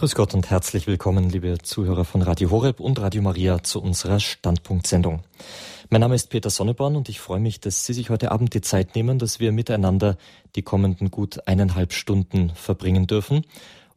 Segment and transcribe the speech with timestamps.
[0.00, 4.18] Grüß Gott und herzlich willkommen, liebe Zuhörer von Radio Horeb und Radio Maria zu unserer
[4.18, 5.24] Standpunktsendung.
[5.90, 8.62] Mein Name ist Peter Sonneborn und ich freue mich, dass Sie sich heute Abend die
[8.62, 10.16] Zeit nehmen, dass wir miteinander
[10.56, 13.44] die kommenden gut eineinhalb Stunden verbringen dürfen,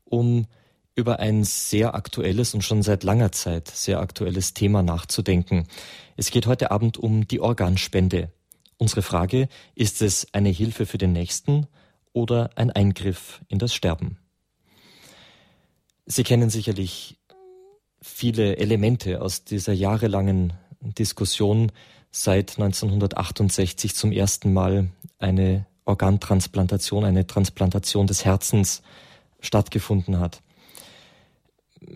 [0.04, 0.46] um
[0.94, 5.70] über ein sehr aktuelles und schon seit langer Zeit sehr aktuelles Thema nachzudenken.
[6.18, 8.30] Es geht heute Abend um die Organspende.
[8.76, 11.68] Unsere Frage, ist es eine Hilfe für den Nächsten
[12.12, 14.18] oder ein Eingriff in das Sterben?
[16.06, 17.18] Sie kennen sicherlich
[18.02, 21.72] viele Elemente aus dieser jahrelangen Diskussion
[22.12, 28.82] seit 1968 zum ersten Mal eine Organtransplantation, eine Transplantation des Herzens
[29.40, 30.42] stattgefunden hat.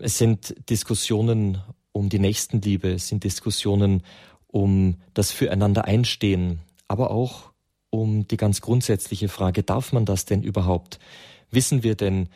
[0.00, 4.02] Es sind Diskussionen um die Nächstenliebe, es sind Diskussionen
[4.46, 7.50] um das Füreinander einstehen, aber auch
[7.90, 10.98] um die ganz grundsätzliche Frage, darf man das denn überhaupt?
[11.50, 12.28] Wissen wir denn,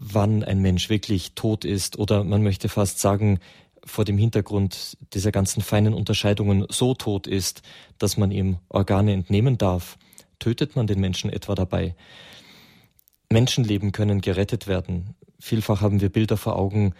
[0.00, 3.38] wann ein Mensch wirklich tot ist oder man möchte fast sagen,
[3.84, 7.62] vor dem Hintergrund dieser ganzen feinen Unterscheidungen so tot ist,
[7.98, 9.96] dass man ihm Organe entnehmen darf.
[10.38, 11.94] Tötet man den Menschen etwa dabei?
[13.30, 15.14] Menschenleben können gerettet werden.
[15.38, 16.94] Vielfach haben wir Bilder vor Augen,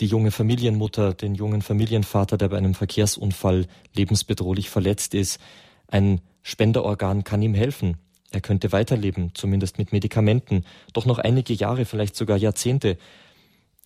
[0.00, 5.40] die junge Familienmutter, den jungen Familienvater, der bei einem Verkehrsunfall lebensbedrohlich verletzt ist.
[5.88, 7.96] Ein Spenderorgan kann ihm helfen.
[8.30, 12.98] Er könnte weiterleben, zumindest mit Medikamenten, doch noch einige Jahre, vielleicht sogar Jahrzehnte.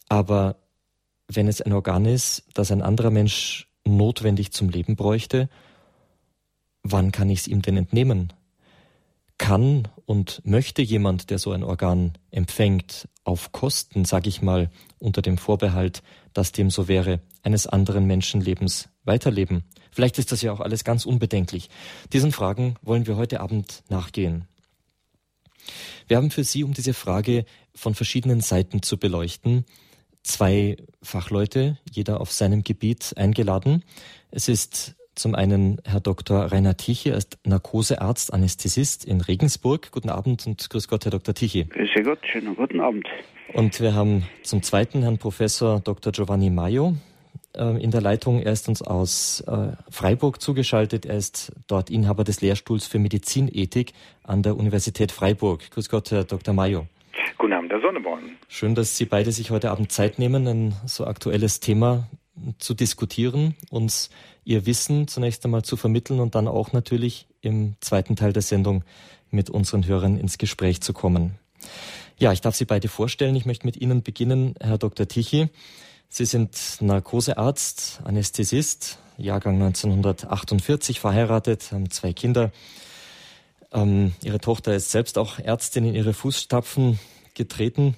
[0.08, 0.56] Aber
[1.28, 5.48] wenn es ein Organ ist, das ein anderer Mensch notwendig zum Leben bräuchte,
[6.82, 8.32] wann kann ich es ihm denn entnehmen?
[9.38, 15.22] Kann und möchte jemand, der so ein Organ empfängt, auf Kosten, sage ich mal, unter
[15.22, 19.64] dem Vorbehalt, dass dem so wäre, eines anderen Menschenlebens weiterleben?
[19.90, 21.68] Vielleicht ist das ja auch alles ganz unbedenklich.
[22.12, 24.46] Diesen Fragen wollen wir heute Abend nachgehen.
[26.08, 29.64] Wir haben für Sie, um diese Frage von verschiedenen Seiten zu beleuchten,
[30.22, 33.84] zwei Fachleute, jeder auf seinem Gebiet, eingeladen.
[34.30, 36.50] Es ist zum einen Herr Dr.
[36.50, 39.90] Rainer Tichy, er ist Narkosearzt, Anästhesist in Regensburg.
[39.92, 41.34] Guten Abend und grüß Gott, Herr Dr.
[41.34, 41.64] Tichy.
[41.64, 43.06] Grüß Gott, schönen guten Abend.
[43.52, 46.12] Und wir haben zum zweiten Herrn Professor Dr.
[46.12, 46.94] Giovanni Maio.
[47.54, 48.40] Ähm, in der Leitung.
[48.40, 51.04] Er ist uns aus äh, Freiburg zugeschaltet.
[51.04, 53.92] Er ist dort Inhaber des Lehrstuhls für Medizinethik
[54.22, 55.70] an der Universität Freiburg.
[55.70, 56.54] Grüß Gott, Herr Dr.
[56.54, 56.86] Mayo.
[57.36, 58.22] Guten Abend, Herr Sonneborn.
[58.48, 62.08] Schön, dass Sie beide sich heute Abend Zeit nehmen, ein so aktuelles Thema
[62.58, 64.08] zu diskutieren, uns
[64.44, 68.82] Ihr Wissen zunächst einmal zu vermitteln und dann auch natürlich im zweiten Teil der Sendung
[69.30, 71.38] mit unseren Hörern ins Gespräch zu kommen.
[72.18, 73.36] Ja, ich darf Sie beide vorstellen.
[73.36, 75.06] Ich möchte mit Ihnen beginnen, Herr Dr.
[75.06, 75.48] Tichy.
[76.14, 82.52] Sie sind Narkosearzt, Anästhesist, Jahrgang 1948, verheiratet, haben zwei Kinder.
[83.72, 86.98] Ähm, ihre Tochter ist selbst auch Ärztin in ihre Fußstapfen
[87.34, 87.96] getreten.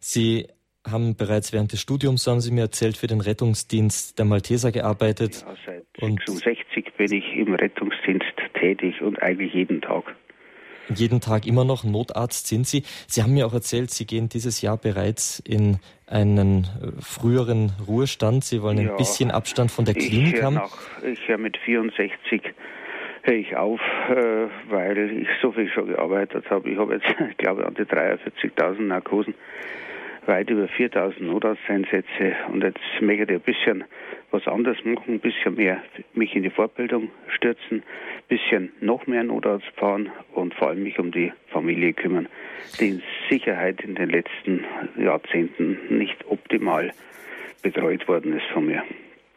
[0.00, 0.48] Sie
[0.86, 5.46] haben bereits während des Studiums, haben Sie mir erzählt, für den Rettungsdienst der Malteser gearbeitet.
[5.46, 10.14] Ja, seit 66 bin ich im Rettungsdienst tätig und eigentlich jeden Tag
[10.94, 12.82] jeden Tag immer noch Notarzt sind Sie.
[13.06, 18.44] Sie haben mir auch erzählt, Sie gehen dieses Jahr bereits in einen äh, früheren Ruhestand.
[18.44, 20.54] Sie wollen ein ja, bisschen Abstand von der Klinik haben.
[20.54, 22.42] Nach, ich höre mit 64
[23.22, 26.70] höre ich auf, äh, weil ich so viel schon gearbeitet habe.
[26.70, 29.34] Ich habe jetzt, ich glaube, an die 43.000 Narkosen
[30.26, 33.84] weit über 4000 Notarzteinsätze und jetzt möchte ich ein bisschen
[34.30, 35.82] was anderes machen, ein bisschen mehr
[36.14, 37.82] mich in die Fortbildung stürzen, ein
[38.28, 42.28] bisschen noch mehr Notarzt fahren und vor allem mich um die Familie kümmern,
[42.80, 44.64] die in Sicherheit in den letzten
[44.98, 46.92] Jahrzehnten nicht optimal
[47.62, 48.82] betreut worden ist von mir.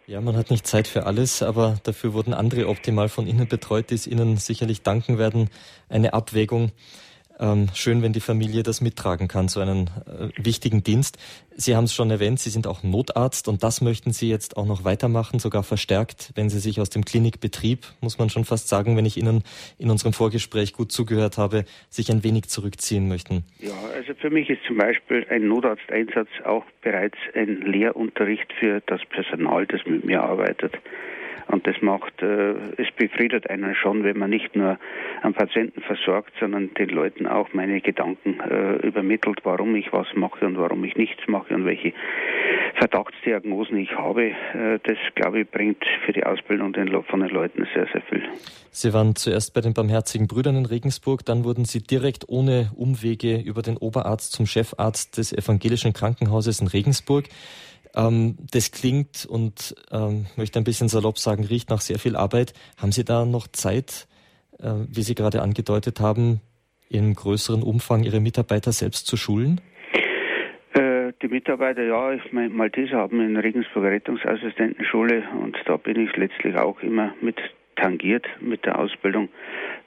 [0.07, 3.91] Ja, man hat nicht Zeit für alles, aber dafür wurden andere optimal von Ihnen betreut,
[3.91, 5.51] die es Ihnen sicherlich danken werden.
[5.87, 6.71] Eine Abwägung
[7.39, 11.17] ähm, schön, wenn die Familie das mittragen kann, so einen äh, wichtigen Dienst.
[11.51, 14.65] Sie haben es schon erwähnt, Sie sind auch Notarzt und das möchten Sie jetzt auch
[14.65, 18.95] noch weitermachen, sogar verstärkt, wenn Sie sich aus dem Klinikbetrieb, muss man schon fast sagen,
[18.95, 19.43] wenn ich Ihnen
[19.77, 23.43] in unserem Vorgespräch gut zugehört habe, sich ein wenig zurückziehen möchten.
[23.59, 29.01] Ja, also für mich ist zum Beispiel ein Notarzteinsatz auch bereits ein Lehrunterricht für das
[29.09, 30.73] Personal, das mit mir arbeitet.
[31.49, 34.77] Und das macht, äh, es befriedet einen schon, wenn man nicht nur
[35.23, 40.45] am Patienten versorgt, sondern den Leuten auch meine Gedanken äh, übermittelt, warum ich was mache
[40.45, 41.93] und warum ich nichts mache und welche
[42.75, 44.27] Verdachtsdiagnosen ich habe.
[44.27, 46.73] Äh, das, glaube ich, bringt für die Ausbildung
[47.05, 48.23] von den Leuten sehr, sehr viel.
[48.69, 53.37] Sie waren zuerst bei den Barmherzigen Brüdern in Regensburg, dann wurden Sie direkt ohne Umwege
[53.37, 57.25] über den Oberarzt zum Chefarzt des evangelischen Krankenhauses in Regensburg.
[57.95, 62.53] Ähm, das klingt und ähm, möchte ein bisschen salopp sagen, riecht nach sehr viel Arbeit.
[62.77, 64.07] Haben Sie da noch Zeit,
[64.59, 66.41] äh, wie Sie gerade angedeutet haben,
[66.89, 69.61] in größeren Umfang Ihre Mitarbeiter selbst zu schulen?
[70.73, 76.15] Äh, die Mitarbeiter, ja, ich meine, Malteser haben in Regensburger Rettungsassistentenschule und da bin ich
[76.15, 77.37] letztlich auch immer mit
[77.79, 79.29] tangiert mit der Ausbildung.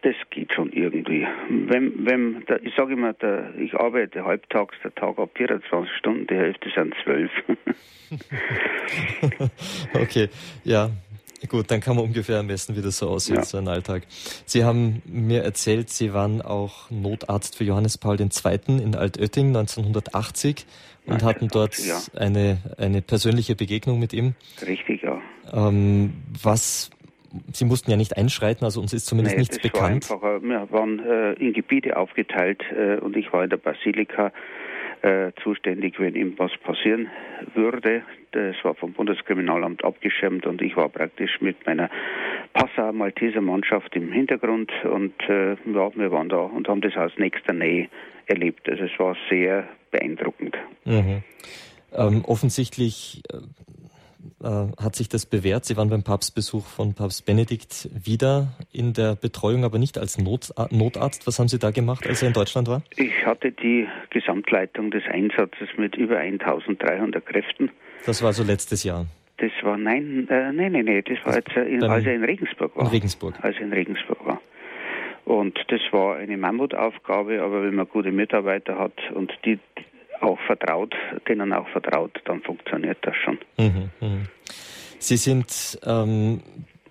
[0.03, 1.27] Das geht schon irgendwie.
[1.49, 6.27] Wenn, wenn, der, ich sage immer, der, ich arbeite halbtags, der Tag ab 24 Stunden,
[6.27, 7.31] die Hälfte sind zwölf.
[10.03, 10.29] okay,
[10.65, 10.91] ja,
[11.49, 13.45] Gut, dann kann man ungefähr messen, wie das so aussieht, ja.
[13.45, 14.05] so ein Alltag.
[14.47, 18.29] Sie haben mir erzählt, Sie waren auch Notarzt für Johannes Paul II.
[18.67, 20.67] in Altötting 1980
[21.07, 22.01] und hatten dort ja.
[22.15, 24.35] eine, eine persönliche Begegnung mit ihm.
[24.65, 25.21] Richtig, ja.
[25.53, 26.91] Ähm, was,
[27.53, 30.11] Sie mussten ja nicht einschreiten, also uns ist zumindest nee, nichts bekannt.
[30.11, 30.43] War einfacher.
[30.43, 34.33] Wir waren äh, in Gebiete aufgeteilt äh, und ich war in der Basilika
[35.03, 37.09] äh, zuständig, wenn ihm was passieren
[37.55, 38.03] würde.
[38.33, 41.91] Das war vom Bundeskriminalamt abgeschirmt und ich war praktisch mit meiner
[42.53, 47.53] Passau-Malteser Mannschaft im Hintergrund und äh, ja, wir waren da und haben das aus nächster
[47.53, 47.89] Nähe
[48.27, 48.69] erlebt.
[48.69, 50.57] Also es war sehr beeindruckend.
[50.85, 51.23] Mhm.
[51.95, 53.23] Ähm, offensichtlich
[54.43, 55.65] äh, äh, hat sich das bewährt.
[55.65, 60.53] Sie waren beim Papstbesuch von Papst Benedikt wieder in der Betreuung, aber nicht als Not
[60.71, 61.27] Notarzt.
[61.27, 62.83] Was haben Sie da gemacht, als er in Deutschland war?
[62.97, 67.71] Ich hatte die Gesamtleitung des Einsatzes mit über 1300 Kräften.
[68.07, 69.07] Das war so letztes Jahr.
[69.39, 72.25] Das war, nein, äh, nein, nein, nein, das war jetzt, äh, in, als er in
[72.25, 72.85] Regensburg war.
[72.85, 73.35] In Regensburg.
[73.43, 74.41] Als er in Regensburg war.
[75.25, 79.59] Und das war eine Mammutaufgabe, aber wenn man gute Mitarbeiter hat und die
[80.23, 80.95] auch vertraut,
[81.29, 83.39] denen auch vertraut, dann funktioniert das schon.
[83.59, 84.19] Mhm, mh.
[84.99, 86.41] Sie sind ähm,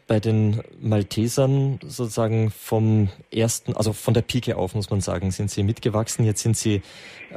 [0.08, 5.50] bei den Maltesern sozusagen vom ersten, also von der Pike auf, muss man sagen, sind
[5.50, 6.26] Sie mitgewachsen.
[6.26, 6.82] Jetzt sind Sie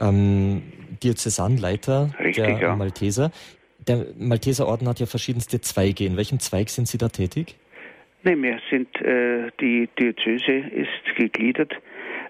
[0.00, 0.62] ähm,
[1.02, 2.74] Diözesanleiter Richtig, der ja.
[2.74, 3.30] Malteser.
[3.86, 6.04] Der Malteserorden hat ja verschiedenste Zweige.
[6.04, 7.54] In welchem Zweig sind Sie da tätig?
[8.24, 11.72] Nein, wir sind, äh, die Diözese ist gegliedert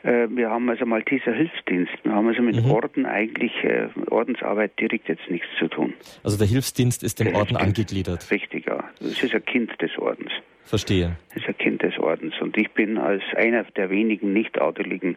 [0.05, 1.93] wir haben also Malteser Hilfsdienst.
[2.03, 2.71] Wir haben also mit mhm.
[2.71, 5.95] Orden eigentlich äh, Ordensarbeit direkt jetzt nichts zu tun.
[6.23, 8.31] Also der Hilfsdienst ist dem der Orden angegliedert.
[8.31, 8.85] Richtig, ja.
[9.01, 10.31] Es ist ein Kind des Ordens.
[10.65, 11.17] Verstehe.
[11.31, 12.35] Es ist ein Kind des Ordens.
[12.41, 15.17] Und ich bin als einer der wenigen nicht-adeligen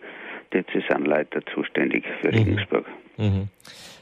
[0.54, 2.38] Diözesanleiter zuständig für mhm.
[2.38, 2.86] Regensburg.
[3.18, 3.50] Mhm.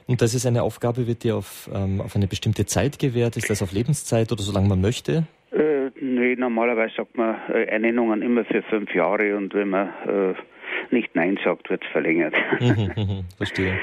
[0.07, 3.37] Und das ist eine Aufgabe, wird dir auf, ähm, auf eine bestimmte Zeit gewährt?
[3.37, 5.25] Ist das auf Lebenszeit oder solange man möchte?
[5.51, 10.33] Äh, nee, normalerweise sagt man äh, Ernennungen immer für fünf Jahre und wenn man äh,
[10.91, 12.35] nicht Nein sagt, wird es verlängert.
[12.59, 13.79] Mhm, mhm, verstehe.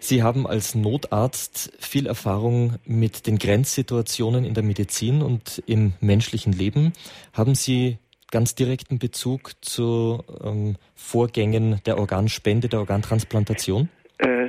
[0.00, 6.52] Sie haben als Notarzt viel Erfahrung mit den Grenzsituationen in der Medizin und im menschlichen
[6.52, 6.92] Leben.
[7.32, 7.98] Haben Sie
[8.30, 13.88] ganz direkten Bezug zu ähm, Vorgängen der Organspende, der Organtransplantation?
[14.18, 14.48] Äh,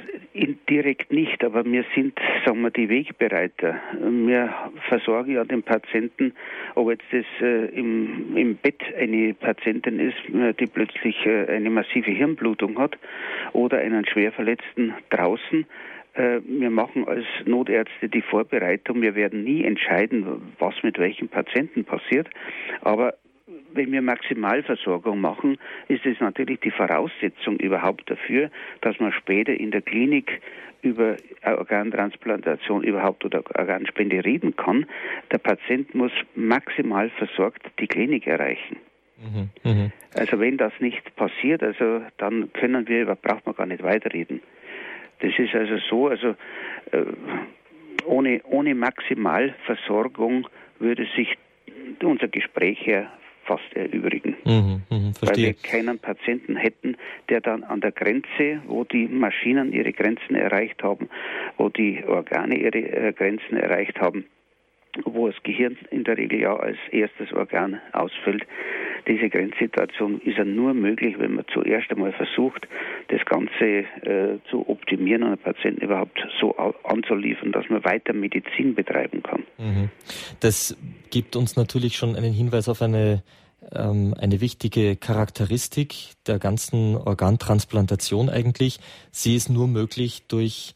[0.70, 3.80] direkt nicht, aber wir sind, sagen wir, die Wegbereiter.
[4.02, 4.54] Wir
[4.88, 6.34] versorgen ja den Patienten,
[6.76, 11.70] ob jetzt das äh, im, im Bett eine Patientin ist, äh, die plötzlich äh, eine
[11.70, 12.98] massive Hirnblutung hat,
[13.54, 15.66] oder einen Schwerverletzten draußen.
[16.14, 19.02] Äh, wir machen als Notärzte die Vorbereitung.
[19.02, 22.30] Wir werden nie entscheiden, was mit welchen Patienten passiert.
[22.82, 23.16] Aber
[23.74, 25.58] wenn wir Maximalversorgung machen,
[25.88, 28.50] ist es natürlich die Voraussetzung überhaupt dafür,
[28.82, 30.42] dass man später in der Klinik
[30.82, 34.86] über Organtransplantation überhaupt oder Organspende reden kann.
[35.32, 38.78] Der Patient muss maximal versorgt die Klinik erreichen.
[39.18, 39.92] Mhm, mh.
[40.16, 44.42] Also wenn das nicht passiert, also dann können wir, braucht man gar nicht weiterreden.
[45.20, 46.36] Das ist also so, also
[46.92, 47.04] äh,
[48.06, 50.48] ohne, ohne Maximalversorgung
[50.80, 51.38] würde sich
[52.02, 53.12] unser Gespräch her
[53.50, 54.36] fast erübrigen.
[54.46, 56.96] Mhm, mh, weil wir keinen Patienten hätten,
[57.30, 61.10] der dann an der Grenze, wo die Maschinen ihre Grenzen erreicht haben,
[61.58, 64.26] wo die Organe ihre äh, Grenzen erreicht haben,
[65.06, 68.46] wo das Gehirn in der Regel ja als erstes Organ ausfällt.
[69.08, 72.68] Diese Grenzsituation ist ja nur möglich, wenn man zuerst einmal versucht,
[73.08, 78.76] das Ganze äh, zu optimieren und den Patienten überhaupt so anzuliefern, dass man weiter Medizin
[78.76, 79.44] betreiben kann.
[79.58, 79.90] Mhm.
[80.40, 80.78] Das
[81.10, 83.24] gibt uns natürlich schon einen Hinweis auf eine
[83.74, 88.80] ähm, eine wichtige Charakteristik der ganzen Organtransplantation eigentlich.
[89.12, 90.76] Sie ist nur möglich durch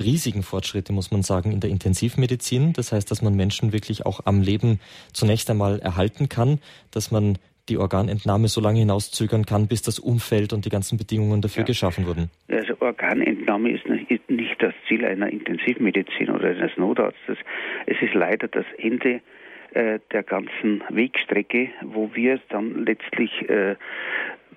[0.00, 2.72] riesigen Fortschritte, muss man sagen, in der Intensivmedizin.
[2.72, 4.80] Das heißt, dass man Menschen wirklich auch am Leben
[5.12, 6.58] zunächst einmal erhalten kann,
[6.90, 7.38] dass man
[7.68, 11.66] die Organentnahme so lange hinauszögern kann, bis das Umfeld und die ganzen Bedingungen dafür ja.
[11.66, 12.30] geschaffen wurden.
[12.48, 17.38] Also Organentnahme ist nicht das Ziel einer Intensivmedizin oder eines Notarztes.
[17.86, 19.20] Es ist leider das Ende
[19.72, 23.76] äh, der ganzen Wegstrecke, wo wir dann letztlich äh,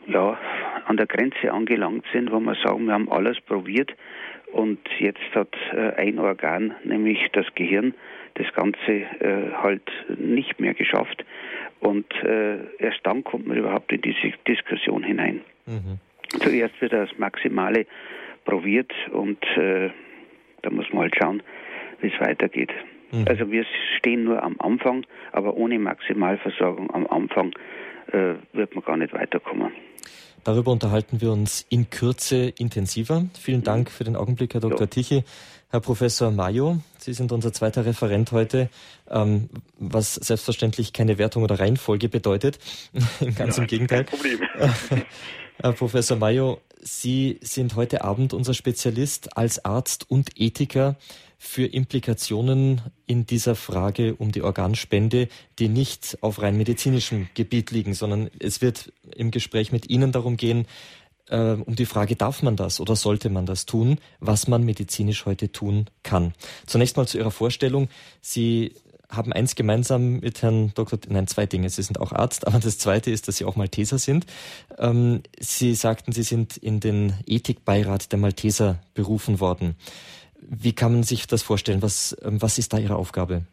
[0.07, 0.37] ja,
[0.85, 3.93] an der Grenze angelangt sind, wo wir sagen, wir haben alles probiert,
[4.53, 7.93] und jetzt hat äh, ein Organ, nämlich das Gehirn,
[8.35, 11.25] das Ganze äh, halt nicht mehr geschafft.
[11.79, 15.41] Und äh, erst dann kommt man überhaupt in diese Diskussion hinein.
[15.65, 15.99] Mhm.
[16.39, 17.85] Zuerst wird das maximale
[18.45, 19.37] probiert und
[20.63, 21.43] da muss man halt schauen,
[22.01, 22.71] wie es weitergeht.
[23.11, 23.25] Mhm.
[23.27, 23.65] Also wir
[23.97, 27.53] stehen nur am Anfang, aber ohne Maximalversorgung am Anfang
[28.11, 29.71] äh, wird man gar nicht weiterkommen.
[30.43, 33.25] Darüber unterhalten wir uns in Kürze intensiver.
[33.39, 33.65] Vielen mhm.
[33.65, 34.81] Dank für den Augenblick, Herr Dr.
[34.81, 34.87] Ja.
[34.87, 35.23] Tichy.
[35.69, 38.69] Herr Professor Mayo, Sie sind unser zweiter Referent heute,
[39.09, 42.59] ähm, was selbstverständlich keine Wertung oder Reihenfolge bedeutet.
[43.35, 44.03] Ganz ja, im Gegenteil.
[44.03, 44.39] Kein Problem.
[45.61, 50.95] Herr Professor Mayo, Sie sind heute Abend unser Spezialist als Arzt und Ethiker
[51.45, 55.27] für Implikationen in dieser Frage um die Organspende,
[55.59, 60.37] die nicht auf rein medizinischem Gebiet liegen, sondern es wird im Gespräch mit Ihnen darum
[60.37, 60.65] gehen,
[61.27, 65.25] äh, um die Frage, darf man das oder sollte man das tun, was man medizinisch
[65.25, 66.33] heute tun kann.
[66.65, 67.89] Zunächst mal zu Ihrer Vorstellung.
[68.21, 68.71] Sie
[69.09, 70.97] haben eins gemeinsam mit Herrn Dr.
[71.09, 71.69] Nein, zwei Dinge.
[71.69, 74.25] Sie sind auch Arzt, aber das zweite ist, dass Sie auch Malteser sind.
[74.79, 79.75] Ähm, Sie sagten, Sie sind in den Ethikbeirat der Malteser berufen worden.
[80.49, 81.81] Wie kann man sich das vorstellen?
[81.81, 83.43] Was, ähm, was ist da Ihre Aufgabe?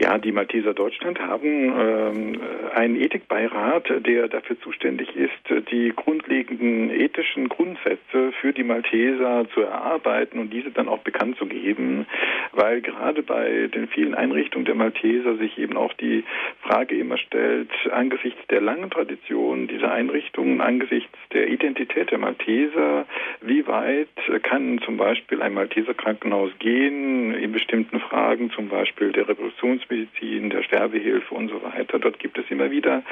[0.00, 2.40] Ja, die Malteser Deutschland haben ähm,
[2.72, 5.32] einen Ethikbeirat, der dafür zuständig ist,
[5.72, 11.46] die grundlegenden ethischen Grundsätze für die Malteser zu erarbeiten und diese dann auch bekannt zu
[11.46, 12.06] geben,
[12.52, 16.22] weil gerade bei den vielen Einrichtungen der Malteser sich eben auch die
[16.62, 23.04] Frage immer stellt, angesichts der langen Tradition dieser Einrichtungen, angesichts der Identität der Malteser,
[23.40, 24.08] wie weit
[24.44, 30.50] kann zum Beispiel ein Malteser Krankenhaus gehen in bestimmten Fragen, zum Beispiel der Revolutions Rechtsmedizin,
[30.50, 31.98] der Sterbehilfe und so weiter.
[31.98, 33.02] Dort gibt es immer wieder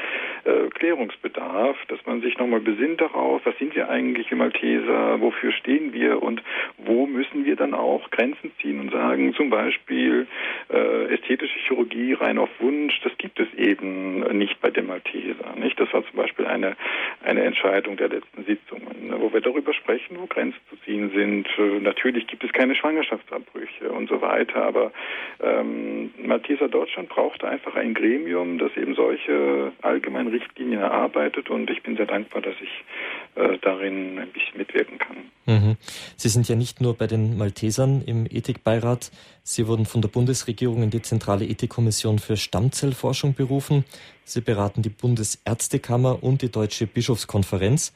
[0.44, 5.52] äh, Klärungsbedarf, dass man sich nochmal besinnt darauf, was sind wir eigentlich im Malteser, wofür
[5.52, 6.42] stehen wir und
[6.78, 10.26] wo müssen wir dann auch Grenzen ziehen und sagen, zum Beispiel
[10.72, 15.54] äh, ästhetische Chirurgie rein auf Wunsch, das gibt es eben nicht bei den Malteser.
[15.56, 15.78] Nicht?
[15.80, 16.76] Das war zum Beispiel eine,
[17.24, 21.48] eine Entscheidung der letzten Sitzungen, wo wir darüber sprechen, wo Grenzen zu ziehen sind.
[21.58, 24.92] Äh, natürlich gibt es keine Schwangerschaftsabbrüche und so weiter, aber
[25.42, 31.70] ähm, Malteser Wasser Deutschland brauchte einfach ein Gremium, das eben solche allgemeinen Richtlinien erarbeitet und
[31.70, 35.16] ich bin sehr dankbar, dass ich äh, darin ein bisschen mitwirken kann.
[35.46, 35.76] Mhm.
[36.16, 39.10] Sie sind ja nicht nur bei den Maltesern im Ethikbeirat,
[39.42, 43.84] Sie wurden von der Bundesregierung in die Zentrale Ethikkommission für Stammzellforschung berufen.
[44.24, 47.92] Sie beraten die Bundesärztekammer und die Deutsche Bischofskonferenz.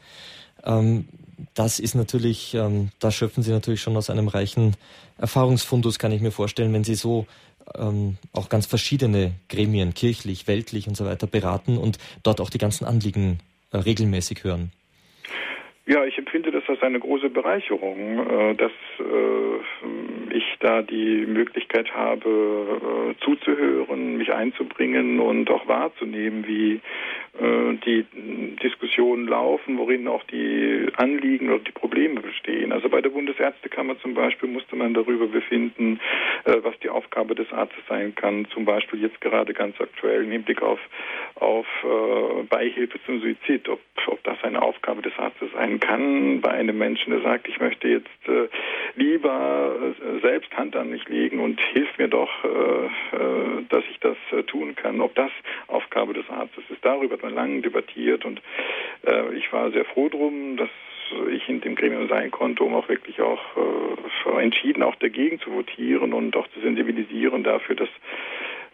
[0.65, 1.09] Ähm,
[1.55, 4.77] das ist natürlich, ähm, da schöpfen Sie natürlich schon aus einem reichen
[5.19, 7.27] Erfahrungsfundus, kann ich mir vorstellen, wenn Sie so
[7.75, 12.59] ähm, auch ganz verschiedene Gremien, kirchlich, weltlich und so weiter beraten und dort auch die
[12.59, 13.41] ganzen Anliegen
[13.73, 14.73] äh, regelmäßig hören.
[15.91, 18.71] Ja, ich empfinde das als eine große Bereicherung, äh, dass
[19.01, 26.81] äh, ich da die Möglichkeit habe, äh, zuzuhören, mich einzubringen und auch wahrzunehmen, wie
[27.87, 28.05] die
[28.63, 32.73] Diskussionen laufen, worin auch die Anliegen oder die Probleme bestehen.
[32.73, 36.01] Also bei der Bundesärztekammer zum Beispiel musste man darüber befinden,
[36.45, 38.47] was die Aufgabe des Arztes sein kann.
[38.53, 40.81] Zum Beispiel jetzt gerade ganz aktuell im Hinblick auf,
[41.37, 41.67] auf
[42.51, 47.11] Beihilfe zum Suizid, ob, ob das eine Aufgabe des Arztes sein kann bei einem Menschen,
[47.11, 48.49] der sagt, ich möchte jetzt äh,
[48.97, 53.99] lieber äh, selbst Hand an mich legen und hilf mir doch, äh, äh dass ich
[54.01, 55.01] das äh, tun kann.
[55.01, 55.31] Ob das
[55.67, 58.41] Aufgabe des Arztes ist, darüber hat man lange debattiert und
[59.35, 60.69] ich war sehr froh drum, dass
[61.33, 63.41] ich in dem Gremium sein konnte, um auch wirklich auch
[64.39, 67.89] entschieden auch dagegen zu votieren und auch zu sensibilisieren dafür, dass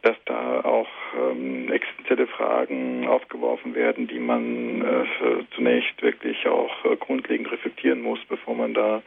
[0.02, 0.88] dass da auch
[1.18, 8.20] ähm, existenzielle Fragen aufgeworfen werden, die man äh, zunächst wirklich auch äh, grundlegend reflektieren muss,
[8.28, 9.02] bevor man da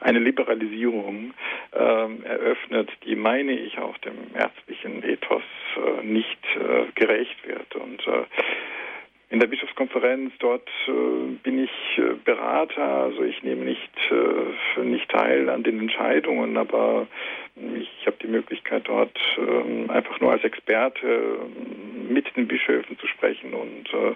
[0.00, 1.32] eine Liberalisierung
[1.74, 5.42] ähm, eröffnet, die, meine ich, auch dem ärztlichen Ethos
[5.76, 7.74] äh, nicht äh, gerecht wird.
[7.76, 8.24] Und äh,
[9.32, 10.32] in der Bischofskonferenz.
[10.38, 10.92] Dort äh,
[11.42, 17.06] bin ich äh, Berater, also ich nehme nicht, äh, nicht teil an den Entscheidungen, aber
[17.56, 23.06] ich habe die Möglichkeit dort ähm, einfach nur als Experte ähm, mit den Bischöfen zu
[23.06, 24.14] sprechen und äh,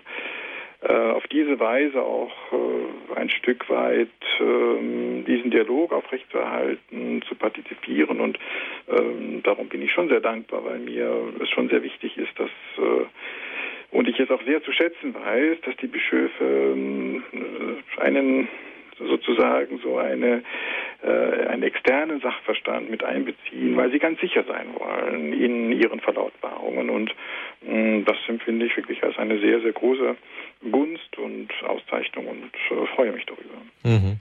[0.87, 4.09] äh, auf diese Weise auch äh, ein Stück weit
[4.39, 8.39] ähm, diesen Dialog aufrechtzuerhalten, zu partizipieren und
[9.43, 12.51] darum bin ich schon sehr dankbar, weil mir es schon sehr wichtig ist, dass
[13.91, 17.23] und ich es auch sehr zu schätzen weiß, dass die Bischöfe ähm,
[17.99, 18.49] einen
[18.99, 20.43] sozusagen so eine
[21.03, 26.89] äh, einen externen Sachverstand mit einbeziehen, weil sie ganz sicher sein wollen in ihren Verlautbarungen
[26.89, 27.15] und
[27.63, 30.17] mh, mm, das empfinde ich wirklich als eine sehr sehr große
[30.71, 33.61] Gunst und Auszeichnung und äh, freue mich darüber.
[33.85, 34.17] Mhm.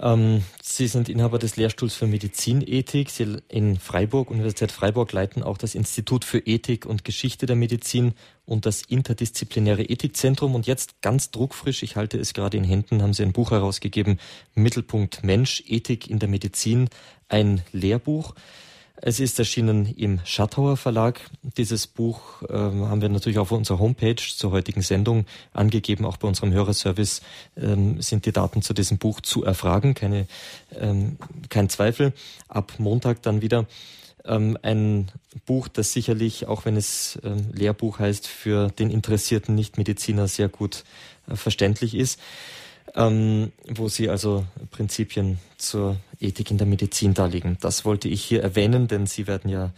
[0.00, 3.10] Ähm, Sie sind Inhaber des Lehrstuhls für Medizinethik.
[3.10, 8.14] Sie in Freiburg, Universität Freiburg, leiten auch das Institut für Ethik und Geschichte der Medizin
[8.44, 10.54] und das interdisziplinäre Ethikzentrum.
[10.54, 14.18] Und jetzt ganz druckfrisch, ich halte es gerade in Händen, haben Sie ein Buch herausgegeben,
[14.54, 16.88] Mittelpunkt Mensch, Ethik in der Medizin,
[17.28, 18.34] ein Lehrbuch.
[19.00, 21.20] Es ist erschienen im Schattauer Verlag.
[21.56, 26.04] Dieses Buch äh, haben wir natürlich auf unserer Homepage zur heutigen Sendung angegeben.
[26.04, 27.22] Auch bei unserem Hörerservice
[27.56, 29.94] ähm, sind die Daten zu diesem Buch zu erfragen.
[29.94, 30.26] Keine,
[30.76, 31.16] ähm,
[31.48, 32.12] kein Zweifel.
[32.48, 33.66] Ab Montag dann wieder
[34.24, 35.12] ähm, ein
[35.46, 40.82] Buch, das sicherlich, auch wenn es ähm, Lehrbuch heißt, für den interessierten Nichtmediziner sehr gut
[41.28, 42.18] äh, verständlich ist
[42.94, 47.58] ähm, wo Sie also Prinzipien zur Ethik in der Medizin darlegen.
[47.60, 49.72] Das wollte ich hier erwähnen, denn Sie werden ja,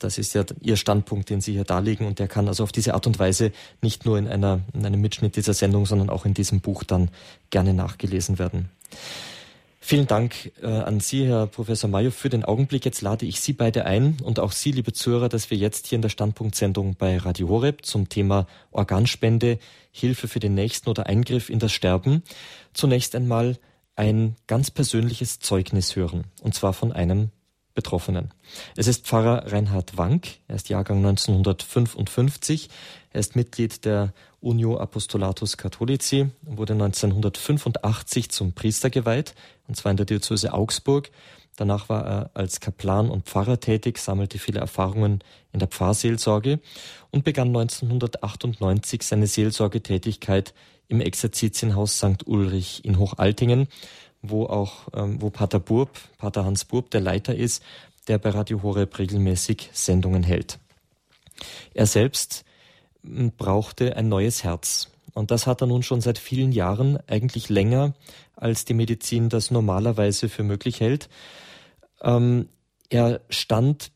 [0.00, 2.94] das ist ja Ihr Standpunkt, den Sie hier darlegen und der kann also auf diese
[2.94, 6.34] Art und Weise nicht nur in, einer, in einem Mitschnitt dieser Sendung, sondern auch in
[6.34, 7.10] diesem Buch dann
[7.50, 8.70] gerne nachgelesen werden.
[9.88, 12.84] Vielen Dank äh, an Sie, Herr Professor Mayo, für den Augenblick.
[12.84, 15.94] Jetzt lade ich Sie beide ein und auch Sie, liebe Zuhörer, dass wir jetzt hier
[15.94, 19.60] in der Standpunktsendung bei Radio Horeb zum Thema Organspende,
[19.92, 22.24] Hilfe für den Nächsten oder Eingriff in das Sterben
[22.74, 23.58] zunächst einmal
[23.94, 27.30] ein ganz persönliches Zeugnis hören, und zwar von einem
[27.76, 28.34] Betroffenen.
[28.74, 32.70] Es ist Pfarrer Reinhard Wank, er ist Jahrgang 1955,
[33.16, 39.34] er ist Mitglied der Unio Apostolatus Catholici, wurde 1985 zum Priester geweiht,
[39.66, 41.10] und zwar in der Diözese Augsburg.
[41.56, 46.60] Danach war er als Kaplan und Pfarrer tätig, sammelte viele Erfahrungen in der Pfarrseelsorge
[47.10, 50.52] und begann 1998 seine Seelsorgetätigkeit
[50.86, 52.26] im Exerzitienhaus St.
[52.26, 53.66] Ulrich in Hochaltingen,
[54.20, 57.62] wo auch, ähm, wo Pater Burb, Pater Hans Burb der Leiter ist,
[58.08, 60.58] der bei Radio Horeb regelmäßig Sendungen hält.
[61.72, 62.44] Er selbst
[63.36, 64.90] brauchte ein neues Herz.
[65.14, 67.94] Und das hat er nun schon seit vielen Jahren, eigentlich länger,
[68.34, 71.08] als die Medizin das normalerweise für möglich hält.
[72.02, 72.48] Ähm,
[72.90, 73.92] er stand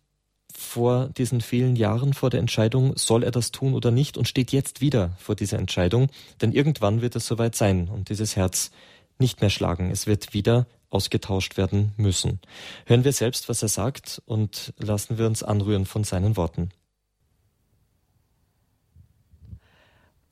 [0.53, 4.53] vor diesen vielen Jahren vor der Entscheidung, soll er das tun oder nicht und steht
[4.53, 6.09] jetzt wieder vor dieser Entscheidung,
[6.41, 8.71] denn irgendwann wird es soweit sein und dieses Herz
[9.19, 9.91] nicht mehr schlagen.
[9.91, 12.41] Es wird wieder ausgetauscht werden müssen.
[12.87, 16.71] Hören wir selbst, was er sagt und lassen wir uns anrühren von seinen Worten.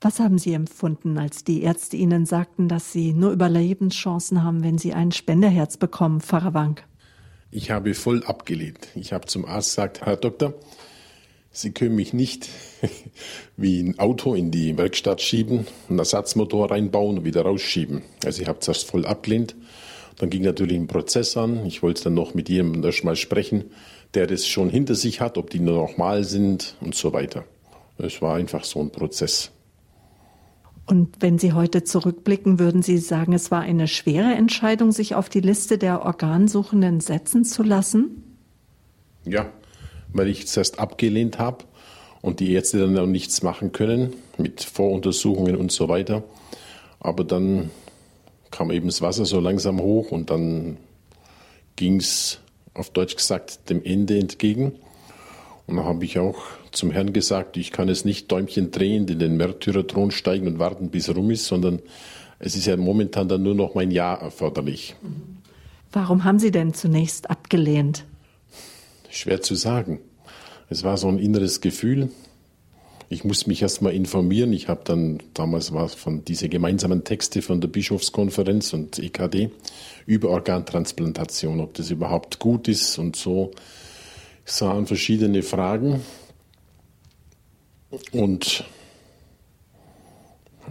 [0.00, 4.78] Was haben Sie empfunden, als die Ärzte Ihnen sagten, dass Sie nur Überlebenschancen haben, wenn
[4.78, 6.84] Sie ein Spenderherz bekommen, Pfarrer Wank?
[7.50, 8.86] Ich habe voll abgelehnt.
[8.94, 10.54] Ich habe zum Arzt gesagt, Herr Doktor,
[11.50, 12.48] Sie können mich nicht
[13.56, 18.02] wie ein Auto in die Werkstatt schieben, einen Ersatzmotor reinbauen und wieder rausschieben.
[18.24, 19.56] Also ich habe das voll abgelehnt.
[20.18, 21.66] Dann ging natürlich ein Prozess an.
[21.66, 23.72] Ich wollte dann noch mit jemandem mal sprechen,
[24.14, 27.46] der das schon hinter sich hat, ob die nur normal sind und so weiter.
[27.98, 29.50] Es war einfach so ein Prozess.
[30.88, 35.28] Und wenn Sie heute zurückblicken, würden Sie sagen, es war eine schwere Entscheidung, sich auf
[35.28, 38.22] die Liste der Organsuchenden setzen zu lassen?
[39.26, 39.52] Ja,
[40.14, 41.64] weil ich es erst abgelehnt habe
[42.22, 46.24] und die Ärzte dann auch nichts machen können mit Voruntersuchungen und so weiter.
[47.00, 47.70] Aber dann
[48.50, 50.78] kam eben das Wasser so langsam hoch und dann
[51.76, 52.40] ging es
[52.72, 54.72] auf Deutsch gesagt dem Ende entgegen.
[55.68, 56.38] Und dann habe ich auch
[56.72, 60.88] zum Herrn gesagt, ich kann es nicht Däumchen drehen, in den Märtyrerthron steigen und warten,
[60.88, 61.80] bis rum ist, sondern
[62.38, 64.96] es ist ja momentan dann nur noch mein Ja erforderlich.
[65.92, 68.04] Warum haben Sie denn zunächst abgelehnt?
[69.10, 70.00] Schwer zu sagen.
[70.70, 72.10] Es war so ein inneres Gefühl.
[73.10, 74.54] Ich musste mich erst mal informieren.
[74.54, 79.50] Ich habe dann, damals war es von diese gemeinsamen Texte von der Bischofskonferenz und EKD
[80.06, 83.50] über Organtransplantation, ob das überhaupt gut ist und so.
[84.48, 86.02] Ich sah an verschiedene Fragen
[88.12, 88.64] und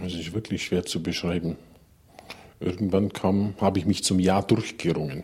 [0.04, 1.58] es ist wirklich schwer zu beschreiben.
[2.60, 5.24] Irgendwann kam, habe ich mich zum Ja durchgerungen.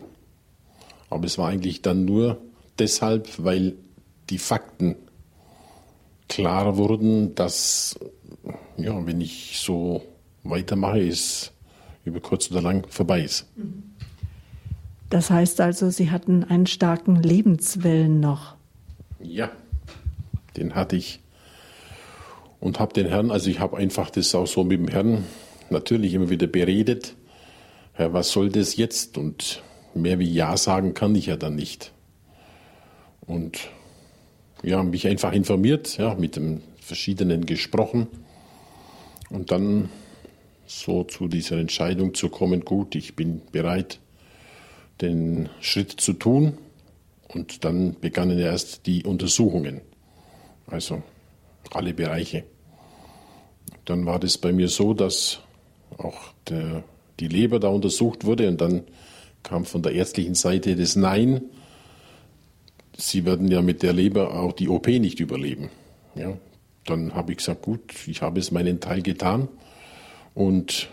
[1.10, 2.44] Aber es war eigentlich dann nur
[2.78, 3.74] deshalb, weil
[4.30, 4.98] die Fakten
[6.30, 7.98] klar wurden, dass,
[8.78, 10.04] ja, wenn ich so
[10.44, 11.54] weitermache, es
[12.06, 13.48] über kurz oder lang vorbei ist.
[15.14, 18.56] Das heißt also, Sie hatten einen starken Lebenswillen noch.
[19.22, 19.52] Ja,
[20.58, 21.20] den hatte ich
[22.60, 25.24] und habe den Herrn, also ich habe einfach das auch so mit dem Herrn
[25.70, 27.14] natürlich immer wieder beredet.
[27.94, 29.20] Herr, was soll das jetzt?
[29.20, 29.62] Und
[29.94, 31.92] mehr wie Ja sagen kann ich ja dann nicht.
[33.22, 33.70] Und
[34.64, 38.08] ja, mich einfach informiert, ja, mit den verschiedenen gesprochen
[39.30, 39.90] und dann
[40.66, 44.00] so zu dieser Entscheidung zu kommen, gut, ich bin bereit,
[45.02, 46.58] den Schritt zu tun.
[47.28, 49.82] Und dann begannen erst die Untersuchungen,
[50.68, 51.02] also
[51.72, 52.44] alle Bereiche.
[53.86, 55.40] Dann war das bei mir so, dass
[55.98, 56.84] auch der,
[57.20, 58.84] die Leber da untersucht wurde und dann
[59.42, 61.42] kam von der ärztlichen Seite das Nein.
[62.96, 65.70] Sie werden ja mit der Leber auch die OP nicht überleben.
[66.16, 66.38] Ja,
[66.86, 69.50] dann habe ich gesagt, gut, ich habe es meinen Teil getan
[70.36, 70.90] und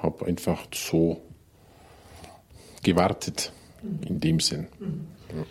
[0.00, 1.20] habe einfach so
[2.88, 3.52] gewartet
[4.06, 4.66] in dem Sinn.
[4.80, 5.44] Ja.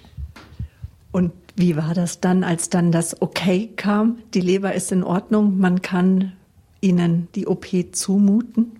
[1.12, 4.20] Und wie war das dann, als dann das Okay kam?
[4.34, 6.34] Die Leber ist in Ordnung, man kann
[6.82, 8.80] Ihnen die OP zumuten?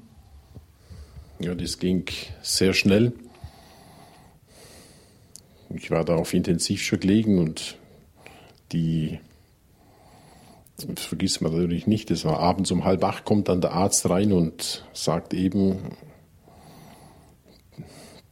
[1.40, 2.06] Ja, das ging
[2.42, 3.14] sehr schnell.
[5.70, 7.78] Ich war da auf Intensivschock gelegen und
[8.72, 9.20] die,
[10.78, 14.10] das vergisst man natürlich nicht, das war abends um halb acht, kommt dann der Arzt
[14.10, 15.78] rein und sagt eben,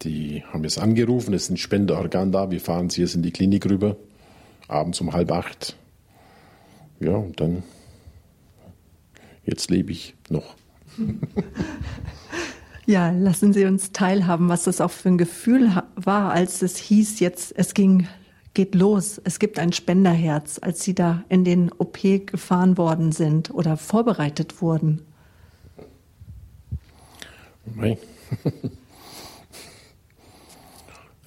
[0.02, 3.32] die haben jetzt angerufen, es ist ein Spenderorgan da, wir fahren Sie jetzt in die
[3.32, 3.96] Klinik rüber,
[4.68, 5.76] abends um halb acht.
[7.00, 7.64] Ja, und dann,
[9.46, 10.56] jetzt lebe ich noch.
[12.88, 17.20] Ja, lassen Sie uns teilhaben, was das auch für ein Gefühl war, als es hieß,
[17.20, 18.08] jetzt, es ging,
[18.54, 23.50] geht los, es gibt ein Spenderherz, als Sie da in den OP gefahren worden sind
[23.50, 25.02] oder vorbereitet wurden.
[27.76, 27.98] Nein.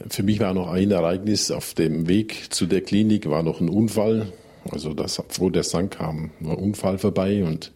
[0.06, 3.68] Für mich war noch ein Ereignis auf dem Weg zu der Klinik, war noch ein
[3.68, 4.32] Unfall.
[4.70, 7.72] Also das, wo der Sang kam, war ein Unfall vorbei und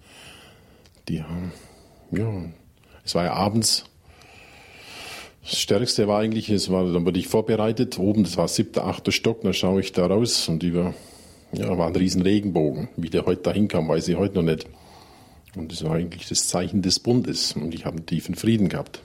[1.09, 1.53] die haben,
[2.13, 2.31] ja,
[3.05, 3.85] es war ja abends.
[5.43, 9.11] Das Stärkste war eigentlich, es war, dann wurde ich vorbereitet, oben, das war siebter, achter
[9.11, 10.95] Stock, dann schaue ich da raus und über,
[11.53, 12.89] ja, war ein riesen Regenbogen.
[12.97, 14.69] Wie der heute dahin kam, weiß ich heute noch nicht.
[15.57, 19.03] Und das war eigentlich das Zeichen des Bundes und ich habe einen tiefen Frieden gehabt.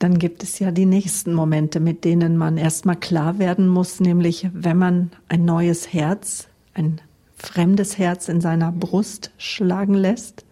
[0.00, 4.48] Dann gibt es ja die nächsten Momente, mit denen man erstmal klar werden muss, nämlich
[4.54, 7.02] wenn man ein neues Herz, ein
[7.36, 10.46] fremdes Herz in seiner Brust schlagen lässt.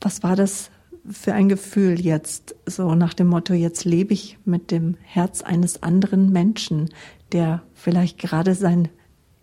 [0.00, 0.72] Was war das
[1.08, 5.84] für ein Gefühl jetzt, so nach dem Motto, jetzt lebe ich mit dem Herz eines
[5.84, 6.90] anderen Menschen,
[7.30, 8.88] der vielleicht gerade sein,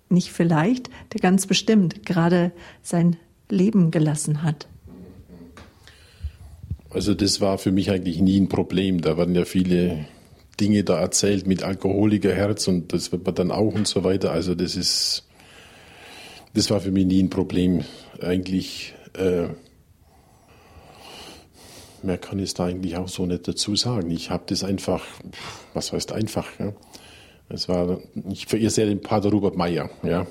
[0.10, 3.16] nicht vielleicht, der ganz bestimmt gerade sein
[3.48, 4.68] Leben gelassen hat?
[6.91, 9.02] Also das war für mich eigentlich nie ein Problem.
[9.02, 10.06] Da werden ja viele
[10.60, 14.32] Dinge da erzählt mit Alkoholikerherz und das wird man dann auch und so weiter.
[14.32, 15.28] Also das ist,
[16.54, 17.84] das war für mich nie ein Problem.
[18.21, 19.47] Eigentlich, äh,
[22.02, 24.10] mehr kann ich da eigentlich auch so nicht dazu sagen.
[24.10, 25.06] Ich habe das einfach,
[25.73, 26.73] was heißt einfach, ja.
[27.52, 27.99] Es war,
[28.30, 30.28] ich verehr sehr den Pater Robert Meyer, ja.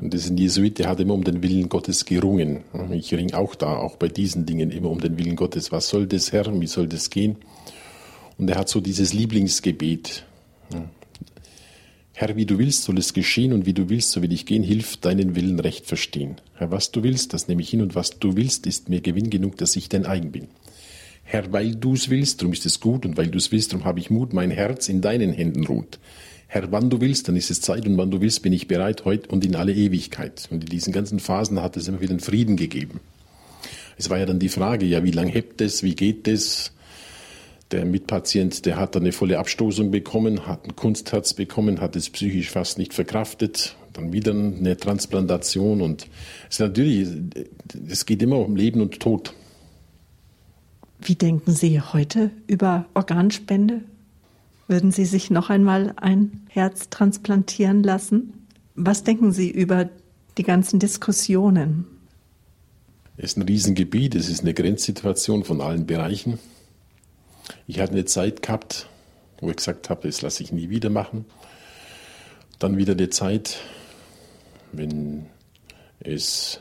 [0.00, 2.64] Und ein Jesuit, der hat immer um den Willen Gottes gerungen.
[2.92, 5.72] Ich ringe auch da, auch bei diesen Dingen immer um den Willen Gottes.
[5.72, 6.60] Was soll das, Herr?
[6.60, 7.36] Wie soll das gehen?
[8.38, 10.24] Und er hat so dieses Lieblingsgebet.
[12.16, 14.62] Herr, wie du willst, soll es geschehen und wie du willst, so will ich gehen.
[14.62, 16.36] Hilf deinen Willen recht verstehen.
[16.54, 19.30] Herr, was du willst, das nehme ich hin und was du willst, ist mir Gewinn
[19.30, 20.46] genug, dass ich dein eigen bin.
[21.24, 23.84] Herr, weil du es willst, darum ist es gut und weil du es willst, darum
[23.84, 25.98] habe ich Mut, mein Herz in deinen Händen ruht.
[26.54, 29.04] Herr, wann du willst, dann ist es Zeit und wann du willst, bin ich bereit,
[29.04, 30.46] heute und in alle Ewigkeit.
[30.52, 33.00] Und in diesen ganzen Phasen hat es immer wieder einen Frieden gegeben.
[33.98, 36.70] Es war ja dann die Frage, ja, wie lange hebt es, wie geht es?
[37.72, 42.08] Der Mitpatient, der hat dann eine volle Abstoßung bekommen, hat ein Kunstherz bekommen, hat es
[42.08, 46.06] psychisch fast nicht verkraftet, dann wieder eine Transplantation und
[46.48, 47.08] es ist natürlich,
[47.88, 49.34] es geht immer um Leben und Tod.
[51.00, 53.80] Wie denken Sie heute über Organspende?
[54.66, 58.46] Würden Sie sich noch einmal ein Herz transplantieren lassen?
[58.74, 59.90] Was denken Sie über
[60.38, 61.86] die ganzen Diskussionen?
[63.16, 66.38] Es ist ein Riesengebiet, es ist eine Grenzsituation von allen Bereichen.
[67.66, 68.88] Ich hatte eine Zeit gehabt,
[69.38, 71.26] wo ich gesagt habe, das lasse ich nie wieder machen.
[72.58, 73.60] Dann wieder eine Zeit,
[74.72, 75.26] wenn
[76.00, 76.60] es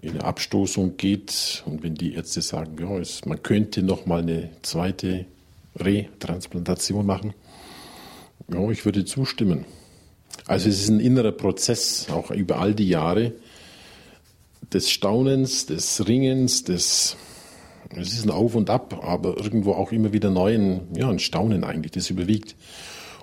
[0.00, 4.22] in eine Abstoßung geht und wenn die Ärzte sagen, ja, es, man könnte noch mal
[4.22, 5.26] eine zweite
[5.76, 7.34] Retransplantation machen?
[8.52, 9.64] Ja, ich würde zustimmen.
[10.46, 13.32] Also es ist ein innerer Prozess, auch über all die Jahre
[14.72, 17.16] des Staunens, des Ringens, des
[17.96, 21.64] es ist ein Auf und Ab, aber irgendwo auch immer wieder neuen, ja, ein Staunen
[21.64, 22.56] eigentlich, das überwiegt.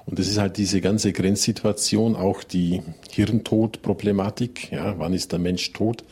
[0.06, 5.74] Und das ist halt diese ganze Grenzsituation, auch die Hirntodproblematik, ja, wann ist der Mensch
[5.74, 6.04] tot?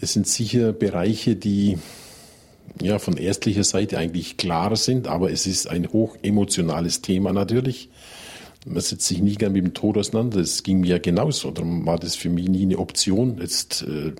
[0.00, 1.78] Es sind sicher Bereiche, die
[2.80, 7.88] ja, von ärztlicher Seite eigentlich klar sind, aber es ist ein hoch emotionales Thema natürlich.
[8.66, 10.38] Man setzt sich nie gern mit dem Tod auseinander.
[10.38, 11.52] Das ging mir ja genauso.
[11.52, 13.38] Darum war das für mich nie eine Option.
[13.40, 14.12] Jetzt, äh,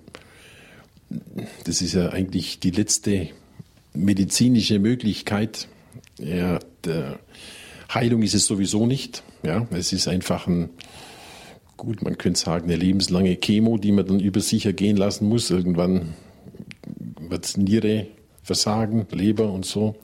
[1.65, 3.29] das ist ja eigentlich die letzte
[3.93, 5.67] medizinische Möglichkeit.
[6.19, 7.19] Ja, der
[7.93, 9.25] Heilung ist es sowieso nicht.
[9.43, 10.71] Ja, es ist einfach ein,
[11.77, 15.51] gut, man könnte sagen, eine lebenslange Chemo, die man dann über sich ergehen lassen muss.
[15.51, 16.15] Irgendwann
[17.19, 18.07] wird Niere
[18.47, 19.97] Versagen, Leber und so.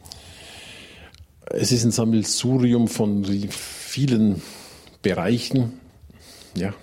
[1.47, 4.43] Es ist ein Sammelsurium von vielen
[5.01, 5.75] Bereichen.
[6.57, 6.75] Ja,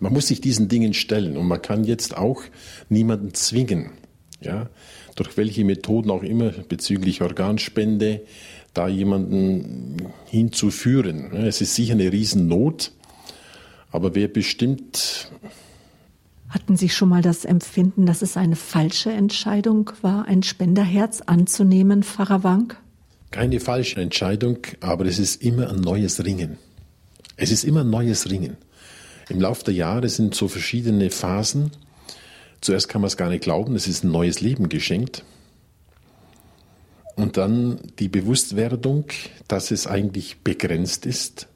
[0.00, 2.42] man muss sich diesen Dingen stellen und man kann jetzt auch
[2.88, 3.90] niemanden zwingen.
[4.40, 4.70] Ja,
[5.14, 8.22] durch welche Methoden auch immer bezüglich Organspende
[8.72, 11.36] da jemanden hinzuführen.
[11.36, 12.90] Es ist sicher eine Riesennot,
[13.90, 15.30] aber wer bestimmt
[16.52, 22.02] hatten Sie schon mal das Empfinden, dass es eine falsche Entscheidung war, ein Spenderherz anzunehmen,
[22.02, 22.76] Pfarrer Wank?
[23.30, 26.58] Keine falsche Entscheidung, aber es ist immer ein neues Ringen.
[27.36, 28.58] Es ist immer ein neues Ringen.
[29.30, 31.70] Im Laufe der Jahre sind so verschiedene Phasen.
[32.60, 35.24] Zuerst kann man es gar nicht glauben, es ist ein neues Leben geschenkt.
[37.16, 39.06] Und dann die Bewusstwerdung,
[39.48, 41.48] dass es eigentlich begrenzt ist,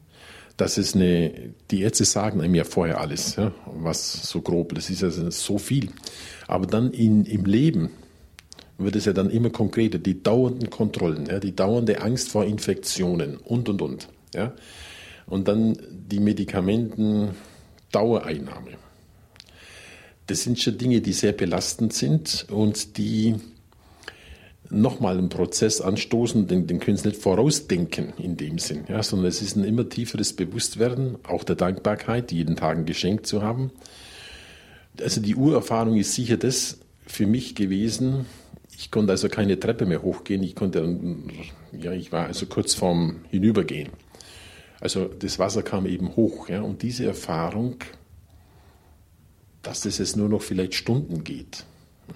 [0.57, 1.33] dass es eine,
[1.71, 5.59] die Ärzte sagen einem ja vorher alles, ja, was so grob, das ist also so
[5.59, 5.91] viel.
[6.47, 7.91] Aber dann in, im Leben
[8.79, 13.37] wird es ja dann immer konkreter, die dauernden Kontrollen, ja, die dauernde Angst vor Infektionen
[13.37, 14.09] und, und, und.
[14.35, 14.53] Ja.
[15.27, 17.31] Und dann die Medikamenten,
[17.93, 18.73] Dauereinnahme.
[20.27, 23.37] Das sind schon Dinge, die sehr belastend sind und die
[24.71, 29.29] nochmal einen Prozess anstoßen, den, den können sie nicht vorausdenken in dem Sinn, ja, sondern
[29.29, 33.71] es ist ein immer tieferes Bewusstwerden, auch der Dankbarkeit, jeden Tag ein Geschenk zu haben.
[35.01, 38.27] Also die Urerfahrung ist sicher das für mich gewesen.
[38.79, 40.99] Ich konnte also keine Treppe mehr hochgehen, ich konnte,
[41.73, 43.91] ja, ich war also kurz vorm Hinübergehen.
[44.81, 47.77] Also das Wasser kam eben hoch, ja, und diese Erfahrung,
[49.63, 51.65] dass es jetzt nur noch vielleicht Stunden geht,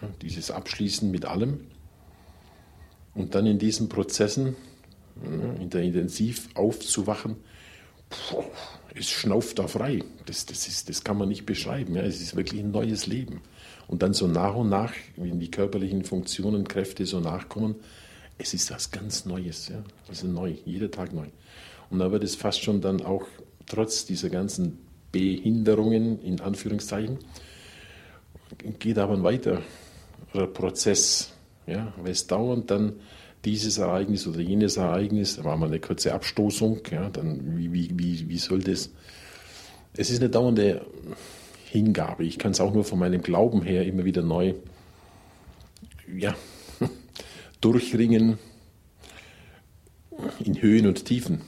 [0.03, 1.61] ja, dieses Abschließen mit allem,
[3.15, 4.57] und dann in diesen Prozessen,
[5.61, 7.37] in der Intensiv aufzuwachen,
[8.95, 10.03] es schnauft da frei.
[10.27, 11.95] Das, das, ist, das kann man nicht beschreiben.
[11.97, 12.03] Ja.
[12.03, 13.41] Es ist wirklich ein neues Leben.
[13.87, 17.77] Und dann so nach und nach, wenn die körperlichen Funktionen, Kräfte so nachkommen,
[18.39, 19.69] es ist was ganz Neues.
[19.69, 19.83] Ja.
[20.09, 21.27] Also neu, jeder Tag neu.
[21.91, 23.27] Und da wird es fast schon dann auch
[23.67, 24.79] trotz dieser ganzen
[25.13, 27.19] Behinderungen, in Anführungszeichen,
[28.79, 29.63] geht aber ein weiterer
[30.53, 31.33] Prozess
[31.67, 32.95] ja, weil es dauernd dann
[33.45, 37.91] dieses Ereignis oder jenes Ereignis, da war mal eine kurze Abstoßung, ja, dann wie, wie,
[37.99, 38.91] wie, wie soll das?
[39.95, 40.85] Es ist eine dauernde
[41.67, 42.25] Hingabe.
[42.25, 44.55] Ich kann es auch nur von meinem Glauben her immer wieder neu
[46.17, 46.35] ja,
[47.61, 48.39] durchringen
[50.45, 51.43] in Höhen und Tiefen.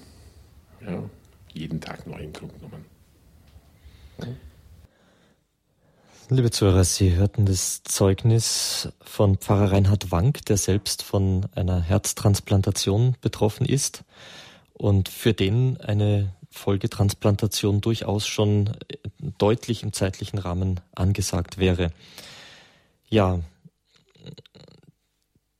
[0.80, 1.02] Ja,
[1.52, 2.84] jeden Tag neu im Grunde genommen.
[4.18, 4.26] Ja.
[6.34, 13.16] Liebe Zuhörer, Sie hörten das Zeugnis von Pfarrer Reinhard Wank, der selbst von einer Herztransplantation
[13.20, 14.02] betroffen ist
[14.72, 18.70] und für den eine Folgetransplantation durchaus schon
[19.36, 21.92] deutlich im zeitlichen Rahmen angesagt wäre.
[23.10, 23.40] Ja,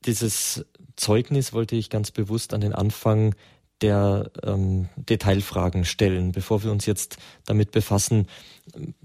[0.06, 0.64] dieses
[0.96, 3.34] Zeugnis wollte ich ganz bewusst an den Anfang
[3.82, 8.28] der ähm, Detailfragen stellen, bevor wir uns jetzt damit befassen,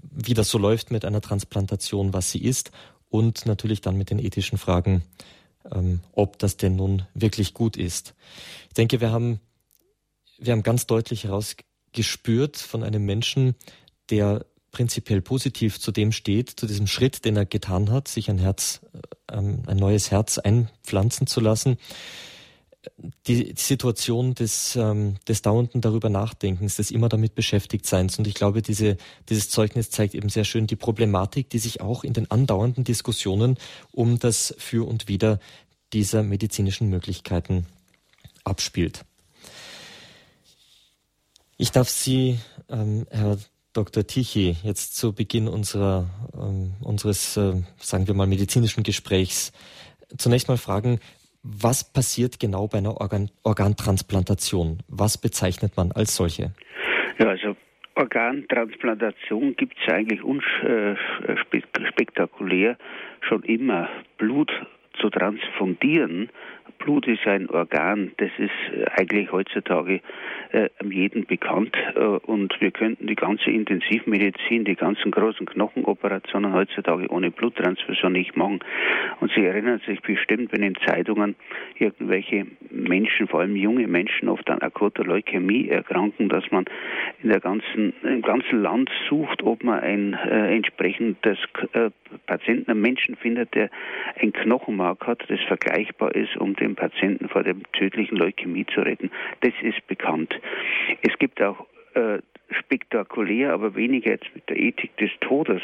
[0.00, 2.70] wie das so läuft mit einer Transplantation, was sie ist
[3.10, 5.02] und natürlich dann mit den ethischen Fragen,
[5.72, 8.14] ähm, ob das denn nun wirklich gut ist.
[8.68, 9.40] Ich denke, wir haben,
[10.38, 13.54] wir haben ganz deutlich herausgespürt von einem Menschen,
[14.10, 18.38] der prinzipiell positiv zu dem steht, zu diesem Schritt, den er getan hat, sich ein
[18.38, 18.80] Herz,
[19.30, 21.78] ähm, ein neues Herz einpflanzen zu lassen,
[23.26, 28.18] die Situation des, ähm, des dauernden darüber Nachdenkens, des immer damit beschäftigt Seins.
[28.18, 28.96] Und ich glaube, diese,
[29.28, 33.56] dieses Zeugnis zeigt eben sehr schön die Problematik, die sich auch in den andauernden Diskussionen
[33.92, 35.40] um das Für und Wider
[35.92, 37.66] dieser medizinischen Möglichkeiten
[38.44, 39.04] abspielt.
[41.56, 43.38] Ich darf Sie, ähm, Herr
[43.72, 44.06] Dr.
[44.06, 49.52] Tichy, jetzt zu Beginn unserer, ähm, unseres, äh, sagen wir mal, medizinischen Gesprächs
[50.16, 51.00] zunächst mal fragen,
[51.48, 54.78] was passiert genau bei einer Organ Organtransplantation?
[54.88, 56.52] Was bezeichnet man als solche?
[57.18, 57.56] Ja, also
[57.94, 62.76] Organtransplantation gibt es eigentlich unspektakulär
[63.20, 63.88] schon immer.
[64.18, 64.52] Blut
[65.00, 66.28] zu transfundieren
[66.78, 70.00] Blut ist ein Organ, das ist äh, eigentlich heutzutage
[70.52, 77.08] äh, jedem bekannt äh, und wir könnten die ganze Intensivmedizin, die ganzen großen Knochenoperationen heutzutage
[77.10, 78.60] ohne Bluttransfusion nicht machen.
[79.20, 81.36] Und Sie erinnern sich bestimmt, wenn in Zeitungen
[81.78, 86.64] irgendwelche Menschen, vor allem junge Menschen, oft an akuter Leukämie erkranken, dass man
[87.22, 91.38] in der ganzen, im ganzen Land sucht, ob man ein äh, entsprechendes
[91.72, 91.90] äh,
[92.26, 93.70] Patienten, einen Menschen findet, der
[94.20, 99.10] ein Knochenmark hat, das vergleichbar ist, um den Patienten vor der tödlichen Leukämie zu retten.
[99.40, 100.34] Das ist bekannt.
[101.02, 102.18] Es gibt auch äh,
[102.50, 105.62] spektakulär, aber weniger jetzt mit der Ethik des Todes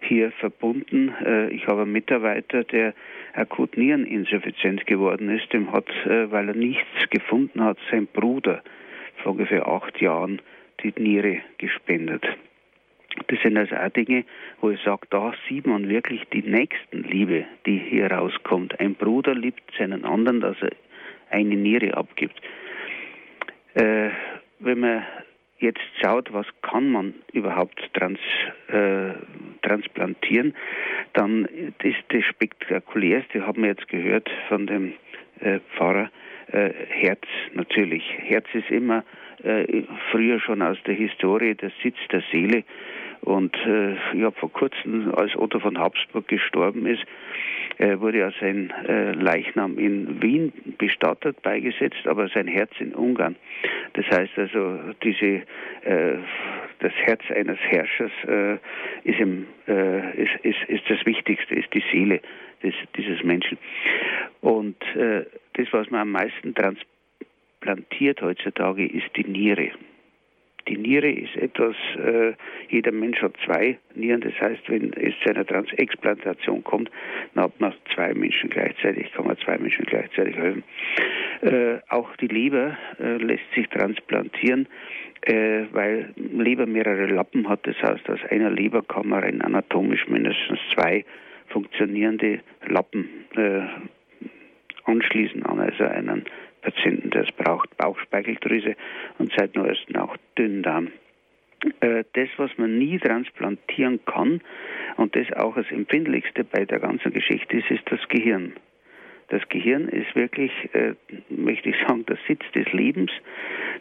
[0.00, 1.12] hier verbunden.
[1.24, 2.94] Äh, ich habe einen Mitarbeiter, der
[3.34, 5.52] akut Niereninsuffizienz geworden ist.
[5.52, 8.62] Dem hat, äh, weil er nichts gefunden hat, sein Bruder
[9.22, 10.40] vor ungefähr acht Jahren
[10.82, 12.26] die Niere gespendet.
[13.26, 14.24] Das sind also auch Dinge,
[14.60, 18.78] wo ich sage, da sieht man wirklich die Nächstenliebe, die hier rauskommt.
[18.80, 20.70] Ein Bruder liebt seinen anderen, dass er
[21.30, 22.40] eine Niere abgibt.
[23.74, 24.10] Äh,
[24.58, 25.04] wenn man
[25.58, 28.18] jetzt schaut, was kann man überhaupt trans,
[28.68, 29.12] äh,
[29.62, 30.54] transplantieren,
[31.12, 31.44] dann
[31.82, 34.94] ist das spektakulärste, haben wir jetzt gehört von dem
[35.40, 36.10] äh, Pfarrer,
[36.52, 37.22] äh, Herz
[37.54, 38.02] natürlich.
[38.18, 39.04] Herz ist immer
[39.42, 42.64] äh, früher schon aus der Historie der Sitz der Seele.
[43.22, 47.04] Und äh, habe vor kurzem, als Otto von Habsburg gestorben ist,
[47.78, 53.36] äh, wurde ja sein äh, Leichnam in Wien bestattet, beigesetzt, aber sein Herz in Ungarn.
[53.94, 55.42] Das heißt also, diese,
[55.82, 56.18] äh,
[56.80, 58.54] das Herz eines Herrschers äh,
[59.04, 62.20] ist, im, äh, ist, ist, ist das Wichtigste, ist die Seele
[62.62, 63.58] des, dieses Menschen.
[64.40, 69.70] Und äh, das, was man am meisten transplantiert heutzutage, ist die Niere.
[70.68, 72.32] Die Niere ist etwas, äh,
[72.68, 76.90] jeder Mensch hat zwei Nieren, das heißt, wenn es zu einer Transexplantation kommt,
[77.34, 80.62] dann hat man zwei Menschen gleichzeitig, kann man zwei Menschen gleichzeitig helfen.
[81.42, 84.68] Äh, auch die Leber äh, lässt sich transplantieren,
[85.22, 90.06] äh, weil Leber mehrere Lappen hat, das heißt, aus einer Leber kann man rein anatomisch
[90.08, 91.04] mindestens zwei
[91.48, 93.62] funktionierende Lappen äh,
[94.84, 96.24] anschließen an also einen
[96.62, 98.76] Patienten, es braucht, Bauchspeicheldrüse
[99.18, 100.88] und seit neuestem auch Dünndarm.
[101.80, 104.40] Äh, das, was man nie transplantieren kann
[104.96, 108.54] und das auch das Empfindlichste bei der ganzen Geschichte ist, ist das Gehirn.
[109.28, 110.94] Das Gehirn ist wirklich, äh,
[111.28, 113.12] möchte ich sagen, der Sitz des Lebens.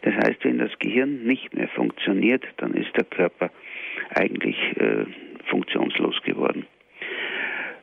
[0.03, 3.49] Das heißt, wenn das Gehirn nicht mehr funktioniert, dann ist der Körper
[4.13, 5.05] eigentlich äh,
[5.45, 6.65] funktionslos geworden.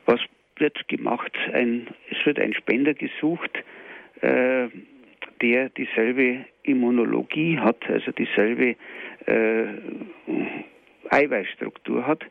[0.05, 0.21] Was
[0.59, 1.33] wird gemacht?
[1.53, 3.51] Ein, es wird ein Spender gesucht,
[4.21, 4.69] äh,
[5.43, 8.77] der dieselbe Immunologie hat, also dieselbe
[9.27, 9.65] äh,
[11.11, 12.25] Eiweißstruktur hat,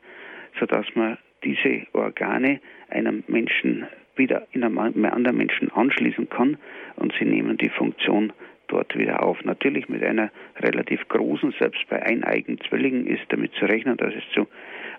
[0.60, 6.58] sodass man diese Organe einem Menschen wieder in einem anderen Menschen anschließen kann
[6.96, 8.34] und sie nehmen die Funktion
[8.68, 9.44] dort wieder auf.
[9.44, 14.24] Natürlich mit einer relativ großen, selbst bei eineigen Zwillingen ist damit zu rechnen, dass es
[14.34, 14.48] zu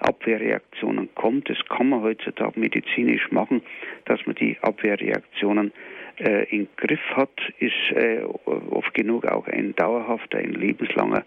[0.00, 1.48] Abwehrreaktionen kommt.
[1.48, 3.62] Das kann man heutzutage medizinisch machen,
[4.04, 5.72] dass man die Abwehrreaktionen
[6.18, 11.24] äh, im Griff hat, ist äh, oft genug auch ein dauerhafter, ein lebenslanger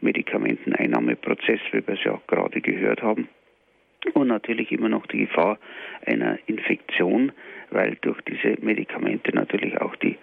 [0.00, 3.28] Medikamenteneinnahmeprozess, wie wir es ja gerade gehört haben.
[4.12, 5.58] Und natürlich immer noch die Gefahr
[6.04, 7.32] einer Infektion,
[7.70, 10.18] weil durch diese Medikamente natürlich auch die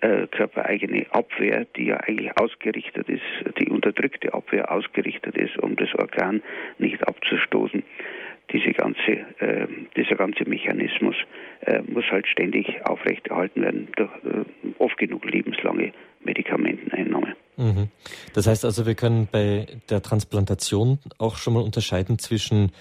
[0.00, 3.22] äh, körpereigene Abwehr, die ja eigentlich ausgerichtet ist,
[3.58, 6.42] die unterdrückte Abwehr ausgerichtet ist, um das Organ
[6.78, 7.82] nicht abzustoßen.
[8.52, 11.16] Diese ganze, äh, dieser ganze Mechanismus
[11.62, 14.44] äh, muss halt ständig aufrechterhalten werden durch äh,
[14.78, 17.34] oft genug lebenslange Medikamenteneinnahme.
[17.56, 17.88] Mhm.
[18.34, 22.72] Das heißt also, wir können bei der Transplantation auch schon mal unterscheiden zwischen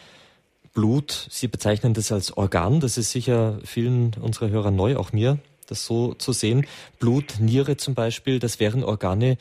[0.76, 5.40] Blut, Sie bezeichnen das als Organ, das ist sicher vielen unserer Hörer neu, auch mir,
[5.68, 6.68] das so zu sehen.
[7.00, 9.38] Blut, Niere zum Beispiel, das wären Organe,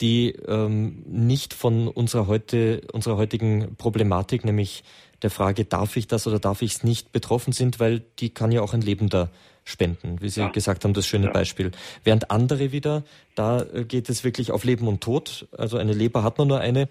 [0.00, 4.82] die ähm, nicht von unserer, heute, unserer heutigen Problematik, nämlich
[5.22, 8.52] der Frage, darf ich das oder darf ich es nicht, betroffen sind, weil die kann
[8.52, 9.30] ja auch ein Lebender
[9.64, 10.48] spenden, wie Sie ja.
[10.48, 11.32] gesagt haben, das schöne ja.
[11.32, 11.70] Beispiel.
[12.04, 15.46] Während andere wieder, da äh, geht es wirklich auf Leben und Tod.
[15.56, 16.88] Also eine Leber hat man nur eine,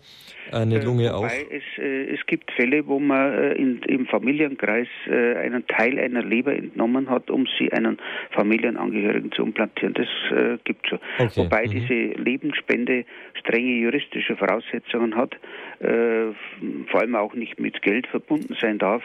[0.51, 1.25] eine äh, Lunge auch.
[1.25, 6.23] Es, äh, es gibt Fälle, wo man äh, in, im Familienkreis äh, einen Teil einer
[6.23, 7.97] Leber entnommen hat, um sie einen
[8.31, 9.93] Familienangehörigen zu implantieren.
[9.93, 10.99] Das äh, gibt schon.
[11.19, 11.31] Okay.
[11.35, 11.71] Wobei mhm.
[11.71, 13.05] diese Lebensspende
[13.39, 15.35] strenge juristische Voraussetzungen hat,
[16.91, 19.01] vor allem auch nicht mit Geld verbunden sein darf.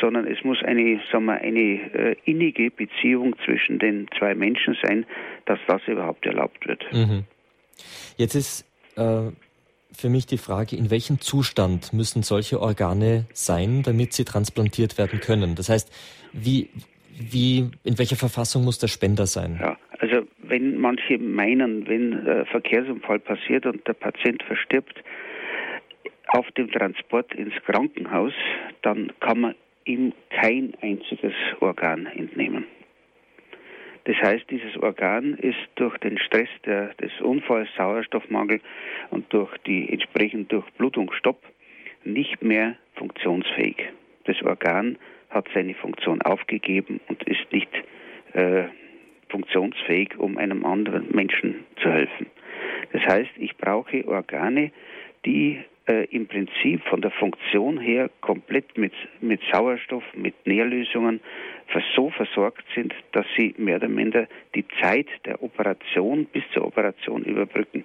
[0.00, 5.06] Sondern es muss eine, sagen wir, eine innige Beziehung zwischen den zwei Menschen sein,
[5.46, 6.84] dass das überhaupt erlaubt wird.
[6.92, 7.24] Mhm.
[8.16, 9.30] Jetzt ist äh,
[9.92, 15.20] für mich die Frage, in welchem Zustand müssen solche Organe sein, damit sie transplantiert werden
[15.20, 15.54] können?
[15.54, 15.90] Das heißt,
[16.32, 16.68] wie,
[17.18, 19.58] wie, in welcher Verfassung muss der Spender sein?
[19.60, 25.02] Ja, also wenn manche meinen, wenn ein Verkehrsunfall passiert und der Patient verstirbt,
[26.28, 28.32] auf dem Transport ins Krankenhaus,
[28.82, 29.54] dann kann man
[29.86, 32.66] ihm kein einziges Organ entnehmen.
[34.04, 38.60] Das heißt, dieses Organ ist durch den Stress der, des Unfalls, Sauerstoffmangel
[39.10, 41.42] und durch die entsprechend Durchblutungsstopp
[42.04, 43.76] nicht mehr funktionsfähig.
[44.24, 44.96] Das Organ
[45.30, 47.70] hat seine Funktion aufgegeben und ist nicht
[48.32, 48.64] äh,
[49.28, 52.26] funktionsfähig, um einem anderen Menschen zu helfen.
[52.92, 54.70] Das heißt, ich brauche Organe,
[55.24, 61.20] die äh, im Prinzip von der Funktion her komplett mit, mit Sauerstoff, mit Nährlösungen
[61.94, 67.24] so versorgt sind, dass sie mehr oder minder die Zeit der Operation bis zur Operation
[67.24, 67.84] überbrücken.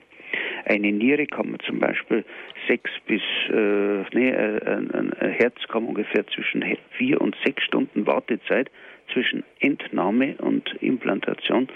[0.66, 2.24] Eine Niere kann man zum Beispiel
[2.68, 6.64] sechs bis, äh, nee, ein, ein Herz kann ungefähr zwischen
[6.98, 8.70] vier und sechs Stunden Wartezeit
[9.12, 11.68] zwischen Entnahme und Implantation.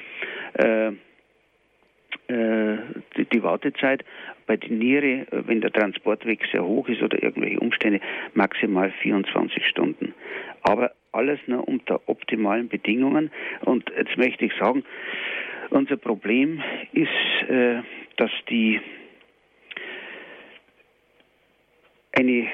[0.53, 0.91] Äh, äh,
[2.28, 4.03] die, die, Wartezeit
[4.47, 7.99] bei der Niere, wenn der Transportweg sehr hoch ist oder irgendwelche Umstände,
[8.34, 10.13] maximal 24 Stunden.
[10.63, 13.32] Aber alles nur unter optimalen Bedingungen.
[13.61, 14.84] Und jetzt möchte ich sagen,
[15.70, 16.61] unser Problem
[16.93, 17.82] ist, äh,
[18.18, 18.80] dass die
[22.11, 22.47] eine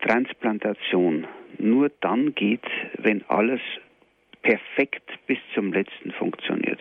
[0.00, 1.26] Transplantation
[1.58, 2.66] nur dann geht,
[2.98, 3.60] wenn alles
[4.42, 6.78] perfekt bis zum letzten funktioniert.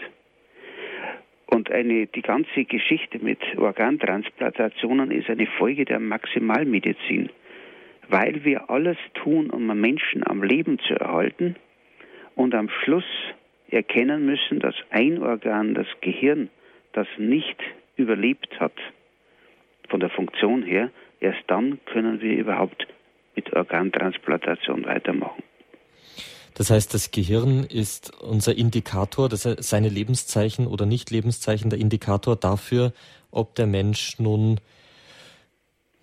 [1.66, 7.32] Und eine, die ganze Geschichte mit Organtransplantationen ist eine Folge der Maximalmedizin,
[8.08, 11.56] weil wir alles tun, um Menschen am Leben zu erhalten
[12.36, 13.04] und am Schluss
[13.72, 16.50] erkennen müssen, dass ein Organ, das Gehirn,
[16.94, 17.58] das nicht
[17.96, 18.78] überlebt hat,
[19.90, 22.86] von der Funktion her, erst dann können wir überhaupt
[23.36, 25.42] mit Organtransplantation weitermachen.
[26.56, 32.36] Das heißt, das Gehirn ist unser Indikator, das heißt, seine Lebenszeichen oder Nicht-Lebenszeichen der Indikator
[32.36, 32.94] dafür,
[33.30, 34.60] ob der Mensch nun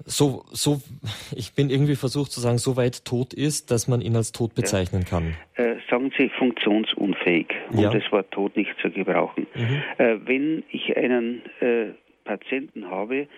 [0.05, 0.81] so, so,
[1.35, 4.55] ich bin irgendwie versucht zu sagen, so weit tot ist, dass man ihn als tot
[4.55, 5.37] bezeichnen kann.
[5.55, 7.91] Äh, sagen Sie funktionsunfähig, um ja.
[7.91, 9.47] das Wort tot nicht zu gebrauchen.
[9.55, 9.83] Mhm.
[9.99, 11.93] Äh, wenn ich einen äh,
[12.25, 13.29] Patienten habe,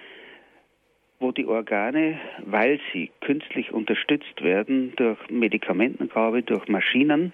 [1.20, 7.32] wo die Organe, weil sie künstlich unterstützt werden durch Medikamentengabe, durch Maschinen,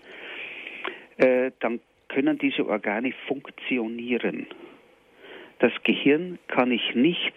[1.17, 4.47] äh, dann können diese Organe funktionieren.
[5.59, 7.35] Das Gehirn kann ich nicht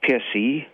[0.00, 0.64] per se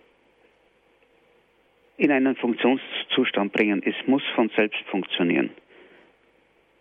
[1.97, 3.81] in einen Funktionszustand bringen.
[3.83, 5.49] Es muss von selbst funktionieren.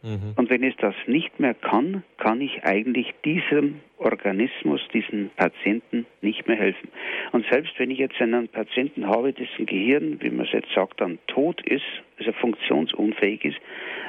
[0.06, 0.34] Mhm.
[0.36, 6.46] Und wenn es das nicht mehr kann, kann ich eigentlich diesem Organismus, diesen Patienten nicht
[6.46, 6.90] mehr helfen.
[7.32, 11.00] Und selbst wenn ich jetzt einen Patienten habe, dessen Gehirn, wie man es jetzt sagt,
[11.00, 11.84] dann tot ist,
[12.18, 13.58] also funktionsunfähig ist,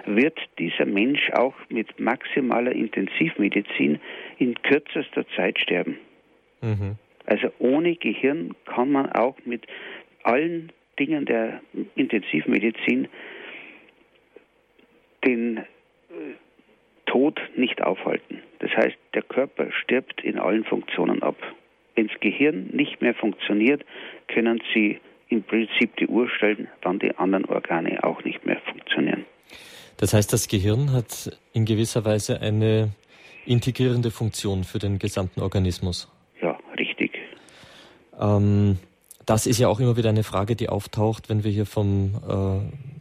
[0.06, 4.00] wird dieser Mensch auch mit maximaler Intensivmedizin
[4.38, 5.98] in kürzester Zeit sterben.
[6.62, 6.98] Mhm.
[7.26, 9.66] Also ohne Gehirn kann man auch mit
[10.22, 11.60] allen Dingen der
[11.95, 13.08] Intensivmedizin
[15.26, 15.62] den
[17.05, 18.41] Tod nicht aufhalten.
[18.59, 21.38] Das heißt, der Körper stirbt in allen Funktionen ab.
[21.95, 23.84] Wenn das Gehirn nicht mehr funktioniert,
[24.28, 24.99] können Sie
[25.30, 29.26] im Prinzip die Uhr stellen, wann die anderen Organe auch nicht mehr funktionieren.
[29.97, 32.91] Das heißt, das Gehirn hat in gewisser Weise eine
[33.45, 36.11] integrierende Funktion für den gesamten Organismus.
[36.41, 37.18] Ja, richtig.
[38.20, 38.78] Ähm,
[39.26, 42.97] das ist ja auch immer wieder eine Frage, die auftaucht, wenn wir hier vom äh,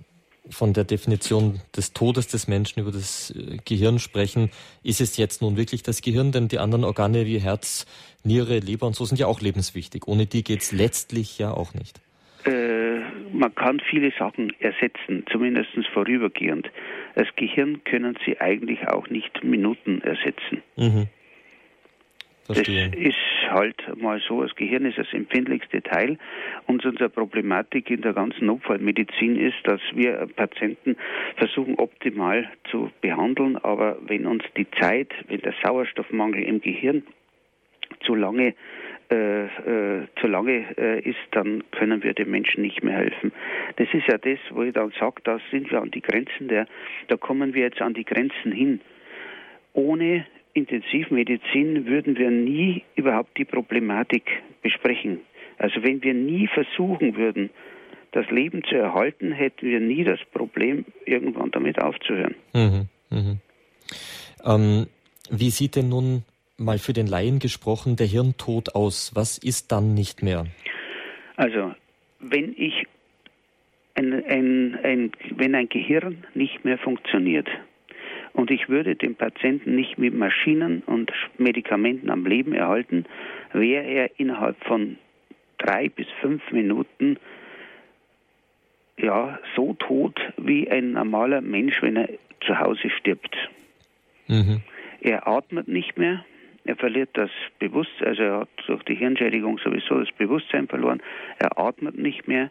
[0.50, 4.50] von der Definition des Todes des Menschen über das äh, Gehirn sprechen,
[4.82, 6.32] ist es jetzt nun wirklich das Gehirn?
[6.32, 7.86] Denn die anderen Organe wie Herz,
[8.24, 10.06] Niere, Leber und so sind ja auch lebenswichtig.
[10.06, 12.00] Ohne die geht es letztlich ja auch nicht.
[12.44, 13.00] Äh,
[13.32, 16.70] man kann viele Sachen ersetzen, zumindest vorübergehend.
[17.14, 20.62] Das Gehirn können Sie eigentlich auch nicht Minuten ersetzen.
[20.76, 21.08] Mhm.
[22.46, 22.90] Verstehe.
[22.90, 26.18] Das ist halt mal so, das Gehirn ist das empfindlichste Teil
[26.66, 30.96] und unsere Problematik in der ganzen Notfallmedizin ist, dass wir Patienten
[31.36, 37.02] versuchen optimal zu behandeln, aber wenn uns die Zeit, wenn der Sauerstoffmangel im Gehirn
[38.04, 38.54] zu lange
[39.08, 43.30] äh, äh, zu lange äh, ist, dann können wir den Menschen nicht mehr helfen.
[43.76, 46.66] Das ist ja das, wo ich dann sage, da sind wir an die Grenzen der,
[47.06, 48.80] da kommen wir jetzt an die Grenzen hin.
[49.74, 50.26] Ohne
[50.56, 54.24] Intensivmedizin würden wir nie überhaupt die Problematik
[54.62, 55.20] besprechen.
[55.58, 57.50] Also wenn wir nie versuchen würden,
[58.12, 62.34] das Leben zu erhalten, hätten wir nie das Problem, irgendwann damit aufzuhören.
[62.54, 63.40] Mhm, mhm.
[64.44, 64.86] Ähm,
[65.30, 66.24] wie sieht denn nun
[66.56, 69.12] mal für den Laien gesprochen der Hirntod aus?
[69.14, 70.46] Was ist dann nicht mehr?
[71.36, 71.74] Also,
[72.20, 72.86] wenn ich
[73.94, 77.48] ein, ein, ein, wenn ein Gehirn nicht mehr funktioniert,
[78.36, 83.06] und ich würde den Patienten nicht mit Maschinen und Medikamenten am Leben erhalten,
[83.52, 84.98] wäre er innerhalb von
[85.56, 87.16] drei bis fünf Minuten
[88.98, 92.10] ja so tot wie ein normaler Mensch, wenn er
[92.46, 93.34] zu Hause stirbt.
[94.28, 94.60] Mhm.
[95.00, 96.24] Er atmet nicht mehr,
[96.66, 101.02] er verliert das Bewusstsein, also er hat durch die Hirnschädigung sowieso das Bewusstsein verloren,
[101.38, 102.50] er atmet nicht mehr,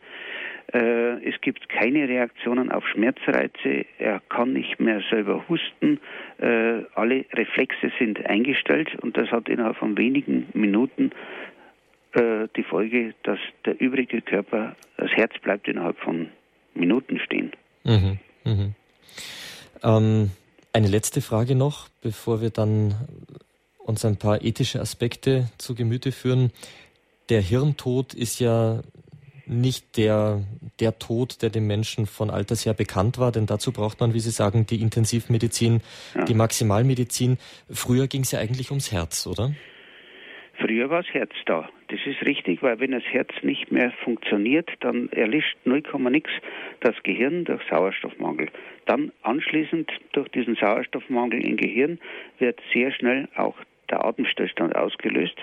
[0.74, 6.00] äh, es gibt keine Reaktionen auf Schmerzreize, er kann nicht mehr selber husten,
[6.40, 11.12] äh, alle Reflexe sind eingestellt und das hat innerhalb von wenigen Minuten
[12.14, 16.30] äh, die Folge, dass der übrige Körper, das Herz bleibt innerhalb von
[16.74, 17.52] Minuten stehen.
[17.84, 18.76] Mhm, mhm.
[19.84, 20.32] Ähm,
[20.74, 22.96] eine letzte Frage noch, bevor wir dann
[23.86, 26.52] uns ein paar ethische Aspekte zu Gemüte führen.
[27.30, 28.82] Der Hirntod ist ja
[29.48, 30.42] nicht der,
[30.80, 34.20] der Tod, der dem Menschen von alters her bekannt war, denn dazu braucht man, wie
[34.20, 35.82] Sie sagen, die Intensivmedizin,
[36.16, 36.26] ja.
[36.26, 37.38] die Maximalmedizin.
[37.70, 39.54] Früher ging es ja eigentlich ums Herz, oder?
[40.58, 41.70] Früher war das Herz da.
[41.90, 46.32] Das ist richtig, weil wenn das Herz nicht mehr funktioniert, dann erlischt 0, nix
[46.80, 48.50] das Gehirn durch Sauerstoffmangel.
[48.86, 52.00] Dann anschließend durch diesen Sauerstoffmangel im Gehirn
[52.40, 53.56] wird sehr schnell auch
[53.90, 55.36] der Atemstillstand ausgelöst.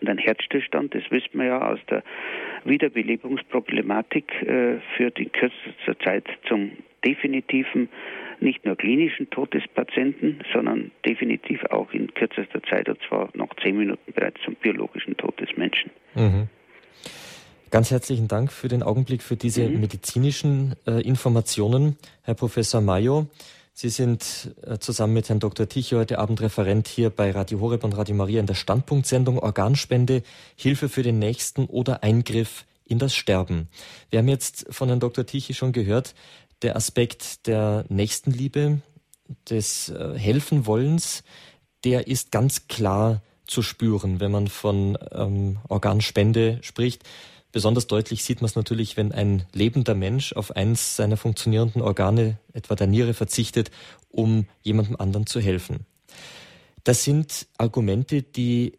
[0.00, 2.02] Und ein Herzstillstand, das wissen wir ja aus der
[2.64, 6.72] Wiederbelebungsproblematik, äh, führt in kürzester Zeit zum
[7.04, 7.88] definitiven,
[8.40, 13.48] nicht nur klinischen Tod des Patienten, sondern definitiv auch in kürzester Zeit, und zwar nach
[13.62, 15.90] zehn Minuten bereits zum biologischen Tod des Menschen.
[16.14, 16.48] Mhm.
[17.70, 19.80] Ganz herzlichen Dank für den Augenblick, für diese mhm.
[19.80, 23.26] medizinischen äh, Informationen, Herr Professor Mayo.
[23.76, 25.68] Sie sind äh, zusammen mit Herrn Dr.
[25.68, 30.22] Tichy heute Abend Referent hier bei Radio Horeb und Radio Maria in der Standpunktsendung Organspende,
[30.54, 33.68] Hilfe für den Nächsten oder Eingriff in das Sterben.
[34.10, 35.26] Wir haben jetzt von Herrn Dr.
[35.26, 36.14] Tichy schon gehört,
[36.62, 38.80] der Aspekt der Nächstenliebe,
[39.50, 41.24] des äh, Helfenwollens,
[41.82, 47.02] der ist ganz klar zu spüren, wenn man von ähm, Organspende spricht.
[47.54, 52.36] Besonders deutlich sieht man es natürlich, wenn ein lebender Mensch auf eins seiner funktionierenden Organe,
[52.52, 53.70] etwa der Niere, verzichtet,
[54.10, 55.86] um jemandem anderen zu helfen.
[56.82, 58.72] Das sind Argumente, die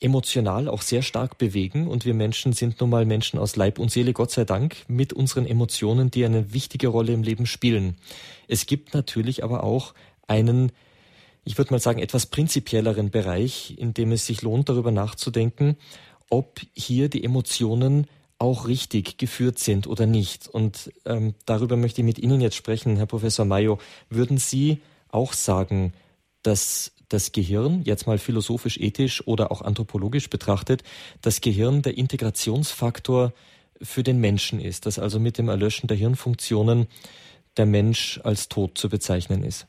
[0.00, 3.90] emotional auch sehr stark bewegen und wir Menschen sind nun mal Menschen aus Leib und
[3.90, 7.96] Seele, Gott sei Dank, mit unseren Emotionen, die eine wichtige Rolle im Leben spielen.
[8.48, 9.94] Es gibt natürlich aber auch
[10.28, 10.72] einen,
[11.44, 15.78] ich würde mal sagen, etwas prinzipielleren Bereich, in dem es sich lohnt, darüber nachzudenken,
[16.30, 18.06] ob hier die Emotionen
[18.38, 20.48] auch richtig geführt sind oder nicht.
[20.48, 23.78] Und ähm, darüber möchte ich mit Ihnen jetzt sprechen, Herr Professor Mayo.
[24.08, 24.78] Würden Sie
[25.10, 25.92] auch sagen,
[26.42, 30.82] dass das Gehirn, jetzt mal philosophisch, ethisch oder auch anthropologisch betrachtet,
[31.20, 33.32] das Gehirn der Integrationsfaktor
[33.82, 36.86] für den Menschen ist, dass also mit dem Erlöschen der Hirnfunktionen
[37.56, 39.66] der Mensch als tot zu bezeichnen ist?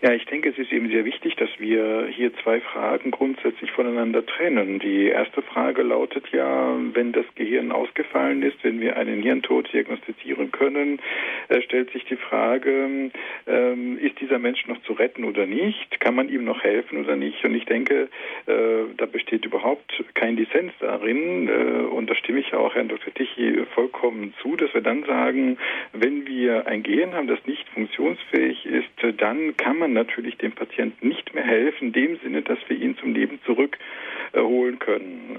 [0.00, 4.24] Ja, ich denke, es ist eben sehr wichtig, dass wir hier zwei Fragen grundsätzlich voneinander
[4.26, 4.78] trennen.
[4.78, 10.50] Die erste Frage lautet ja, wenn das Gehirn ausgefallen ist, wenn wir einen Hirntod diagnostizieren
[10.50, 11.00] können,
[11.48, 13.10] äh, stellt sich die Frage,
[13.46, 16.00] ähm, ist dieser Mensch noch zu retten oder nicht?
[16.00, 17.44] Kann man ihm noch helfen oder nicht?
[17.44, 18.08] Und ich denke,
[18.46, 21.48] äh, da besteht überhaupt kein Dissens darin.
[21.48, 23.14] Äh, und da stimme ich auch Herrn Dr.
[23.14, 25.58] Tichy vollkommen zu, dass wir dann sagen,
[25.92, 31.08] wenn wir ein Gehirn haben, das nicht funktionsfähig ist, dann kann man natürlich dem Patienten
[31.08, 35.38] nicht mehr helfen, in dem Sinne, dass wir ihn zum Leben zurückholen können.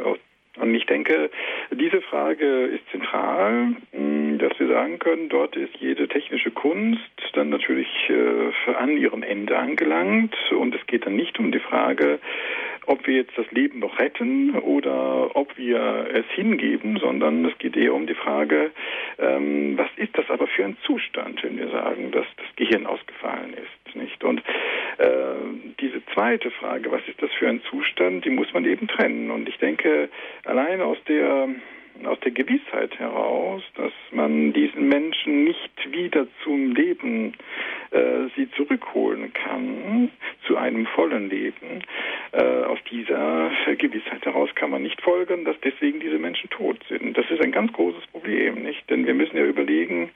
[0.59, 1.29] Und ich denke,
[1.71, 7.01] diese Frage ist zentral, hm, dass wir sagen können, dort ist jede technische Kunst
[7.33, 10.35] dann natürlich äh, an ihrem Ende angelangt.
[10.51, 12.19] Und es geht dann nicht um die Frage,
[12.89, 17.77] ob wir jetzt das Leben noch retten oder ob wir es hingeben, sondern es geht
[17.77, 18.71] eher um die Frage,
[19.19, 23.53] ähm, was ist das aber für ein Zustand, wenn wir sagen, dass das Gehirn ausgefallen
[23.53, 24.23] ist, nicht?
[24.23, 24.41] Und
[24.97, 25.35] äh,
[25.79, 29.29] diese zweite Frage, was ist das für ein Zustand, die muss man eben trennen.
[29.29, 30.09] Und ich denke,
[30.43, 31.47] allein aus der
[32.05, 37.33] aus der Gewissheit heraus, dass man diesen Menschen nicht wieder zum Leben
[37.91, 40.11] äh, sie zurückholen kann,
[40.47, 41.83] zu einem vollen Leben.
[42.31, 47.17] Äh, aus dieser Gewissheit heraus kann man nicht folgern, dass deswegen diese Menschen tot sind.
[47.17, 48.89] Das ist ein ganz großes Problem, nicht?
[48.89, 50.11] Denn wir müssen ja überlegen,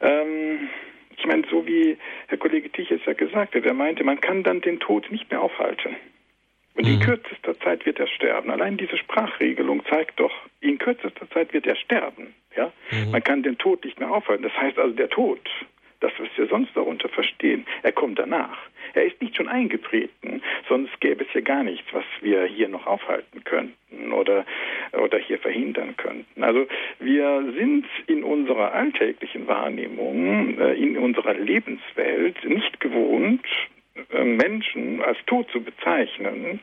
[0.00, 0.68] ähm,
[1.16, 1.96] ich meine, so wie
[2.28, 5.40] Herr Kollege Tiches ja gesagt hat, er meinte, man kann dann den Tod nicht mehr
[5.40, 5.96] aufhalten.
[6.74, 7.00] Und in mhm.
[7.00, 8.50] kürzester Zeit wird er sterben.
[8.50, 12.34] Allein diese Sprachregelung zeigt doch, in kürzester Zeit wird er sterben.
[12.56, 12.72] Ja?
[12.90, 13.10] Mhm.
[13.10, 14.42] Man kann den Tod nicht mehr aufhalten.
[14.42, 15.40] Das heißt also, der Tod,
[16.00, 18.58] das, was wir sonst darunter verstehen, er kommt danach.
[18.94, 22.86] Er ist nicht schon eingetreten, sonst gäbe es ja gar nichts, was wir hier noch
[22.86, 24.44] aufhalten könnten oder,
[24.92, 26.42] oder hier verhindern könnten.
[26.42, 26.66] Also
[26.98, 33.46] wir sind in unserer alltäglichen Wahrnehmung, äh, in unserer Lebenswelt nicht gewohnt,
[34.24, 36.60] Menschen als tot zu bezeichnen,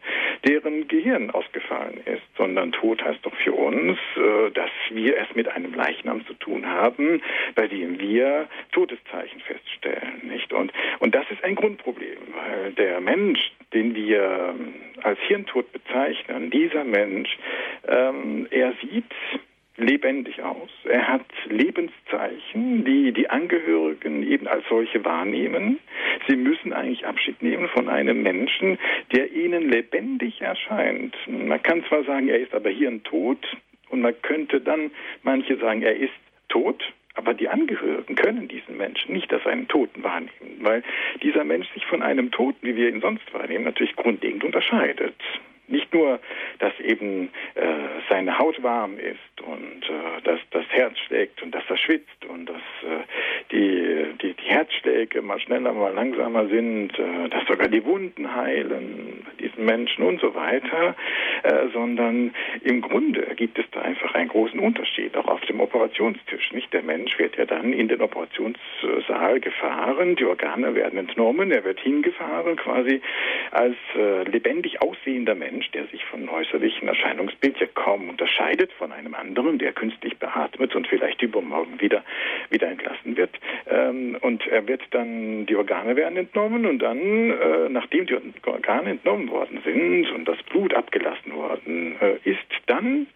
[0.48, 5.48] deren Gehirn ausgefallen ist, sondern Tod heißt doch für uns, äh, dass wir es mit
[5.48, 7.22] einem Leichnam zu tun haben,
[7.56, 10.52] bei dem wir Todeszeichen feststellen, nicht?
[10.54, 14.74] Und, und das ist ein Grundproblem, weil der Mensch, den wir ähm,
[15.04, 17.38] als Hirntod bezeichnen, dieser Mensch,
[17.88, 19.06] ähm, er sieht
[19.80, 20.70] lebendig aus.
[20.86, 25.80] Er hat Lebenszeichen, die die Angehörigen eben als solche wahrnehmen.
[26.28, 28.78] Sie müssen eigentlich Abschied nehmen von einem Menschen,
[29.14, 31.16] der ihnen lebendig erscheint.
[31.28, 33.46] Man kann zwar sagen, er ist aber hier ein Tod,
[33.90, 34.92] und man könnte dann
[35.24, 36.14] manche sagen, er ist
[36.48, 36.84] tot,
[37.16, 40.84] aber die Angehörigen können diesen Menschen nicht als einen Toten wahrnehmen, weil
[41.22, 45.16] dieser Mensch sich von einem Toten, wie wir ihn sonst wahrnehmen, natürlich grundlegend unterscheidet.
[45.70, 46.20] Nicht nur,
[46.60, 47.62] dass eben äh,
[48.10, 52.48] seine Haut warm ist und äh, dass das Herz schlägt und dass er schwitzt und
[52.50, 53.04] dass äh,
[53.52, 59.26] die, die, die Herzschläge mal schneller, mal langsamer sind, äh, dass sogar die Wunden heilen
[59.26, 60.96] bei diesen Menschen und so weiter,
[61.44, 66.52] äh, sondern im Grunde gibt es da einfach einen großen Unterschied, auch auf dem Operationstisch.
[66.52, 71.64] Nicht der Mensch wird ja dann in den Operationssaal gefahren, die Organe werden entnommen, er
[71.64, 73.02] wird hingefahren quasi
[73.52, 78.94] als äh, lebendig aussehender Mensch Mensch, der sich von äußerlichen Erscheinungsbild ja kaum unterscheidet von
[78.94, 82.02] einem anderen, der künstlich beatmet und vielleicht übermorgen wieder,
[82.50, 83.32] wieder entlassen wird.
[83.68, 88.92] Ähm, und er wird dann, die Organe werden entnommen und dann, äh, nachdem die Organe
[88.92, 93.08] entnommen worden sind und das Blut abgelassen worden äh, ist, dann,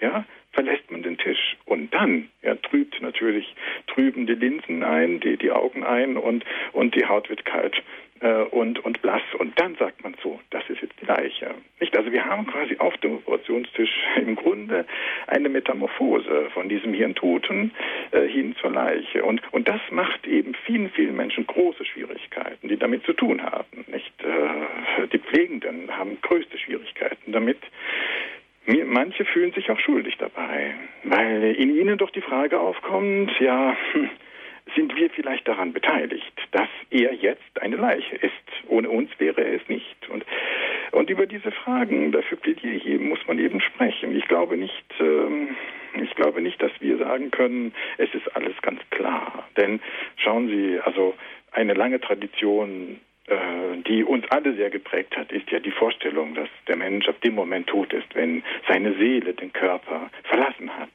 [0.00, 0.24] ja,
[0.54, 1.56] verlässt man den Tisch.
[1.66, 3.54] Und dann ja, trübt natürlich,
[3.86, 7.82] trüben die Linsen ein, die, die Augen ein und, und die Haut wird kalt
[8.20, 9.22] äh, und, und blass.
[9.38, 11.54] Und dann sagt man so, das ist jetzt die Leiche.
[11.80, 11.96] Nicht?
[11.96, 14.86] Also wir haben quasi auf dem Operationstisch im Grunde
[15.26, 17.72] eine Metamorphose von diesem Hirntoten
[18.12, 19.24] äh, hin zur Leiche.
[19.24, 23.84] Und, und das macht eben vielen, vielen Menschen große Schwierigkeiten, die damit zu tun haben.
[23.88, 24.12] Nicht?
[24.22, 27.58] Äh, die Pflegenden haben größte Schwierigkeiten damit.
[28.66, 34.08] Manche fühlen sich auch schuldig dabei, weil in ihnen doch die Frage aufkommt, ja, hm,
[34.74, 38.32] sind wir vielleicht daran beteiligt, dass er jetzt eine Leiche ist.
[38.68, 40.08] Ohne uns wäre er es nicht.
[40.08, 40.24] Und,
[40.92, 44.16] und über diese Fragen, dafür plädiere ich eben, muss man eben sprechen.
[44.16, 45.54] Ich glaube nicht, ähm,
[46.02, 49.46] ich glaube nicht, dass wir sagen können, es ist alles ganz klar.
[49.56, 49.80] Denn
[50.16, 51.14] schauen Sie, also
[51.52, 53.00] eine lange Tradition
[53.86, 57.34] die uns alle sehr geprägt hat, ist ja die Vorstellung, dass der Mensch ab dem
[57.34, 60.90] Moment tot ist, wenn seine Seele den Körper verlassen hat.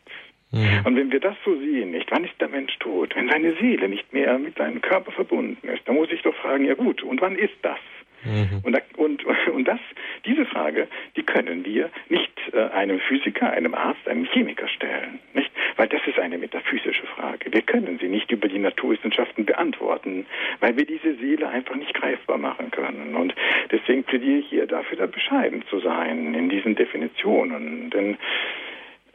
[0.52, 0.82] Mhm.
[0.86, 3.16] Und wenn wir das so sehen, nicht, wann ist der Mensch tot?
[3.16, 6.66] Wenn seine Seele nicht mehr mit seinem Körper verbunden ist, dann muss ich doch fragen,
[6.66, 7.78] ja gut, und wann ist das?
[8.24, 8.62] Mhm.
[8.64, 9.80] Und, und, und das,
[10.26, 15.52] diese Frage, die können wir nicht äh, einem Physiker, einem Arzt, einem Chemiker stellen, nicht?
[15.78, 17.52] Weil das ist eine metaphysische Frage.
[17.54, 20.26] Wir können sie nicht über die Naturwissenschaften beantworten,
[20.60, 23.16] weil wir diese Seele einfach nicht greifbar machen können.
[23.16, 23.34] Und
[23.72, 27.90] deswegen plädiere ich hier dafür, da bescheiden zu sein in diesen Definitionen.
[27.92, 28.18] Denn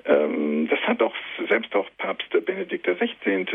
[0.04, 1.14] das hat auch
[1.48, 3.46] selbst auch Papst Benedikt XVI.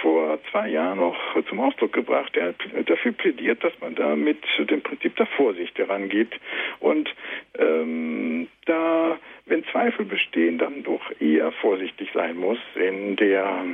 [0.00, 1.16] vor zwei Jahren noch
[1.46, 2.34] zum Ausdruck gebracht.
[2.36, 6.32] Er hat dafür plädiert, dass man da mit dem Prinzip der Vorsicht herangeht
[6.80, 7.14] und
[7.58, 13.64] ähm, da, wenn Zweifel bestehen, dann doch eher vorsichtig sein muss in der,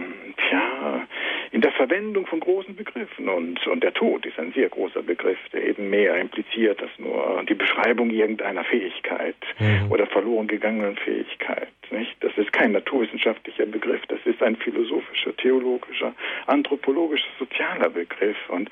[0.49, 1.07] tja,
[1.53, 3.29] in der Verwendung von großen Begriffen.
[3.29, 7.45] Und, und der Tod ist ein sehr großer Begriff, der eben mehr impliziert als nur
[7.49, 9.91] die Beschreibung irgendeiner Fähigkeit mhm.
[9.91, 11.69] oder verloren gegangenen Fähigkeit.
[11.91, 12.17] Nicht?
[12.21, 16.15] Das ist kein naturwissenschaftlicher Begriff, das ist ein philosophischer, theologischer,
[16.47, 18.37] anthropologischer, sozialer Begriff.
[18.49, 18.71] Und,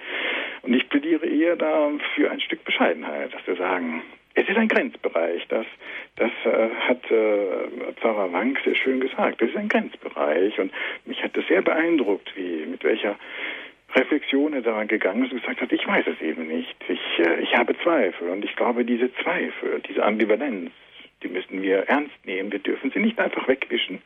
[0.63, 4.03] und ich plädiere eher da für ein Stück Bescheidenheit, dass wir sagen,
[4.39, 5.47] es ist ein Grenzbereich.
[5.49, 5.67] Das,
[6.17, 9.41] das äh, hat äh, Pfarrer Wank sehr schön gesagt.
[9.43, 10.59] Das ist ein Grenzbereich.
[10.59, 10.73] Und
[11.07, 13.17] mich hat das sehr beeindruckt, wie, mit welcher
[13.95, 16.77] Reflexion er daran gegangen ist und gesagt hat, ich weiß es eben nicht.
[16.89, 18.29] Ich, äh, ich habe Zweifel.
[18.29, 20.71] Und ich glaube, diese Zweifel, diese Ambivalenz,
[21.23, 22.53] die müssen wir ernst nehmen.
[22.53, 24.03] Wir dürfen sie nicht einfach wegwischen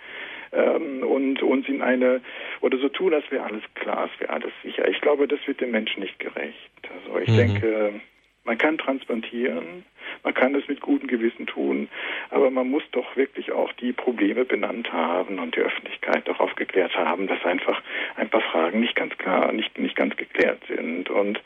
[0.53, 2.23] ähm, und uns in eine
[2.61, 4.89] oder so tun, als wäre alles klar, als wäre alles sicher.
[4.89, 6.71] Ich glaube, das wird dem Menschen nicht gerecht.
[6.91, 7.37] Also ich mhm.
[7.37, 8.01] denke,
[8.45, 9.85] man kann transplantieren,
[10.25, 11.89] man kann es mit gutem Gewissen tun,
[12.31, 16.95] aber man muss doch wirklich auch die Probleme benannt haben und die Öffentlichkeit auch aufgeklärt
[16.95, 17.83] haben, dass einfach
[18.17, 21.11] ein paar Fragen nicht ganz klar, nicht, nicht ganz geklärt sind.
[21.11, 21.41] Und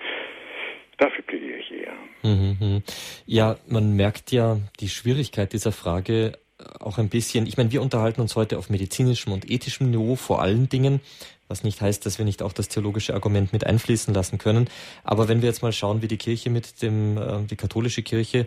[0.99, 1.95] dafür plädiere ich eher.
[2.23, 2.83] Mhm, mhm.
[3.27, 6.33] Ja, man merkt ja die Schwierigkeit dieser Frage
[6.81, 7.47] auch ein bisschen.
[7.47, 11.01] Ich meine, wir unterhalten uns heute auf medizinischem und ethischem Niveau vor allen Dingen
[11.49, 14.69] was nicht heißt, dass wir nicht auch das theologische Argument mit einfließen lassen können.
[15.05, 18.47] Aber wenn wir jetzt mal schauen, wie die Kirche mit dem, äh, die katholische Kirche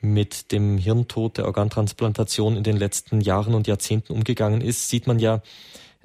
[0.00, 5.18] mit dem Hirntod der Organtransplantation in den letzten Jahren und Jahrzehnten umgegangen ist, sieht man
[5.18, 5.42] ja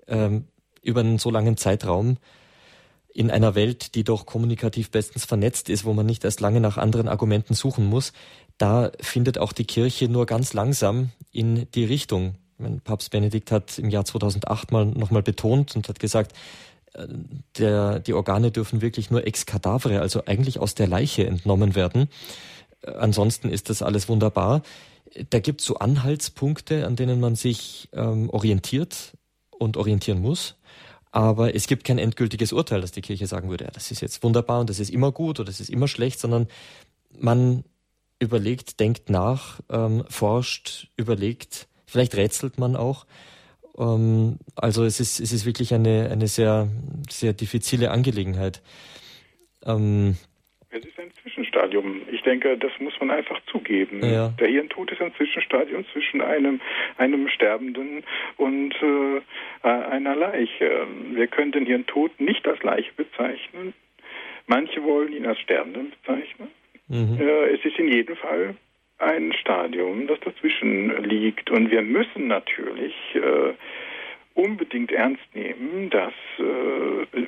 [0.07, 0.45] ähm,
[0.81, 2.17] über einen so langen Zeitraum
[3.13, 6.77] in einer Welt, die doch kommunikativ bestens vernetzt ist, wo man nicht erst lange nach
[6.77, 8.13] anderen Argumenten suchen muss,
[8.59, 13.79] da findet auch die Kirche nur ganz langsam in die Richtung mein Papst Benedikt hat
[13.79, 16.35] im Jahr 2008 mal nochmal betont und hat gesagt,
[16.93, 17.07] äh,
[17.57, 22.09] der, die Organe dürfen wirklich nur ex cadavere, also eigentlich aus der Leiche entnommen werden.
[22.85, 24.61] ansonsten ist das alles wunderbar.
[25.29, 29.17] Da gibt es so Anhaltspunkte, an denen man sich ähm, orientiert
[29.49, 30.55] und orientieren muss.
[31.11, 34.21] Aber es gibt kein endgültiges Urteil, dass die Kirche sagen würde, ja, das ist jetzt
[34.23, 36.47] wunderbar und das ist immer gut oder das ist immer schlecht, sondern
[37.17, 37.63] man
[38.19, 43.05] überlegt, denkt nach, ähm, forscht, überlegt, vielleicht rätselt man auch.
[43.77, 46.67] Ähm, also es ist, es ist wirklich eine, eine sehr,
[47.09, 48.61] sehr diffizile Angelegenheit.
[49.65, 50.17] Ähm,
[50.71, 52.01] es ist ein Zwischenstadium.
[52.11, 54.05] Ich denke, das muss man einfach zugeben.
[54.05, 54.29] Ja.
[54.39, 56.61] Der Hirntod ist ein Zwischenstadium zwischen einem,
[56.97, 58.03] einem Sterbenden
[58.37, 60.87] und äh, einer Leiche.
[61.13, 63.73] Wir können den Hirntod nicht als Leiche bezeichnen.
[64.45, 66.49] Manche wollen ihn als Sterbenden bezeichnen.
[66.89, 67.17] Mhm.
[67.19, 68.55] Äh, es ist in jedem Fall
[68.97, 71.49] ein Stadium, das dazwischen liegt.
[71.49, 73.53] Und wir müssen natürlich äh,
[74.33, 77.25] unbedingt ernst nehmen, dass äh,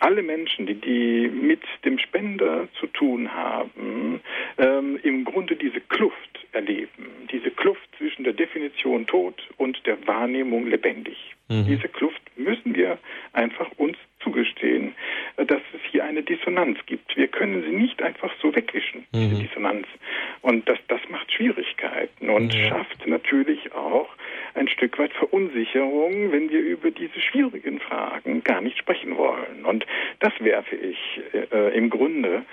[0.00, 4.20] alle Menschen, die, die mit dem Spender zu tun haben,
[4.58, 7.06] ähm, im Grunde diese Kluft erleben.
[7.30, 11.16] Diese Kluft zwischen der Definition Tod und der Wahrnehmung lebendig.
[11.48, 11.66] Mhm.
[11.66, 12.98] Diese Kluft müssen wir
[13.32, 14.94] einfach uns zugestehen,
[15.36, 17.16] äh, dass es hier eine Dissonanz gibt.
[17.16, 19.30] Wir können sie nicht einfach so wegwischen, mhm.
[19.30, 19.86] diese Dissonanz.
[20.42, 22.68] Und das, das macht Schwierigkeiten und ja.
[22.68, 24.08] schafft natürlich auch
[24.54, 29.64] ein Stück weit Verunsicherung, wenn wir über diese schwierigen Fragen gar nicht sprechen wollen.
[29.64, 29.86] Und
[30.20, 30.98] das werfe ich
[31.32, 32.44] äh, im Grunde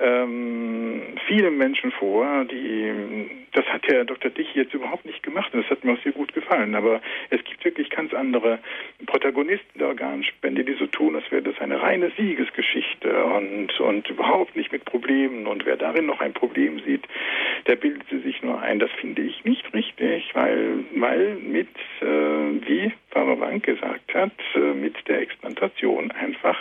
[0.00, 4.30] ähm, vielen Menschen vor, die, das hat Herr Dr.
[4.30, 7.44] Dich jetzt überhaupt nicht gemacht und das hat mir auch sehr gut gefallen, aber es
[7.44, 8.58] gibt wirklich ganz andere
[9.06, 14.56] Protagonisten der Organspende, die so tun, als wäre das eine reine Siegesgeschichte und, und überhaupt
[14.56, 17.06] nicht mit Problemen und wer darin noch ein Problem sieht,
[17.66, 18.78] der bildet sie sich nur ein.
[18.78, 21.68] Das finde ich nicht richtig, weil, weil mit,
[22.00, 26.58] äh, wie Pfarrer Wank gesagt hat, äh, mit der Explantation einfach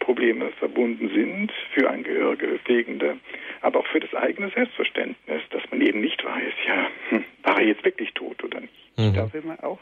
[0.00, 3.16] Probleme verbunden sind für Angehörige, Pflegende,
[3.60, 7.66] aber auch für das eigene Selbstverständnis, dass man eben nicht weiß, ja, hm, war er
[7.66, 8.72] jetzt wirklich tot oder nicht.
[8.96, 9.14] Mhm.
[9.14, 9.78] Darf ich mal auch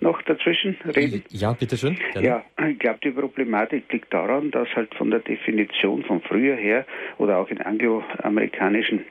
[0.00, 1.22] noch dazwischen reden?
[1.30, 1.98] Ja, bitteschön.
[2.12, 2.26] Gerne.
[2.26, 6.86] Ja, ich glaube, die Problematik liegt daran, dass halt von der Definition von früher her
[7.18, 9.04] oder auch in angloamerikanischen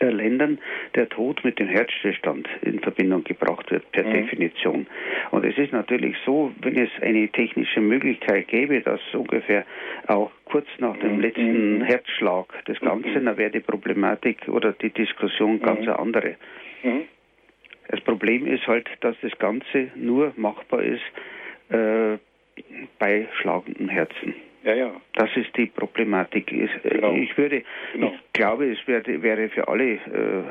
[0.00, 0.58] Ländern
[0.94, 4.12] der Tod mit dem Herzstillstand in Verbindung gebracht wird, per mhm.
[4.12, 4.86] Definition.
[5.30, 9.64] Und es ist natürlich so, wenn es eine technische Möglichkeit gäbe, dass ungefähr
[10.06, 11.20] auch kurz nach dem mhm.
[11.20, 11.82] letzten mhm.
[11.82, 13.24] Herzschlag das Ganze, mhm.
[13.24, 15.88] dann wäre die Problematik oder die Diskussion ganz mhm.
[15.88, 16.36] eine andere.
[16.82, 17.02] Mhm.
[17.88, 21.04] Das Problem ist halt, dass das Ganze nur machbar ist
[21.68, 22.18] äh,
[22.98, 24.34] bei schlagendem Herzen.
[24.66, 24.90] Ja, ja.
[25.14, 26.52] Das ist die Problematik.
[26.52, 27.14] Äh, genau.
[27.14, 27.62] Ich würde,
[27.92, 28.08] genau.
[28.12, 29.98] ich glaube, es wäre, wäre für alle äh,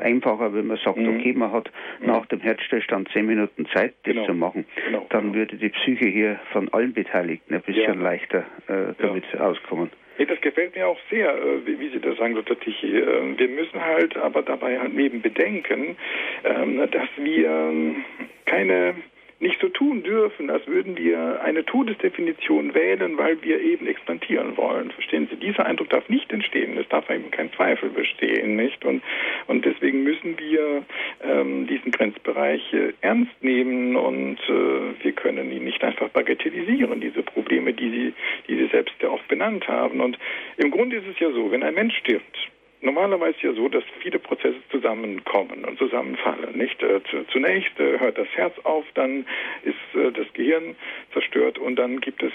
[0.02, 1.16] einfacher, wenn man sagt, mhm.
[1.16, 2.06] okay, man hat mhm.
[2.06, 4.26] nach dem Herzstillstand zehn Minuten Zeit, das genau.
[4.26, 4.64] zu machen.
[4.86, 5.06] Genau.
[5.10, 5.34] Dann genau.
[5.34, 8.02] würde die Psyche hier von allen Beteiligten ein bisschen ja.
[8.02, 9.40] leichter äh, damit ja.
[9.40, 9.90] auskommen.
[10.16, 12.58] Das gefällt mir auch sehr, äh, wie Sie das sagen, Dr.
[12.58, 12.94] Tichy.
[13.36, 15.94] Wir müssen halt aber dabei halt neben bedenken,
[16.42, 18.04] ähm, dass wir ähm,
[18.46, 18.94] keine
[19.38, 24.90] nicht so tun dürfen, als würden wir eine Todesdefinition wählen, weil wir eben expandieren wollen.
[24.90, 25.36] Verstehen Sie?
[25.36, 26.78] Dieser Eindruck darf nicht entstehen.
[26.78, 28.84] Es darf eben kein Zweifel bestehen, nicht?
[28.84, 29.02] Und,
[29.46, 30.84] und deswegen müssen wir
[31.22, 37.22] ähm, diesen Grenzbereich äh, ernst nehmen und äh, wir können ihn nicht einfach bagatellisieren, diese
[37.22, 38.14] Probleme, die Sie,
[38.48, 40.00] die Sie selbst ja auch benannt haben.
[40.00, 40.18] Und
[40.56, 42.36] im Grunde ist es ja so, wenn ein Mensch stirbt,
[42.80, 46.56] normalerweise ja so, dass viele Prozesse zusammenkommen und zusammenfallen.
[46.56, 47.00] Nicht äh,
[47.32, 49.26] zunächst äh, hört das Herz auf, dann
[49.62, 50.76] ist äh, das Gehirn
[51.12, 52.32] zerstört und dann gibt es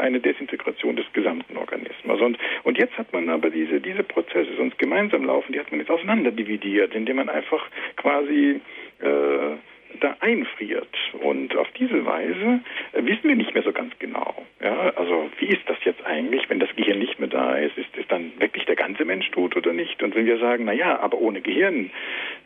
[0.00, 2.20] eine Desintegration des gesamten Organismus.
[2.20, 5.80] Und und jetzt hat man aber diese diese Prozesse, sonst gemeinsam laufen, die hat man
[5.80, 7.64] jetzt auseinanderdividiert, indem man einfach
[7.96, 8.60] quasi
[9.00, 9.56] äh,
[10.00, 10.88] da einfriert.
[11.20, 12.60] Und auf diese Weise
[12.92, 14.34] äh, wissen wir nicht mehr so ganz genau.
[14.60, 17.76] Ja, also wie ist das jetzt eigentlich, wenn das Gehirn nicht mehr da ist?
[17.76, 20.02] Ist, ist dann wirklich der ganze Mensch tot oder nicht?
[20.02, 21.90] Und wenn wir sagen, na ja, aber ohne Gehirn,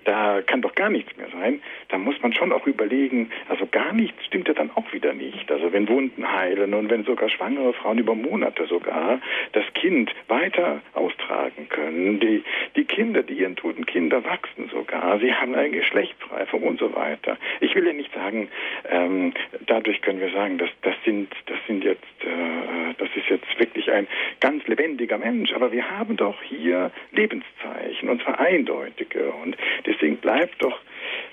[0.04, 3.92] da kann doch gar nichts mehr sein, dann muss man schon auch überlegen, also gar
[3.92, 5.50] nichts stimmt ja dann auch wieder nicht.
[5.50, 9.20] Also wenn Wunden heilen und wenn sogar schwangere Frauen über Monate sogar
[9.52, 12.42] das Kind weiter austragen können, die,
[12.76, 17.37] die Kinder, die ihren toten Kinder wachsen sogar, sie haben eine Geschlechtsreife und so weiter.
[17.60, 18.48] Ich will ja nicht sagen,
[18.88, 19.32] ähm,
[19.66, 23.90] dadurch können wir sagen, dass das sind, das sind jetzt, äh, das ist jetzt wirklich
[23.90, 24.06] ein
[24.40, 30.62] ganz lebendiger Mensch, aber wir haben doch hier Lebenszeichen und zwar eindeutige und deswegen bleibt
[30.62, 30.80] doch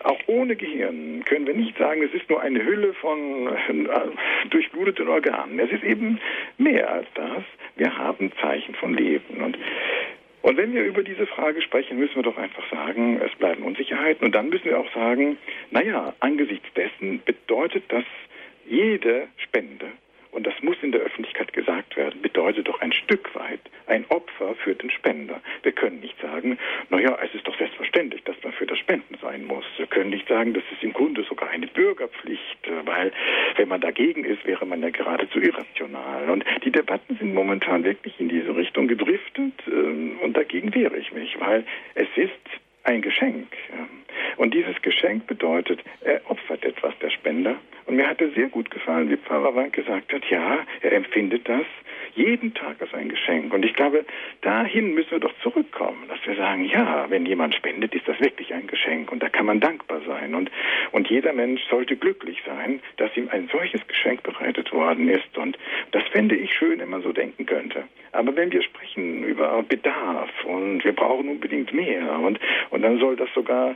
[0.03, 5.07] auch ohne Gehirn können wir nicht sagen, es ist nur eine Hülle von äh, durchbluteten
[5.07, 5.59] Organen.
[5.59, 6.19] Es ist eben
[6.57, 7.43] mehr als das.
[7.75, 9.41] Wir haben Zeichen von Leben.
[9.41, 9.57] Und
[10.45, 14.27] und wenn wir über diese Frage sprechen, müssen wir doch einfach sagen, es bleiben Unsicherheiten.
[14.27, 15.39] Und dann müssen wir auch sagen,
[15.71, 18.03] naja, angesichts dessen bedeutet das
[18.67, 19.87] jede Spende
[20.35, 24.55] und das muss in der Öffentlichkeit gesagt werden, bedeutet doch ein Stück weit ein Opfer
[24.55, 25.39] für den Spender.
[25.63, 26.57] Wir können nicht sagen,
[26.89, 29.63] naja, es ist doch selbstverständlich, dass man für das Spenden sein muss.
[29.77, 33.13] Wir können nicht sagen, das ist im Grunde sogar eine Bürgerpflicht, weil
[33.55, 36.29] wenn man dagegen ist, wäre man ja geradezu irrational.
[36.29, 41.13] Und die Debatten sind momentan wirklich in diese Richtung gedriftet ähm, und dagegen wehre ich
[41.13, 41.63] mich, weil
[41.93, 42.31] es ist
[42.83, 43.47] ein Geschenk.
[44.37, 47.55] Und dieses Geschenk bedeutet, er opfert etwas, der Spender.
[47.85, 51.65] Und mir hatte sehr gut gefallen, wie Pfarrer Wank gesagt hat, ja, er empfindet das
[52.15, 53.53] jeden Tag als ein Geschenk.
[53.53, 54.05] Und ich glaube,
[54.41, 58.53] dahin müssen wir doch zurückkommen, dass wir sagen, ja, wenn jemand spendet, ist das wirklich
[58.53, 60.33] ein Geschenk und da kann man dankbar sein.
[60.33, 60.49] Und,
[60.91, 65.37] und jeder Mensch sollte glücklich sein, dass ihm ein solches Geschenk bereitet worden ist.
[65.37, 65.57] Und
[65.91, 67.83] das fände ich schön, wenn man so denken könnte.
[68.13, 73.17] Aber wenn wir sprechen über Bedarf und wir brauchen unbedingt mehr und, und dann soll
[73.17, 73.75] das sogar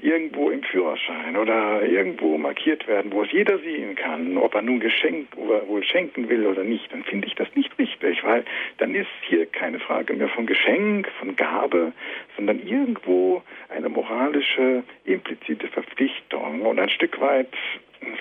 [0.00, 4.80] irgendwo im Führerschein oder irgendwo markiert werden, wo es jeder sehen kann, ob er nun
[4.80, 8.44] geschenkt oder wohl schenken will oder nicht, dann finde ich das nicht richtig, weil
[8.78, 11.92] dann ist hier keine Frage mehr von Geschenk, von Gabe,
[12.36, 17.48] sondern irgendwo eine moralische, implizite Verpflichtung und ein Stück weit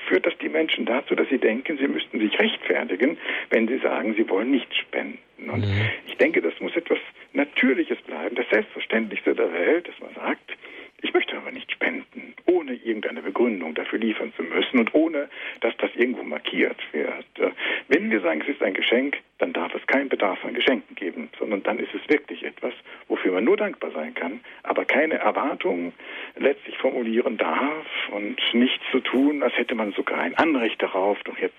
[0.08, 3.18] führt das die Menschen dazu, dass sie denken, sie müssten sich rechtfertigen,
[3.50, 5.20] wenn sie sagen, sie wollen nicht spenden.
[5.50, 5.90] Und mhm.
[6.08, 6.98] ich denke, das muss etwas
[7.34, 10.58] Natürliches bleiben, das Selbstverständlichste der Welt, dass man sagt,
[11.02, 15.30] ich möchte aber nicht spenden, ohne irgendeine Begründung dafür liefern zu müssen und ohne,
[15.62, 17.54] dass das irgendwo markiert wird.
[17.88, 21.30] Wenn wir sagen, es ist ein Geschenk, dann darf es keinen Bedarf an Geschenken geben,
[21.38, 22.74] sondern dann ist es wirklich etwas,
[23.08, 25.94] wofür man nur dankbar sein kann, aber keine Erwartungen
[26.36, 31.38] letztlich formulieren darf und nichts zu tun, als hätte man sogar ein Anrecht darauf, doch
[31.38, 31.56] jetzt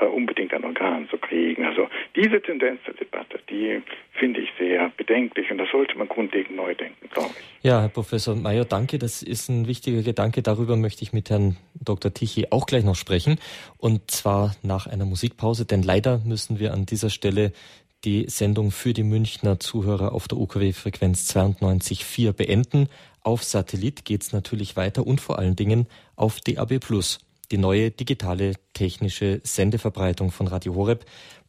[0.00, 1.64] äh, unbedingt ein Organ zu kriegen.
[1.64, 3.82] Also diese Tendenz der Debatte, die
[4.12, 7.64] finde ich sehr bedenklich und da sollte man grundlegend neu denken, glaube ich.
[7.64, 8.98] Ja, Herr Professor Mayer, danke.
[8.98, 10.42] Das ist ein wichtiger Gedanke.
[10.42, 12.12] Darüber möchte ich mit Herrn Dr.
[12.12, 13.38] Tichy auch gleich noch sprechen
[13.78, 17.52] und zwar nach einer Musikpause, denn leider müssen wir an dieser Stelle
[18.04, 22.88] die Sendung für die Münchner Zuhörer auf der UKW-Frequenz 92.4 beenden.
[23.22, 26.78] Auf Satellit geht es natürlich weiter und vor allen Dingen auf DAB+
[27.52, 31.04] die neue digitale technische Sendeverbreitung von Radio Horeb.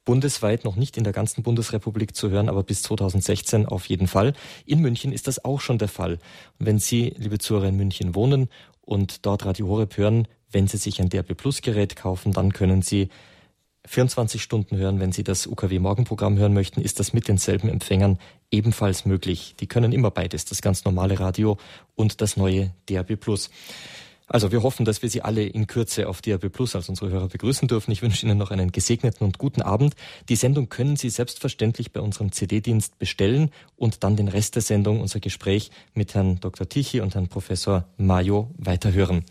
[0.05, 4.33] Bundesweit noch nicht in der ganzen Bundesrepublik zu hören, aber bis 2016 auf jeden Fall.
[4.65, 6.19] In München ist das auch schon der Fall.
[6.59, 8.49] wenn Sie, liebe Zuhörer in München wohnen
[8.81, 12.83] und dort Radio Horeb hören, wenn Sie sich ein DRB Plus Gerät kaufen, dann können
[12.83, 13.09] Sie
[13.87, 14.99] 24 Stunden hören.
[14.99, 18.19] Wenn Sie das UKW Morgenprogramm hören möchten, ist das mit denselben Empfängern
[18.51, 19.55] ebenfalls möglich.
[19.59, 21.57] Die können immer beides, das ganz normale Radio
[21.95, 23.49] und das neue DRB Plus.
[24.27, 27.27] Also wir hoffen, dass wir Sie alle in Kürze auf DRB Plus als unsere Hörer
[27.27, 27.91] begrüßen dürfen.
[27.91, 29.95] Ich wünsche Ihnen noch einen gesegneten und guten Abend.
[30.29, 34.99] Die Sendung können Sie selbstverständlich bei unserem CD-Dienst bestellen und dann den Rest der Sendung,
[34.99, 36.67] unser Gespräch mit Herrn Dr.
[36.67, 39.23] Tichy und Herrn Professor Mayo weiterhören.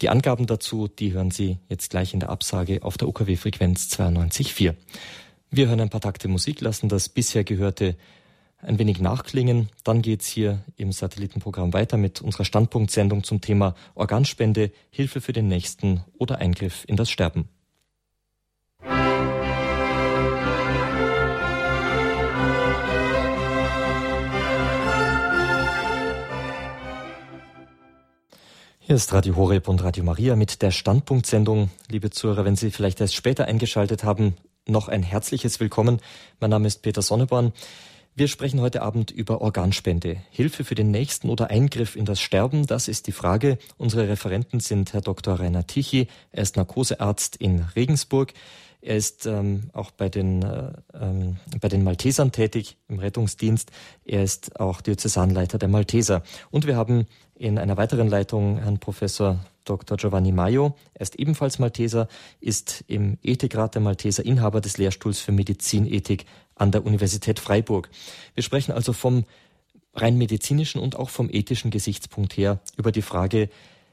[0.00, 4.74] Die Angaben dazu, die hören Sie jetzt gleich in der Absage auf der UKW-Frequenz 92.4.
[5.50, 7.96] Wir hören ein paar Takte Musik, lassen das bisher gehörte
[8.62, 9.68] ein wenig nachklingen.
[9.84, 15.48] Dann geht's hier im Satellitenprogramm weiter mit unserer Standpunktsendung zum Thema Organspende, Hilfe für den
[15.48, 17.48] Nächsten oder Eingriff in das Sterben.
[28.82, 31.70] Hier ist Radio Horeb und Radio Maria mit der Standpunktsendung.
[31.88, 34.34] Liebe Zuhörer, wenn Sie vielleicht erst später eingeschaltet haben,
[34.66, 36.00] noch ein herzliches Willkommen.
[36.40, 37.52] Mein Name ist Peter Sonneborn.
[38.16, 40.16] Wir sprechen heute Abend über Organspende.
[40.30, 43.56] Hilfe für den Nächsten oder Eingriff in das Sterben, das ist die Frage.
[43.78, 45.38] Unsere Referenten sind Herr Dr.
[45.38, 48.34] Rainer Tichy, er ist Narkosearzt in Regensburg.
[48.82, 53.70] Er ist ähm, auch bei den, äh, ähm, bei den Maltesern tätig im Rettungsdienst.
[54.04, 56.22] Er ist auch Diözesanleiter der Malteser.
[56.50, 59.98] Und wir haben in einer weiteren Leitung Herrn Professor Dr.
[59.98, 60.74] Giovanni Maio.
[60.94, 62.08] Er ist ebenfalls Malteser,
[62.40, 66.24] ist im Ethikrat der Malteser Inhaber des Lehrstuhls für Medizinethik
[66.60, 67.90] an der Universität Freiburg.
[68.34, 69.24] Wir sprechen also vom
[69.94, 73.48] rein medizinischen und auch vom ethischen Gesichtspunkt her über die Frage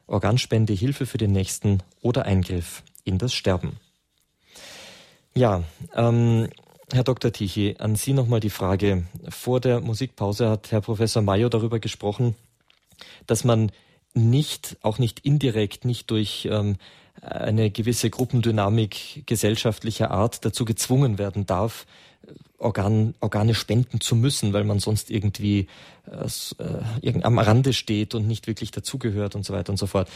[0.05, 3.77] Organspende, Hilfe für den Nächsten oder Eingriff in das Sterben.
[5.33, 5.63] Ja,
[5.93, 6.47] ähm,
[6.91, 7.33] Herr Dr.
[7.33, 9.05] Tichy, an Sie nochmal die Frage.
[9.27, 12.35] Vor der Musikpause hat Herr Professor Mayo darüber gesprochen,
[13.25, 13.71] dass man
[14.13, 16.77] nicht, auch nicht indirekt, nicht durch ähm,
[17.21, 21.85] eine gewisse Gruppendynamik gesellschaftlicher Art dazu gezwungen werden darf,
[22.57, 25.67] Organ, Organe spenden zu müssen, weil man sonst irgendwie
[26.05, 30.09] äh, am Rande steht und nicht wirklich dazugehört und so weiter und so fort.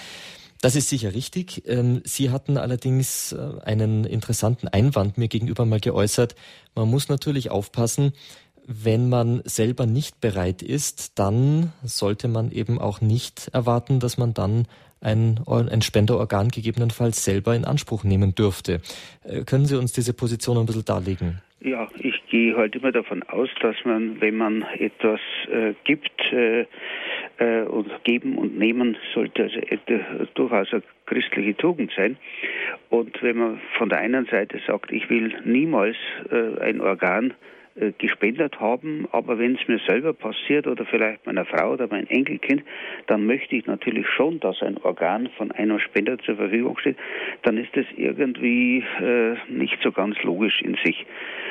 [0.62, 1.64] Das ist sicher richtig.
[1.68, 6.36] Ähm, Sie hatten allerdings äh, einen interessanten Einwand mir gegenüber mal geäußert.
[6.76, 8.14] Man muss natürlich aufpassen,
[8.68, 14.36] wenn man selber nicht bereit ist, dann sollte man eben auch nicht erwarten, dass man
[14.36, 14.68] dann
[15.02, 18.82] ein, ein Spenderorgan gegebenenfalls selber in Anspruch nehmen dürfte.
[19.24, 21.42] Äh, können Sie uns diese Position ein bisschen darlegen?
[21.64, 25.20] Ja, ich gehe halt immer davon aus, dass man, wenn man etwas
[25.52, 26.66] äh, gibt, äh,
[27.38, 32.18] äh, und geben und nehmen sollte also äh, durchaus eine christliche Tugend sein.
[32.90, 35.98] Und wenn man von der einen Seite sagt, ich will niemals
[36.62, 37.34] ein Organ
[37.76, 42.06] äh, gespendet haben, aber wenn es mir selber passiert oder vielleicht meiner Frau oder mein
[42.10, 42.64] Enkelkind,
[43.08, 46.98] dann möchte ich natürlich schon, dass ein Organ von einem Spender zur Verfügung steht,
[47.44, 51.06] dann ist das irgendwie äh, nicht so ganz logisch in sich.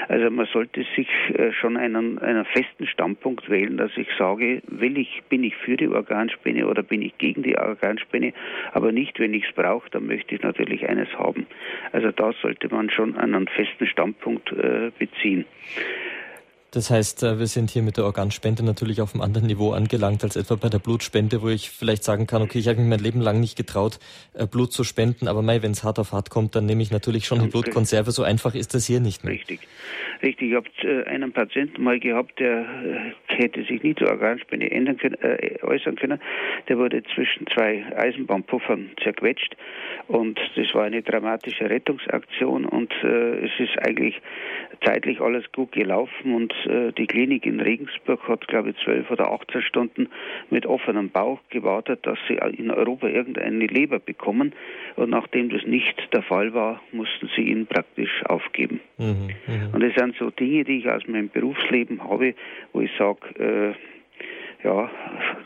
[0.09, 4.99] Also man sollte sich äh, schon einen, einen festen Standpunkt wählen, dass ich sage, will
[4.99, 8.33] ich, bin ich für die Organspende oder bin ich gegen die Organspende,
[8.73, 11.47] aber nicht, wenn ich es brauche, dann möchte ich natürlich eines haben.
[11.93, 15.45] Also da sollte man schon einen festen Standpunkt äh, beziehen.
[16.73, 20.23] Das heißt, äh, wir sind hier mit der Organspende natürlich auf einem anderen Niveau angelangt
[20.23, 23.01] als etwa bei der Blutspende, wo ich vielleicht sagen kann, okay, ich habe mich mein
[23.01, 23.99] Leben lang nicht getraut,
[24.35, 26.93] äh, Blut zu spenden, aber mei, wenn es hart auf hart kommt, dann nehme ich
[26.93, 28.13] natürlich schon eine Blutkonserve.
[28.13, 29.33] So einfach ist das hier nicht mehr.
[29.33, 29.61] Richtig.
[30.23, 30.51] Richtig.
[30.51, 32.67] Ich habe äh, einen Patienten mal gehabt, der
[33.27, 36.21] hätte sich nie zur Organspende ändern können, äh, äußern können.
[36.69, 39.57] Der wurde zwischen zwei Eisenbahnpuffern zerquetscht
[40.09, 44.21] und das war eine dramatische Rettungsaktion und äh, es ist eigentlich
[44.85, 49.31] zeitlich alles gut gelaufen und äh, die Klinik in Regensburg hat, glaube ich, zwölf oder
[49.31, 50.09] 18 Stunden
[50.51, 54.53] mit offenem Bauch gewartet, dass sie in Europa irgendeine Leber bekommen.
[54.97, 58.81] Und nachdem das nicht der Fall war, mussten sie ihn praktisch aufgeben.
[58.99, 59.71] Mhm, mh.
[59.73, 62.35] Und das sind so Dinge, die ich aus meinem Berufsleben habe,
[62.73, 63.75] wo ich sage, äh,
[64.63, 64.91] ja,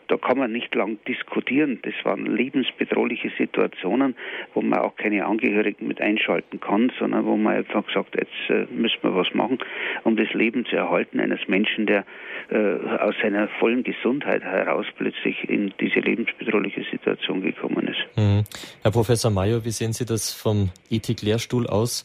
[0.09, 1.79] da kann man nicht lang diskutieren.
[1.83, 4.17] Das waren lebensbedrohliche Situationen,
[4.53, 8.67] wo man auch keine Angehörigen mit einschalten kann, sondern wo man einfach gesagt, jetzt äh,
[8.73, 9.59] müssen wir was machen,
[10.05, 12.05] um das Leben zu erhalten eines Menschen, der
[12.51, 18.19] äh, aus seiner vollen Gesundheit heraus plötzlich in diese lebensbedrohliche Situation gekommen ist.
[18.19, 18.45] Mhm.
[18.83, 22.05] Herr Professor Mayer, wie sehen Sie das vom Ethik-Lehrstuhl aus?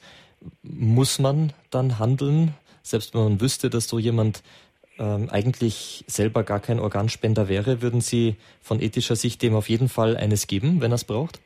[0.64, 4.41] Muss man dann handeln, selbst wenn man wüsste, dass so jemand
[5.00, 9.89] ähm, eigentlich selber gar kein Organspender wäre, würden Sie von ethischer Sicht dem auf jeden
[9.89, 11.39] Fall eines geben, wenn er es braucht?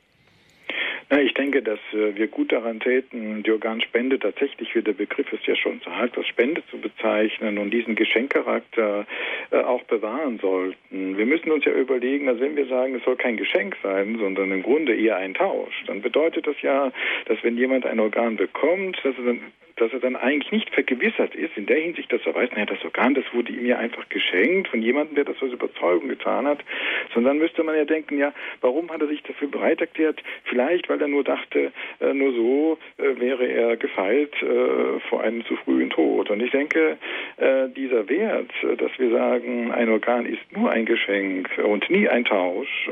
[1.10, 5.44] Ich denke, dass äh, wir gut daran täten, die Organspende tatsächlich, wie der Begriff es
[5.46, 9.06] ja schon sagt, als Spende zu bezeichnen und diesen Geschenkcharakter
[9.50, 11.18] äh, auch bewahren sollten.
[11.18, 14.50] Wir müssen uns ja überlegen, dass wenn wir sagen, es soll kein Geschenk sein, sondern
[14.50, 16.90] im Grunde eher ein Tausch, dann bedeutet das ja,
[17.26, 19.40] dass wenn jemand ein Organ bekommt, dass er dann
[19.76, 22.84] dass er dann eigentlich nicht vergewissert ist, in der Hinsicht, dass er weiß, naja, das
[22.84, 26.60] Organ, das wurde ihm ja einfach geschenkt von jemandem, der das aus Überzeugung getan hat,
[27.12, 30.22] sondern müsste man ja denken, ja, warum hat er sich dafür bereit erklärt?
[30.44, 35.44] Vielleicht, weil er nur dachte, äh, nur so äh, wäre er gefeilt äh, vor einem
[35.46, 36.30] zu frühen Tod.
[36.30, 36.96] Und ich denke,
[37.76, 42.88] dieser Wert, dass wir sagen, ein Organ ist nur ein Geschenk und nie ein Tausch,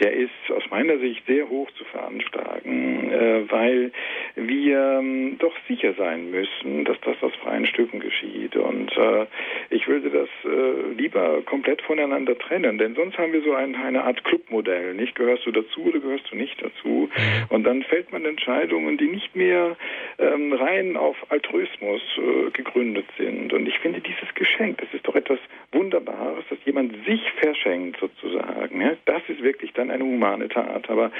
[0.00, 3.92] der ist aus meiner Sicht sehr hoch zu veranschlagen, weil
[4.34, 8.56] wir ähm, doch sicher sein sein müssen, dass das aus freien Stücken geschieht.
[8.56, 9.26] Und äh,
[9.70, 14.04] ich würde das äh, lieber komplett voneinander trennen, denn sonst haben wir so ein, eine
[14.04, 14.94] Art Clubmodell.
[14.94, 17.10] Nicht gehörst du dazu oder gehörst du nicht dazu?
[17.10, 17.10] Mhm.
[17.50, 19.76] Und dann fällt man Entscheidungen, die nicht mehr
[20.18, 23.52] ähm, rein auf Altruismus äh, gegründet sind.
[23.52, 25.38] Und ich finde dieses Geschenk, das ist doch etwas
[25.72, 28.80] Wunderbares, dass jemand sich verschenkt sozusagen.
[28.80, 28.96] Ja?
[29.04, 30.88] Das ist wirklich dann eine humane Tat.
[30.88, 31.10] Aber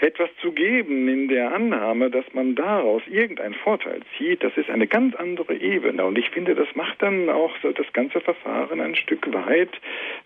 [0.00, 4.86] etwas zu geben in der Annahme, dass man daraus irgendeinen Vorteil zieht, das ist eine
[4.86, 6.04] ganz andere Ebene.
[6.04, 9.70] Und ich finde, das macht dann auch so das ganze Verfahren ein Stück weit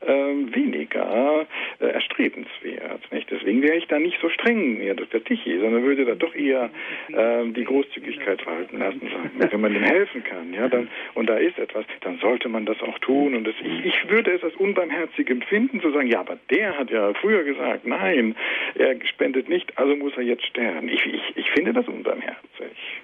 [0.00, 0.12] äh,
[0.54, 1.46] weniger
[1.80, 3.12] äh, erstrebenswert.
[3.12, 3.30] Nicht?
[3.30, 6.70] Deswegen wäre ich da nicht so streng, ja, der Tichy, sondern würde da doch eher
[7.08, 9.00] äh, die Großzügigkeit walten lassen.
[9.00, 9.52] Sagen.
[9.52, 12.80] Wenn man dem helfen kann, ja, dann, und da ist etwas, dann sollte man das
[12.82, 13.34] auch tun.
[13.34, 16.90] Und das, ich, ich würde es als unbarmherzig empfinden, zu sagen, ja, aber der hat
[16.90, 18.36] ja früher gesagt, nein,
[18.74, 20.88] er spendet nicht, also muss er jetzt sterben.
[20.88, 22.38] Ich, ich, ich finde das unbarmherzig.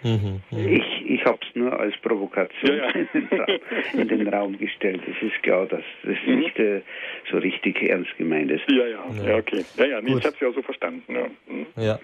[0.03, 0.70] Mhm, mh.
[0.70, 3.05] Ich, ich habe es nur als Provokation ja, ja.
[3.12, 3.61] In, den Raum,
[3.93, 5.03] in, den Raum, gestellt.
[5.07, 6.39] Es ist klar, dass das mhm.
[6.41, 6.82] nicht äh,
[7.30, 8.62] so richtig ernst gemeint ist.
[8.68, 9.64] Ja, ja, ja, okay.
[9.76, 11.14] Ja, ja, nee, ich habe es ja auch so verstanden.
[11.14, 11.26] Ja.
[11.49, 11.66] Mhm.
[11.76, 11.99] ja.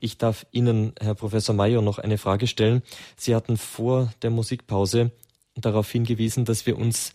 [0.00, 2.82] Ich darf Ihnen, Herr Professor Mayer, noch eine Frage stellen.
[3.16, 5.12] Sie hatten vor der Musikpause
[5.54, 7.14] darauf hingewiesen, dass wir uns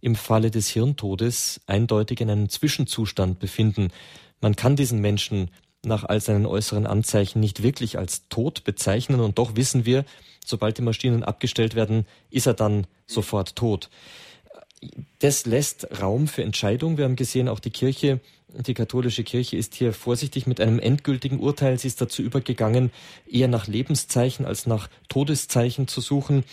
[0.00, 3.88] im Falle des Hirntodes eindeutig in einem Zwischenzustand befinden.
[4.40, 5.50] Man kann diesen Menschen
[5.84, 10.04] nach all seinen äußeren Anzeichen nicht wirklich als tot bezeichnen und doch wissen wir,
[10.44, 13.90] sobald die Maschinen abgestellt werden, ist er dann sofort tot.
[15.20, 16.98] Das lässt Raum für Entscheidung.
[16.98, 21.40] Wir haben gesehen, auch die Kirche, die katholische Kirche ist hier vorsichtig mit einem endgültigen
[21.40, 21.78] Urteil.
[21.78, 22.90] Sie ist dazu übergegangen,
[23.30, 26.44] eher nach Lebenszeichen als nach Todeszeichen zu suchen.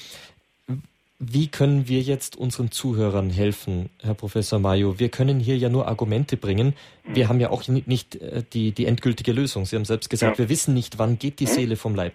[1.21, 4.99] Wie können wir jetzt unseren Zuhörern helfen, Herr Professor Mayo?
[4.99, 6.73] Wir können hier ja nur Argumente bringen.
[7.05, 9.65] Wir haben ja auch nicht äh, die, die endgültige Lösung.
[9.65, 10.45] Sie haben selbst gesagt, ja.
[10.45, 11.53] wir wissen nicht, wann geht die hm?
[11.53, 12.13] Seele vom Leib.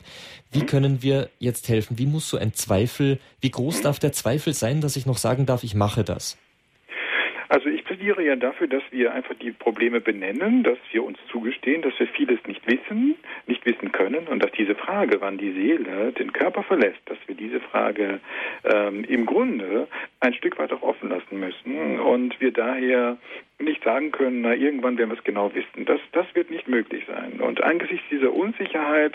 [0.53, 0.67] Wie hm?
[0.67, 1.99] können wir jetzt helfen?
[1.99, 3.83] Wie muss so ein Zweifel, wie groß hm?
[3.83, 6.39] darf der Zweifel sein, dass ich noch sagen darf, ich mache das?
[7.49, 11.83] Also ich plädiere ja dafür, dass wir einfach die Probleme benennen, dass wir uns zugestehen,
[11.83, 13.17] dass wir vieles nicht wissen,
[13.47, 17.35] nicht wissen können und dass diese Frage, wann die Seele den Körper verlässt, dass wir
[17.35, 18.21] diese Frage
[18.65, 19.89] ähm, im Grunde
[20.21, 23.19] ein Stück weit auch offen lassen müssen und wir daher
[23.61, 25.85] nicht sagen können, na irgendwann werden wir es genau wissen.
[25.85, 27.41] Das, das wird nicht möglich sein.
[27.41, 29.15] Und angesichts dieser Unsicherheit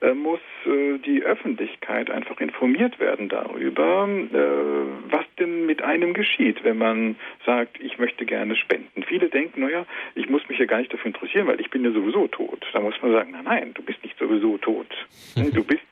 [0.00, 6.64] äh, muss äh, die Öffentlichkeit einfach informiert werden darüber, äh, was denn mit einem geschieht,
[6.64, 9.02] wenn man sagt, ich möchte gerne spenden.
[9.02, 11.90] Viele denken, naja, ich muss mich ja gar nicht dafür interessieren, weil ich bin ja
[11.90, 12.66] sowieso tot.
[12.72, 14.88] Da muss man sagen, nein, nein, du bist nicht sowieso tot.
[15.54, 15.82] Du bist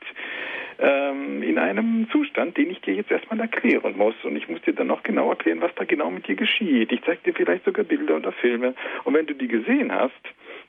[0.79, 4.15] ähm, in einem Zustand, den ich dir jetzt erstmal erklären muss.
[4.23, 6.91] Und ich muss dir dann noch genau erklären, was da genau mit dir geschieht.
[6.91, 8.73] Ich zeige dir vielleicht sogar Bilder oder Filme.
[9.03, 10.13] Und wenn du die gesehen hast,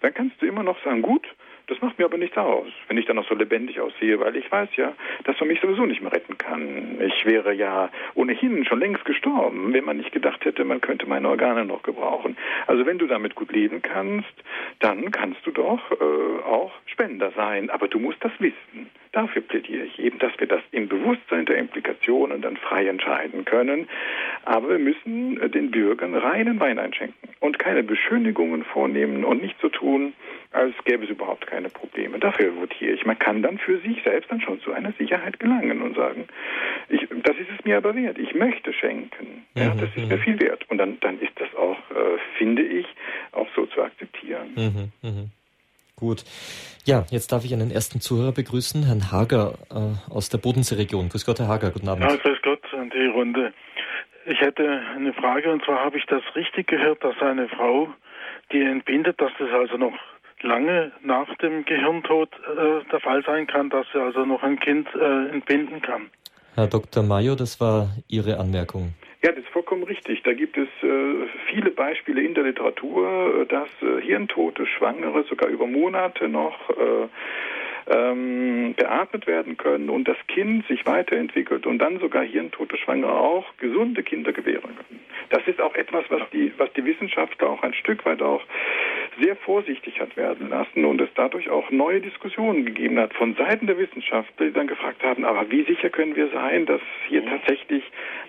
[0.00, 1.26] dann kannst du immer noch sagen, gut,
[1.66, 4.50] das macht mir aber nichts aus, wenn ich dann noch so lebendig aussehe, weil ich
[4.52, 4.92] weiß ja,
[5.24, 7.00] dass man mich sowieso nicht mehr retten kann.
[7.00, 11.28] Ich wäre ja ohnehin schon längst gestorben, wenn man nicht gedacht hätte, man könnte meine
[11.28, 12.36] Organe noch gebrauchen.
[12.66, 14.34] Also wenn du damit gut leben kannst,
[14.80, 17.70] dann kannst du doch äh, auch Spender sein.
[17.70, 18.90] Aber du musst das wissen.
[19.14, 23.88] Dafür plädiere ich eben, dass wir das im Bewusstsein der Implikationen dann frei entscheiden können.
[24.44, 29.54] Aber wir müssen äh, den Bürgern reinen Wein einschenken und keine Beschönigungen vornehmen und nicht
[29.62, 30.14] so tun,
[30.50, 32.18] als gäbe es überhaupt keine Probleme.
[32.18, 33.06] Dafür votiere ich.
[33.06, 36.26] Man kann dann für sich selbst dann schon zu einer Sicherheit gelangen und sagen,
[36.88, 38.18] ich, das ist es mir aber wert.
[38.18, 39.44] Ich möchte schenken.
[39.54, 40.22] Ja, mhm, das ist mir mhm.
[40.22, 40.68] viel wert.
[40.70, 42.86] Und dann, dann ist das auch, äh, finde ich,
[43.30, 44.50] auch so zu akzeptieren.
[44.56, 45.28] Mhm, mh.
[46.04, 46.22] Gut.
[46.84, 51.08] Ja, jetzt darf ich einen ersten Zuhörer begrüßen, Herrn Hager äh, aus der Bodenseeregion.
[51.08, 52.04] Grüß Gott, Herr Hager, guten Abend.
[52.04, 53.54] Ja, grüß Gott an die Runde.
[54.26, 57.88] Ich hätte eine Frage und zwar habe ich das richtig gehört, dass eine Frau,
[58.52, 59.94] die entbindet, dass das also noch
[60.42, 64.86] lange nach dem Gehirntod äh, der Fall sein kann, dass sie also noch ein Kind
[64.94, 66.10] äh, entbinden kann.
[66.54, 67.02] Herr Dr.
[67.02, 68.92] Mayo, das war Ihre Anmerkung.
[69.24, 70.22] Ja, das ist vollkommen richtig.
[70.22, 75.48] Da gibt es äh, viele Beispiele in der Literatur, äh, dass äh, hirntote Schwangere sogar
[75.48, 77.08] über Monate noch äh,
[77.86, 83.46] ähm, beatmet werden können und das Kind sich weiterentwickelt und dann sogar hirntote Schwangere auch
[83.56, 85.00] gesunde Kinder gebären können.
[85.30, 88.42] Das ist auch etwas, was die, was die Wissenschaftler auch ein Stück weit auch
[89.20, 93.66] sehr vorsichtig hat werden lassen und es dadurch auch neue Diskussionen gegeben hat von Seiten
[93.66, 97.30] der Wissenschaftler, die dann gefragt haben, aber wie sicher können wir sein, dass hier mhm.
[97.30, 97.84] tatsächlich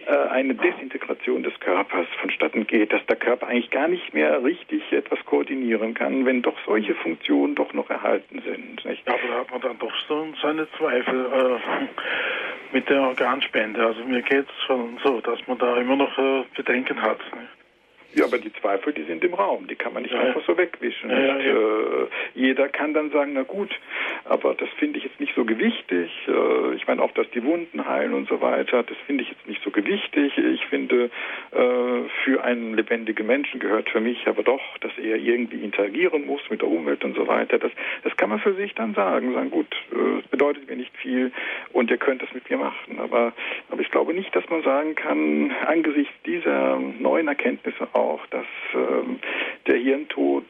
[0.05, 4.91] äh, eine Desintegration des Körpers vonstatten geht, dass der Körper eigentlich gar nicht mehr richtig
[4.91, 8.85] etwas koordinieren kann, wenn doch solche Funktionen doch noch erhalten sind.
[8.85, 9.07] Nicht?
[9.07, 13.85] Aber da hat man dann doch so seine Zweifel äh, mit der Organspende.
[13.85, 17.19] Also mir geht es schon so, dass man da immer noch äh, Bedenken hat.
[17.19, 17.64] Nicht?
[18.15, 20.21] Ja, aber die Zweifel, die sind im Raum, die kann man nicht ja.
[20.21, 21.09] einfach so wegwischen.
[21.09, 23.69] Ja, ja, äh, jeder kann dann sagen, na gut,
[24.23, 26.11] aber das finde ich jetzt nicht so gewichtig.
[26.27, 29.47] Äh, ich meine auch, dass die Wunden heilen und so weiter, das finde ich jetzt
[29.47, 30.37] nicht so gewichtig.
[30.37, 31.09] Ich finde,
[31.51, 36.41] äh, für einen lebendigen Menschen gehört für mich aber doch, dass er irgendwie interagieren muss
[36.49, 37.59] mit der Umwelt und so weiter.
[37.59, 37.71] Das,
[38.03, 41.31] das kann man für sich dann sagen, sagen, gut, äh, es bedeutet mir nicht viel
[41.73, 42.99] und ihr könnt das mit mir machen.
[42.99, 43.33] Aber,
[43.69, 48.45] aber ich glaube nicht, dass man sagen kann, angesichts dieser neuen Erkenntnisse auch, auch, dass
[48.73, 49.19] ähm,
[49.67, 50.45] der Hirntod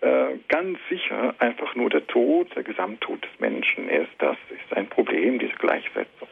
[0.00, 4.10] äh, ganz sicher einfach nur der Tod, der Gesamttod des Menschen ist.
[4.18, 6.28] Das ist ein Problem, diese Gleichsetzung.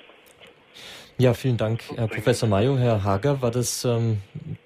[1.19, 2.79] Ja, vielen Dank, Herr Professor Mayo.
[2.79, 4.19] Herr Hager, war das ähm,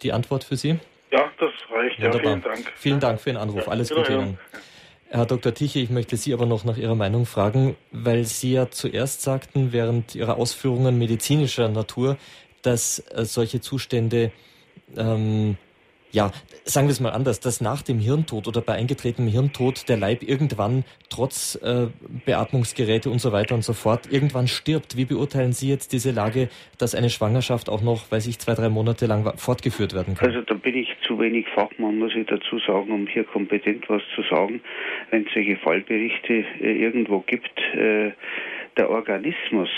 [0.03, 0.79] die Antwort für Sie?
[1.11, 1.99] Ja, das reicht.
[1.99, 2.73] Ja, vielen Dank.
[2.77, 3.69] Vielen Dank für den Anruf.
[3.69, 4.39] Alles Gute Ihnen.
[5.11, 5.53] Herr Dr.
[5.55, 9.73] Tichy, ich möchte Sie aber noch nach Ihrer Meinung fragen, weil Sie ja zuerst sagten,
[9.73, 12.17] während Ihrer Ausführungen medizinischer Natur,
[12.63, 14.33] dass äh, solche Zustände
[14.97, 15.57] ähm,
[16.15, 16.31] ja,
[16.65, 20.23] sagen wir es mal anders, dass nach dem Hirntod oder bei eingetretenem Hirntod der Leib
[20.23, 21.89] irgendwann trotz äh,
[22.25, 24.97] Beatmungsgeräte und so weiter und so fort irgendwann stirbt.
[24.97, 26.49] Wie beurteilen Sie jetzt diese Lage,
[26.79, 30.29] dass eine Schwangerschaft auch noch, weiß ich, zwei, drei Monate lang fortgeführt werden kann?
[30.29, 34.03] Also da bin ich zu wenig Fachmann, muss ich dazu sagen, um hier kompetent was
[34.15, 34.61] zu sagen.
[35.11, 38.13] Wenn es solche Fallberichte äh, irgendwo gibt, äh,
[38.77, 39.69] der Organismus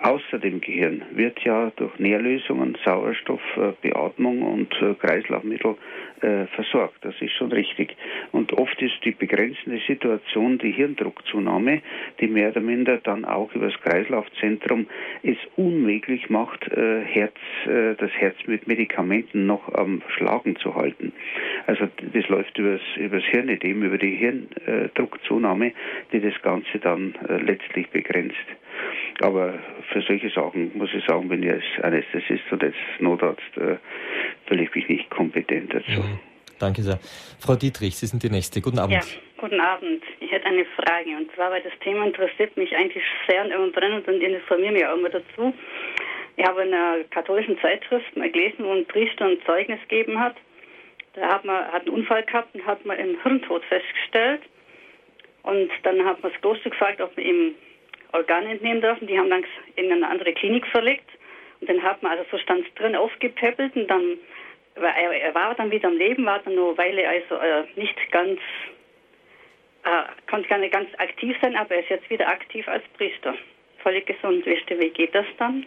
[0.00, 5.74] Außer dem Gehirn wird ja durch Nährlösungen, Sauerstoff, äh, Beatmung und äh, Kreislaufmittel
[6.20, 6.98] äh, versorgt.
[7.00, 7.96] Das ist schon richtig.
[8.30, 11.82] Und oft ist die begrenzende Situation die Hirndruckzunahme,
[12.20, 14.86] die mehr oder minder dann auch über das Kreislaufzentrum
[15.24, 17.34] es unmöglich macht, Herz,
[17.64, 21.12] das Herz mit Medikamenten noch am Schlagen zu halten.
[21.66, 25.72] Also das läuft übers, übers Hirnedem, über die Hirndruckzunahme,
[26.12, 27.14] die das Ganze dann
[27.44, 28.36] letztlich begrenzt.
[29.20, 29.54] Aber
[29.92, 33.76] für solche Sachen muss ich sagen, bin ich als Anästhesist und als Notarzt äh,
[34.46, 36.00] fühle ich mich nicht kompetent dazu.
[36.00, 36.18] Mhm.
[36.58, 36.98] Danke sehr.
[37.38, 38.60] Frau Dietrich, Sie sind die Nächste.
[38.60, 38.94] Guten Abend.
[38.94, 39.00] Ja,
[39.36, 40.02] guten Abend.
[40.20, 44.08] Ich hätte eine Frage und zwar, weil das Thema interessiert mich eigentlich sehr und brennend
[44.08, 45.54] und informiere mich auch immer dazu.
[46.36, 50.36] Ich habe in einer katholischen Zeitschrift mal gelesen, wo ein Priester ein Zeugnis gegeben hat.
[51.14, 54.42] Da hat man hat einen Unfall gehabt und hat man einen Hirntod festgestellt.
[55.42, 57.54] Und dann hat man das Kloster gefragt, ob man ihm
[58.12, 59.06] Organe entnehmen dürfen.
[59.06, 59.44] Die haben dann
[59.76, 61.08] in eine andere Klinik verlegt.
[61.60, 64.18] Und dann hat man, also so stand es drin, aufgepäppelt und dann,
[64.76, 67.96] er, er, war dann wieder am Leben, war dann nur eine Weile also äh, nicht
[68.12, 68.38] ganz,
[69.82, 73.34] äh, konnte gar nicht ganz aktiv sein, aber er ist jetzt wieder aktiv als Priester.
[73.82, 74.46] Völlig gesund.
[74.46, 75.66] Wisst ihr, wie geht das dann?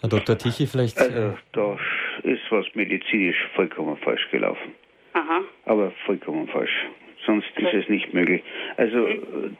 [0.00, 0.38] Herr Dr.
[0.38, 0.98] Tichy, vielleicht.
[0.98, 1.78] Also, äh, da
[2.22, 4.74] ist was medizinisch vollkommen falsch gelaufen.
[5.12, 5.42] Aha.
[5.64, 6.86] Aber vollkommen falsch
[7.26, 8.42] sonst ist es nicht möglich.
[8.76, 9.06] Also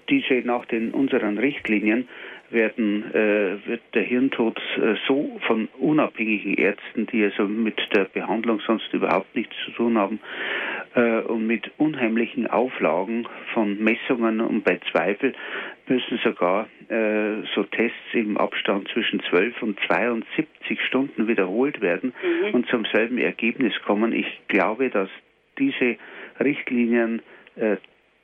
[0.08, 2.08] diese nach den unseren Richtlinien
[2.50, 8.60] werden äh, wird der Hirntod äh, so von unabhängigen Ärzten, die also mit der Behandlung
[8.66, 10.20] sonst überhaupt nichts zu tun haben
[10.94, 15.32] äh, und mit unheimlichen Auflagen von Messungen und bei Zweifel
[15.86, 22.54] müssen sogar äh, so Tests im Abstand zwischen 12 und 72 Stunden wiederholt werden mhm.
[22.54, 24.12] und zum selben Ergebnis kommen.
[24.12, 25.08] Ich glaube, dass
[25.58, 25.96] diese
[26.38, 27.22] Richtlinien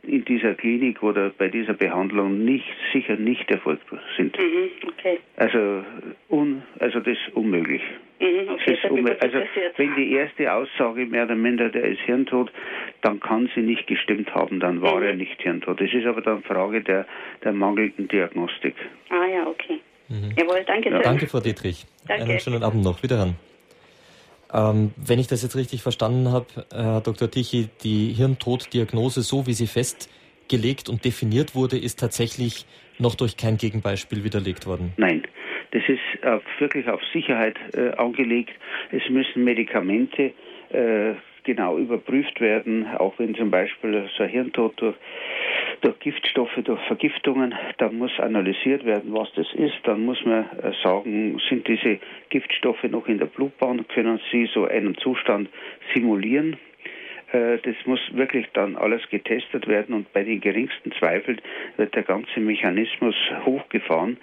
[0.07, 3.85] in dieser Klinik oder bei dieser Behandlung nicht sicher nicht erfolgt
[4.17, 4.37] sind.
[4.39, 5.19] Mhm, okay.
[5.37, 5.85] Also
[6.29, 7.83] un, also das ist unmöglich.
[8.21, 9.23] Mhm, okay, ist unmöglich.
[9.23, 9.39] Also
[9.77, 12.53] wenn die erste Aussage mehr oder minder der ist hirntot,
[13.03, 15.07] dann kann sie nicht gestimmt haben, dann war mhm.
[15.07, 15.81] er nicht hirntot.
[15.81, 17.07] Das ist aber dann Frage der,
[17.43, 18.75] der mangelnden Diagnostik.
[19.11, 19.81] Ah ja, okay.
[20.09, 20.35] Mhm.
[20.39, 21.01] Jawohl, danke ja.
[21.01, 21.85] Danke, Frau Dietrich.
[22.07, 22.25] Danke.
[22.25, 23.03] Einen schönen Abend noch.
[23.03, 23.35] Wiederhören.
[24.53, 27.31] Ähm, wenn ich das jetzt richtig verstanden habe, Herr Dr.
[27.31, 32.67] Tichy, die Hirntoddiagnose, so wie sie festgelegt und definiert wurde, ist tatsächlich
[32.99, 34.93] noch durch kein Gegenbeispiel widerlegt worden.
[34.97, 35.23] Nein,
[35.73, 38.53] das ist auf, wirklich auf Sicherheit äh, angelegt.
[38.91, 40.33] Es müssen Medikamente
[40.71, 41.15] äh,
[41.45, 44.97] genau überprüft werden, auch wenn zum Beispiel so ein Hirntod durch
[45.81, 47.55] durch Giftstoffe, durch Vergiftungen.
[47.79, 49.77] Da muss analysiert werden, was das ist.
[49.85, 51.99] Dann muss man äh, sagen, sind diese
[52.31, 53.87] Giftstoffe noch in der Blutbahn?
[53.89, 55.49] Können sie so einen Zustand
[55.95, 56.57] simulieren?
[57.33, 61.41] Äh, das muss wirklich dann alles getestet werden und bei den geringsten Zweifeln
[61.77, 64.17] wird der ganze Mechanismus hochgefahren.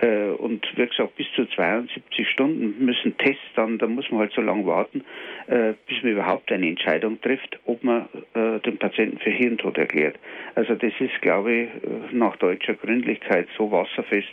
[0.00, 4.32] Äh, und wie gesagt, bis zu 72 Stunden müssen Tests dann, da muss man halt
[4.32, 5.04] so lange warten,
[5.46, 10.16] äh, bis man überhaupt eine Entscheidung trifft, ob man den Patienten für Hirntod erklärt.
[10.54, 11.68] Also das ist, glaube ich,
[12.12, 14.32] nach deutscher Gründlichkeit so wasserfest,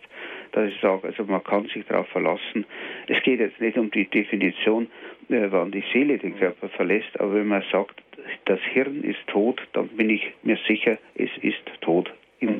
[0.51, 2.65] dass ich sage, also man kann sich darauf verlassen.
[3.07, 4.87] Es geht jetzt nicht um die Definition,
[5.27, 8.01] wann die Seele den Körper verlässt, aber wenn man sagt,
[8.45, 12.11] das Hirn ist tot, dann bin ich mir sicher, es ist tot.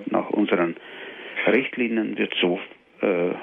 [0.09, 0.75] nach unseren
[1.45, 2.59] Richtlinien wird so
[3.02, 3.34] äh,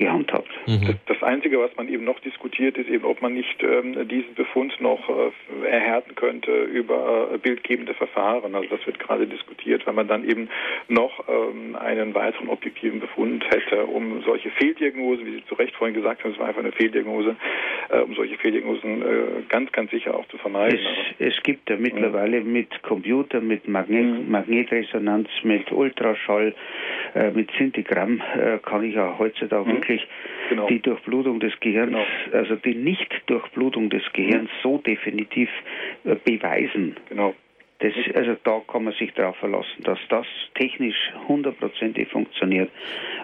[0.00, 0.48] gehandhabt.
[0.66, 0.86] Mhm.
[0.86, 4.34] Das, das, Einzige, was man eben noch diskutiert, ist eben, ob man nicht ähm, diesen
[4.34, 8.54] Befund noch äh, erhärten könnte über äh, bildgebende Verfahren.
[8.54, 10.48] Also das wird gerade diskutiert, weil man dann eben
[10.88, 15.94] noch ähm, einen weiteren objektiven Befund hätte, um solche Fehldiagnosen, wie Sie zu Recht vorhin
[15.94, 17.36] gesagt haben, es war einfach eine Fehldiagnose,
[17.90, 20.78] äh, um solche Fehldiagnosen äh, ganz, ganz sicher auch zu vermeiden.
[21.18, 22.52] Es, es gibt ja mittlerweile mhm.
[22.52, 24.30] mit Computer, mit Magnet, mhm.
[24.30, 26.54] Magnetresonanz, mit Ultraschall,
[27.14, 29.74] äh, mit Sintigramm äh, kann ich ja heutzutage mhm.
[29.74, 30.02] wirklich
[30.48, 30.66] genau.
[30.66, 32.38] die Durchblutung des Gehirns, genau.
[32.38, 34.62] also die Nicht-Durchblutung des Gehirns mhm.
[34.62, 35.48] so definitiv
[36.04, 36.96] äh, beweisen.
[37.08, 37.34] Genau.
[37.78, 40.96] Das, also da kann man sich darauf verlassen, dass das technisch
[41.28, 42.70] hundertprozentig funktioniert.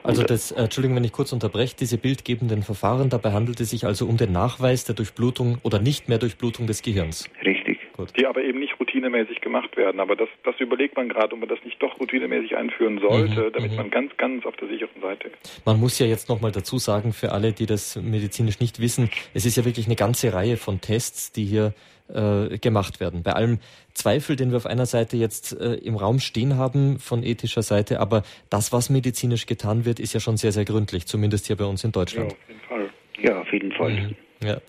[0.03, 3.85] Also das, äh, Entschuldigung, wenn ich kurz unterbreche, diese bildgebenden Verfahren, dabei handelt es sich
[3.85, 7.29] also um den Nachweis der Durchblutung oder nicht mehr Durchblutung des Gehirns.
[7.45, 7.56] Richtig.
[7.97, 8.13] Gut.
[8.19, 10.01] Die aber eben nicht routinemäßig gemacht werden.
[10.01, 13.53] Aber das, das überlegt man gerade, ob man das nicht doch routinemäßig einführen sollte, mhm,
[13.53, 13.77] damit mhm.
[13.77, 15.63] man ganz, ganz auf der sicheren Seite ist.
[15.65, 19.47] Man muss ja jetzt nochmal dazu sagen, für alle, die das medizinisch nicht wissen, es
[19.47, 21.73] ist ja wirklich eine ganze Reihe von Tests, die hier
[22.09, 23.23] äh, gemacht werden.
[23.23, 23.59] Bei allem
[23.95, 27.99] Zweifel, den wir auf einer Seite jetzt äh, im Raum stehen haben von ethischer Seite,
[28.01, 31.65] aber das, was medizinisch getan wird, ist ja schon sehr, sehr gründlich, zumindest hier bei
[31.65, 32.33] uns in Deutschland.
[32.33, 32.91] Ja, auf jeden Fall.
[33.19, 33.93] Ja, auf jeden Fall.
[33.93, 34.17] Mhm.
[34.47, 34.61] Ja.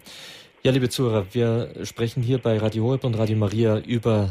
[0.67, 4.27] Ja, liebe Zuhörer, wir sprechen hier bei Radio Horeb und Radio Maria über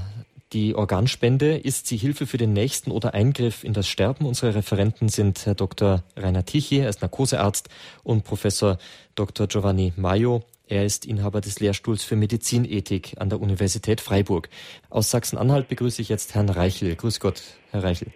[0.52, 1.56] die Organspende.
[1.56, 4.26] Ist sie Hilfe für den nächsten oder Eingriff in das Sterben?
[4.26, 6.02] Unsere Referenten sind Herr Dr.
[6.14, 7.70] Rainer Tichy, er ist Narkosearzt,
[8.04, 8.76] und Professor
[9.14, 9.46] Dr.
[9.46, 10.42] Giovanni Maio.
[10.68, 14.50] Er ist Inhaber des Lehrstuhls für Medizinethik an der Universität Freiburg.
[14.90, 16.96] Aus Sachsen-Anhalt begrüße ich jetzt Herrn Reichel.
[16.96, 17.40] Grüß Gott,
[17.70, 18.08] Herr Reichel.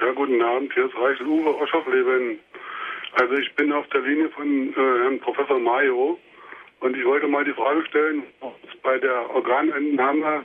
[0.00, 0.72] Ja, guten Abend.
[0.74, 2.40] Hier ist Reichel Uwe Oschoffleben.
[3.12, 6.18] Also ich bin auf der Linie von äh, Herrn Professor Mayo.
[6.80, 8.52] Und ich wollte mal die Frage stellen, muss
[8.82, 10.44] bei der Organentnahme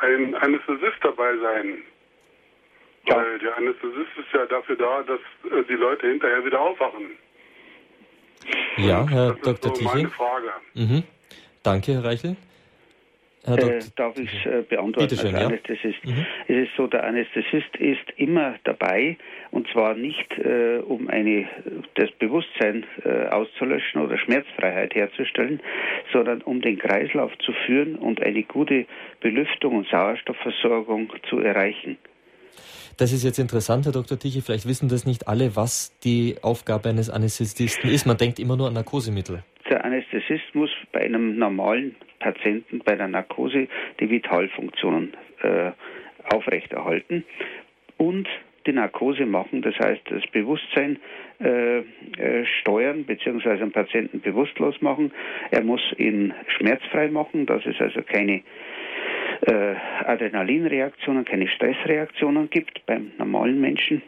[0.00, 1.82] ein Anästhesist dabei sein?
[3.06, 3.16] Ja.
[3.16, 5.20] Weil der Anästhesist ist ja dafür da, dass
[5.52, 7.10] äh, die Leute hinterher wieder aufwachen.
[8.76, 9.72] Ja, Herr das Dr.
[9.72, 10.52] Ist so meine Frage.
[10.74, 11.02] Mhm.
[11.62, 12.36] Danke, Herr Reichel.
[13.46, 15.98] Äh, darf ich es äh, beantworten Bitte schön, als Anästhesist?
[16.04, 16.12] Ja.
[16.12, 16.26] Mhm.
[16.48, 19.18] Es ist so, der Anästhesist ist immer dabei
[19.50, 21.46] und zwar nicht, äh, um eine,
[21.94, 25.60] das Bewusstsein äh, auszulöschen oder Schmerzfreiheit herzustellen,
[26.12, 28.86] sondern um den Kreislauf zu führen und eine gute
[29.20, 31.98] Belüftung und Sauerstoffversorgung zu erreichen.
[32.96, 34.18] Das ist jetzt interessant, Herr Dr.
[34.18, 34.40] Tichy.
[34.40, 38.06] Vielleicht wissen das nicht alle, was die Aufgabe eines Anästhesisten ist.
[38.06, 39.42] Man denkt immer nur an Narkosemittel.
[39.70, 43.68] Der Anästhesist muss bei einem normalen Patienten bei der Narkose
[44.00, 45.72] die Vitalfunktionen äh,
[46.32, 47.24] aufrechterhalten
[47.96, 48.28] und
[48.66, 50.98] die Narkose machen, das heißt das Bewusstsein
[51.40, 53.58] äh, äh, steuern bzw.
[53.58, 55.12] den Patienten bewusstlos machen.
[55.50, 58.42] Er muss ihn schmerzfrei machen, dass es also keine
[59.46, 59.74] äh,
[60.04, 64.02] Adrenalinreaktionen, keine Stressreaktionen gibt beim normalen Menschen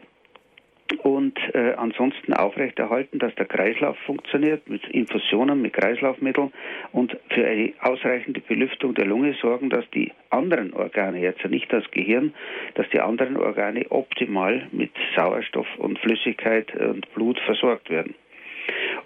[1.03, 6.53] und äh, ansonsten aufrechterhalten, dass der Kreislauf funktioniert mit Infusionen, mit Kreislaufmitteln
[6.93, 11.91] und für eine ausreichende Belüftung der Lunge sorgen, dass die anderen Organe, jetzt nicht das
[11.91, 12.35] Gehirn,
[12.75, 18.15] dass die anderen Organe optimal mit Sauerstoff und Flüssigkeit und Blut versorgt werden.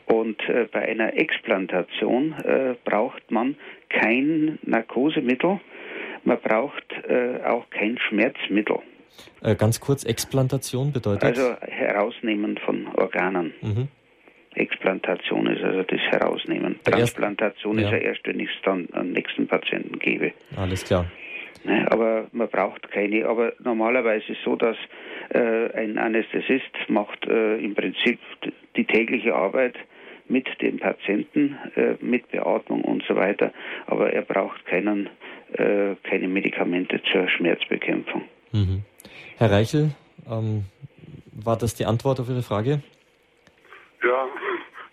[0.07, 3.57] Und äh, bei einer Explantation äh, braucht man
[3.89, 5.61] kein Narkosemittel,
[6.25, 8.81] man braucht äh, auch kein Schmerzmittel.
[9.43, 11.25] Äh, ganz kurz, Explantation bedeutet?
[11.25, 13.53] Also Herausnehmen von Organen.
[13.61, 13.89] Mhm.
[14.55, 16.81] Explantation ist also das Herausnehmen.
[16.85, 20.33] Der Transplantation erst, ist ja erst, wenn ich es dann am nächsten Patienten gebe.
[20.57, 21.07] Alles klar.
[21.63, 23.27] Ne, aber man braucht keine.
[23.27, 24.77] Aber normalerweise ist es so, dass
[25.29, 28.19] äh, ein Anästhesist macht äh, im Prinzip
[28.77, 29.77] die tägliche Arbeit
[30.29, 33.53] mit dem Patienten, äh, mit Beatmung und so weiter.
[33.87, 35.11] Aber er braucht keinen,
[35.53, 38.23] äh, keine Medikamente zur Schmerzbekämpfung.
[38.53, 38.85] Mhm.
[39.37, 39.91] Herr Reichel,
[40.29, 40.65] ähm,
[41.33, 42.83] war das die Antwort auf Ihre Frage?
[44.03, 44.29] Ja,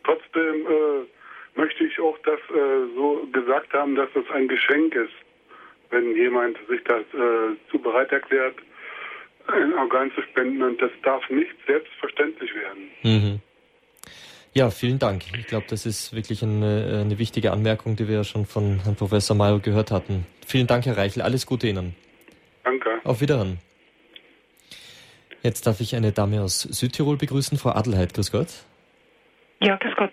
[0.04, 5.14] trotzdem äh, möchte ich auch das äh, so gesagt haben, dass das ein Geschenk ist,
[5.90, 8.56] wenn jemand sich das äh, zu bereit erklärt,
[9.48, 12.92] ein Organ zu spenden und das darf nicht selbstverständlich werden.
[13.04, 13.40] Mhm.
[14.54, 15.24] Ja, vielen Dank.
[15.38, 18.96] Ich glaube, das ist wirklich eine, eine, wichtige Anmerkung, die wir ja schon von Herrn
[18.96, 20.26] Professor Mayo gehört hatten.
[20.46, 21.22] Vielen Dank, Herr Reichel.
[21.22, 21.96] Alles Gute Ihnen.
[22.64, 23.00] Danke.
[23.04, 23.60] Auf Wiederhören.
[25.48, 28.14] Jetzt darf ich eine Dame aus Südtirol begrüßen, Frau Adelheid.
[28.14, 28.50] Grüß Gott.
[29.62, 30.12] Ja, grüß Gott.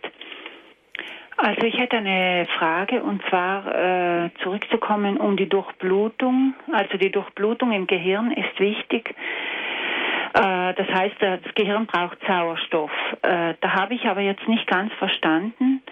[1.37, 6.55] Also ich hätte eine Frage und zwar äh, zurückzukommen um die Durchblutung.
[6.71, 9.13] Also die Durchblutung im Gehirn ist wichtig.
[10.35, 12.93] Äh, das heißt, das Gehirn braucht Sauerstoff.
[13.23, 15.83] Äh, da habe ich aber jetzt nicht ganz verstanden.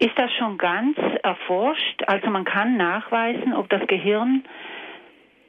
[0.00, 2.02] Ist das schon ganz erforscht?
[2.08, 4.42] Also man kann nachweisen, ob das Gehirn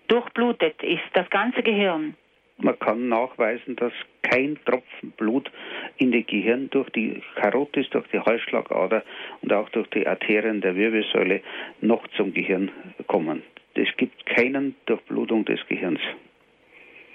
[0.07, 2.15] durchblutet ist, das ganze Gehirn.
[2.61, 5.51] Man kann nachweisen, dass kein Tropfen Blut
[5.97, 9.03] in das Gehirn durch die Karotis, durch die Halsschlagader
[9.41, 11.41] und auch durch die Arterien der Wirbelsäule
[11.81, 12.71] noch zum Gehirn
[13.07, 13.43] kommen.
[13.73, 15.99] Es gibt keine Durchblutung des Gehirns.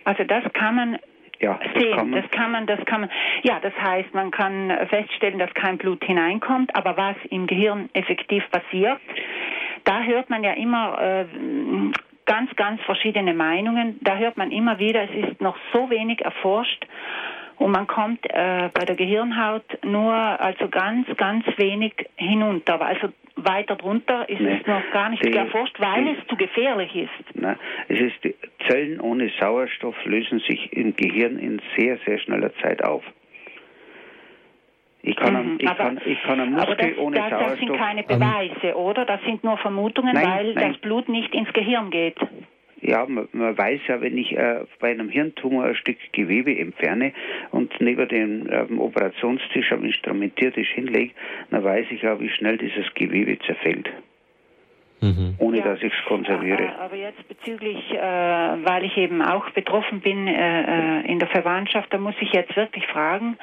[0.05, 0.98] Also das kann man
[1.40, 1.97] ja, das sehen.
[1.97, 3.10] Kann das kann man, das kann man.
[3.43, 8.43] Ja, das heißt, man kann feststellen, dass kein Blut hineinkommt, aber was im Gehirn effektiv
[8.51, 8.98] passiert,
[9.85, 11.24] da hört man ja immer äh,
[12.27, 13.98] ganz, ganz verschiedene Meinungen.
[14.03, 16.86] Da hört man immer wieder, es ist noch so wenig erforscht
[17.59, 22.81] und man kommt äh, bei der Gehirnhaut nur also ganz, ganz wenig hinunter.
[22.81, 26.36] Also weiter drunter ist nee, es noch gar nicht die, erforscht, weil die, es zu
[26.36, 27.11] gefährlich ist.
[27.35, 27.57] Na,
[27.89, 28.35] es ist die
[28.66, 33.05] Zellen ohne Sauerstoff lösen sich im Gehirn in sehr, sehr schneller Zeit auf.
[35.06, 37.50] Ich kann, mhm, ich, aber, kann, ich kann einen Muskel das, ohne das, Sauerstoff...
[37.50, 39.04] Das sind keine Beweise, oder?
[39.04, 40.72] Das sind nur Vermutungen, nein, weil nein.
[40.72, 42.16] das Blut nicht ins Gehirn geht.
[42.80, 47.12] Ja, man, man weiß ja, wenn ich äh, bei einem Hirntumor ein Stück Gewebe entferne
[47.52, 51.14] und neben dem ähm, Operationstisch am Instrumentiertisch hinlege,
[51.50, 53.88] dann weiß ich ja, wie schnell dieses Gewebe zerfällt.
[55.01, 55.36] Mhm.
[55.39, 56.78] Ohne ja, dass ich es konserviere.
[56.81, 61.93] Aber jetzt bezüglich, äh, weil ich eben auch betroffen bin äh, äh in der Verwandtschaft,
[61.93, 63.36] da muss ich jetzt wirklich fragen,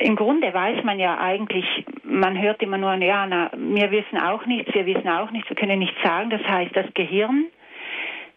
[0.00, 1.64] im Grunde weiß man ja eigentlich,
[2.02, 5.56] man hört immer nur, ja, na, wir wissen auch nichts, wir wissen auch nichts, wir
[5.56, 6.30] können nichts sagen.
[6.30, 7.46] Das heißt, das Gehirn,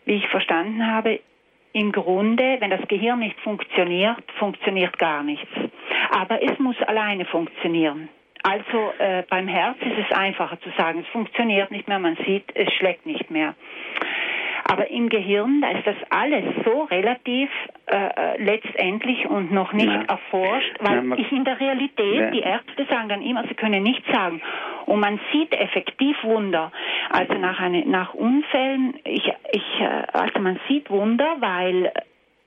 [0.05, 1.19] wie ich verstanden habe,
[1.73, 5.49] im Grunde, wenn das Gehirn nicht funktioniert, funktioniert gar nichts.
[6.11, 8.09] Aber es muss alleine funktionieren.
[8.43, 12.45] Also äh, beim Herz ist es einfacher zu sagen, es funktioniert nicht mehr, man sieht,
[12.55, 13.55] es schlägt nicht mehr.
[14.71, 17.49] Aber im Gehirn, da ist das alles so relativ
[17.87, 20.07] äh, äh letztendlich und noch nicht Nein.
[20.07, 22.29] erforscht, weil Nein, ich in der Realität, ja.
[22.29, 24.41] die Ärzte sagen dann immer, sie können nichts sagen.
[24.85, 26.71] Und man sieht effektiv Wunder.
[27.09, 31.91] Also nach, eine, nach Unfällen, ich, ich, äh, also man sieht Wunder, weil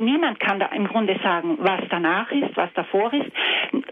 [0.03, 3.31] niemand kann da im Grunde sagen, was danach ist, was davor ist.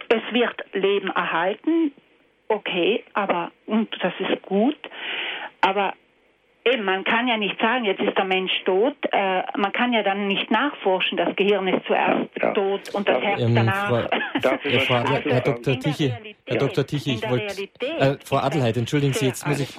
[0.08, 1.92] Es wird Leben erhalten,
[2.48, 4.76] okay, aber und das ist gut,
[5.60, 5.94] aber
[6.62, 8.94] Eben, man kann ja nicht sagen, jetzt ist der Mensch tot.
[9.12, 12.52] Äh, man kann ja dann nicht nachforschen, das Gehirn ist zuerst ja.
[12.52, 13.88] tot und das Herz ähm, danach.
[13.88, 13.96] Frau,
[14.68, 15.80] ja, Frau Adel, Herr Dr.
[15.80, 16.12] Tichy,
[16.46, 16.86] Herr Dr.
[16.86, 19.70] Tichy, ich wollte, äh, Frau Adelheid, entschuldigen Sie, jetzt muss ich,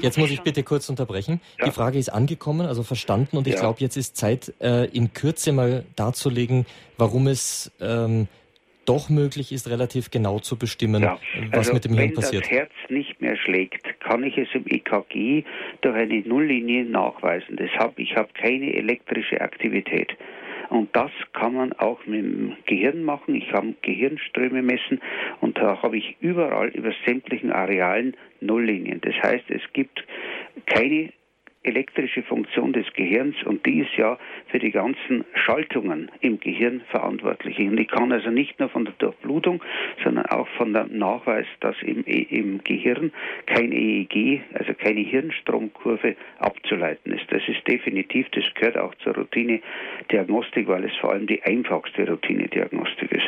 [0.00, 1.40] jetzt muss ich bitte kurz unterbrechen.
[1.58, 1.64] Ja.
[1.64, 5.52] Die Frage ist angekommen, also verstanden, und ich glaube, jetzt ist Zeit, äh, in Kürze
[5.52, 6.66] mal darzulegen,
[6.98, 8.28] warum es ähm,
[8.88, 11.18] doch möglich ist, relativ genau zu bestimmen, ja.
[11.50, 12.50] was also mit dem Hirn passiert.
[12.50, 15.44] Wenn das Herz nicht mehr schlägt, kann ich es im EKG
[15.82, 17.56] durch eine Nulllinie nachweisen.
[17.56, 20.16] Das hab, ich habe keine elektrische Aktivität.
[20.70, 23.34] Und das kann man auch mit dem Gehirn machen.
[23.34, 25.00] Ich kann Gehirnströme messen
[25.40, 29.00] und da habe ich überall über sämtlichen Arealen Nulllinien.
[29.00, 30.04] Das heißt, es gibt
[30.66, 31.10] keine
[31.62, 34.18] elektrische Funktion des Gehirns und die ist ja
[34.48, 37.58] für die ganzen Schaltungen im Gehirn verantwortlich.
[37.58, 39.62] Und ich kann also nicht nur von der Durchblutung,
[40.02, 43.12] sondern auch von dem Nachweis, dass im, im Gehirn
[43.46, 47.26] kein EEG, also keine Hirnstromkurve abzuleiten ist.
[47.30, 53.12] Das ist definitiv, das gehört auch zur Routine-Diagnostik, weil es vor allem die einfachste Routine-Diagnostik
[53.12, 53.26] ist.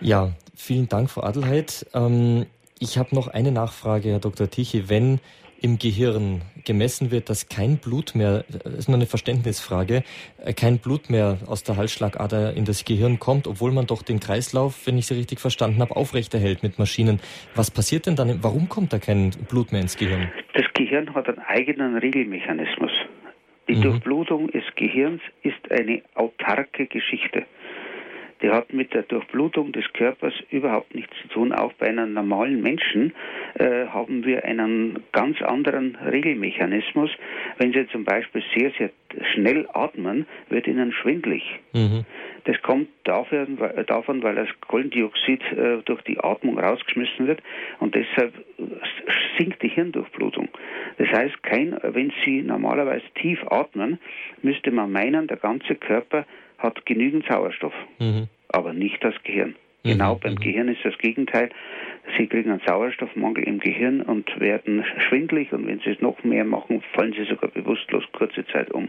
[0.00, 1.86] Ja, vielen Dank, Frau Adelheid.
[1.94, 2.46] Ähm,
[2.80, 4.50] ich habe noch eine Nachfrage, Herr Dr.
[4.50, 4.88] Tichy.
[4.88, 5.20] Wenn
[5.62, 10.02] im Gehirn gemessen wird, dass kein Blut mehr, das ist nur eine Verständnisfrage,
[10.44, 14.20] äh, kein Blut mehr aus der Halsschlagader in das Gehirn kommt, obwohl man doch den
[14.20, 17.20] Kreislauf, wenn ich Sie richtig verstanden habe, aufrechterhält mit Maschinen.
[17.54, 18.42] Was passiert denn dann?
[18.42, 20.30] Warum kommt da kein Blut mehr ins Gehirn?
[20.54, 22.90] Das Gehirn hat einen eigenen Regelmechanismus.
[23.68, 23.82] Die mhm.
[23.82, 27.46] Durchblutung des Gehirns ist eine autarke Geschichte
[28.42, 31.52] die hat mit der Durchblutung des Körpers überhaupt nichts zu tun.
[31.52, 33.12] Auch bei einem normalen Menschen
[33.54, 37.10] äh, haben wir einen ganz anderen Regelmechanismus.
[37.58, 38.90] Wenn Sie zum Beispiel sehr, sehr
[39.32, 41.42] schnell atmen, wird Ihnen schwindlig.
[41.72, 42.04] Mhm.
[42.44, 43.58] Das kommt davon,
[44.22, 47.40] weil das Kohlendioxid äh, durch die Atmung rausgeschmissen wird
[47.78, 48.32] und deshalb
[49.38, 50.48] sinkt die Hirndurchblutung.
[50.98, 53.98] Das heißt, kein, wenn Sie normalerweise tief atmen,
[54.42, 56.26] müsste man meinen, der ganze Körper
[56.62, 58.28] hat genügend Sauerstoff, mhm.
[58.48, 59.56] aber nicht das Gehirn.
[59.84, 59.90] Mhm.
[59.90, 60.40] Genau beim mhm.
[60.40, 61.50] Gehirn ist das Gegenteil.
[62.16, 66.44] Sie kriegen einen Sauerstoffmangel im Gehirn und werden schwindlig und wenn sie es noch mehr
[66.44, 68.88] machen, fallen sie sogar bewusstlos kurze Zeit um.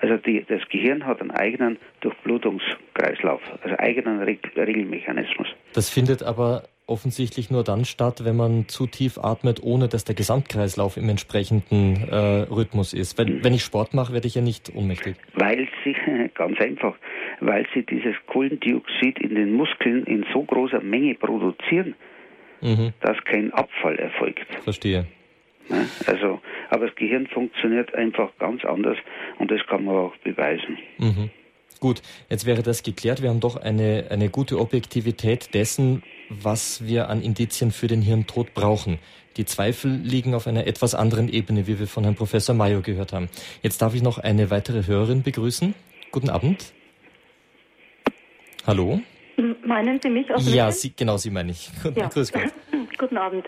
[0.00, 5.48] Also die, das Gehirn hat einen eigenen Durchblutungskreislauf, also eigenen Regelmechanismus.
[5.72, 10.14] Das findet aber offensichtlich nur dann statt, wenn man zu tief atmet, ohne dass der
[10.14, 12.16] Gesamtkreislauf im entsprechenden äh,
[12.50, 13.16] Rhythmus ist.
[13.16, 15.16] Wenn, wenn, ich Sport mache, werde ich ja nicht ohnmächtig.
[15.34, 15.96] Weil sie,
[16.34, 16.94] ganz einfach,
[17.40, 21.94] weil sie dieses Kohlendioxid in den Muskeln in so großer Menge produzieren,
[22.60, 22.92] mhm.
[23.00, 24.46] dass kein Abfall erfolgt.
[24.62, 25.06] Verstehe.
[26.06, 28.98] also, aber das Gehirn funktioniert einfach ganz anders
[29.38, 30.78] und das kann man auch beweisen.
[30.98, 31.30] Mhm.
[31.80, 33.22] Gut, jetzt wäre das geklärt.
[33.22, 38.54] Wir haben doch eine, eine gute Objektivität dessen, was wir an Indizien für den Hirntod
[38.54, 38.98] brauchen.
[39.36, 43.12] Die Zweifel liegen auf einer etwas anderen Ebene, wie wir von Herrn Professor Mayo gehört
[43.12, 43.28] haben.
[43.62, 45.74] Jetzt darf ich noch eine weitere Hörerin begrüßen.
[46.12, 46.72] Guten Abend.
[48.66, 49.00] Hallo?
[49.66, 51.70] Meinen Sie mich aus Ja, Sie, genau, Sie meine ich.
[51.82, 52.08] Guten, ja.
[52.08, 52.52] Grüß Gott.
[52.98, 53.44] Guten Abend.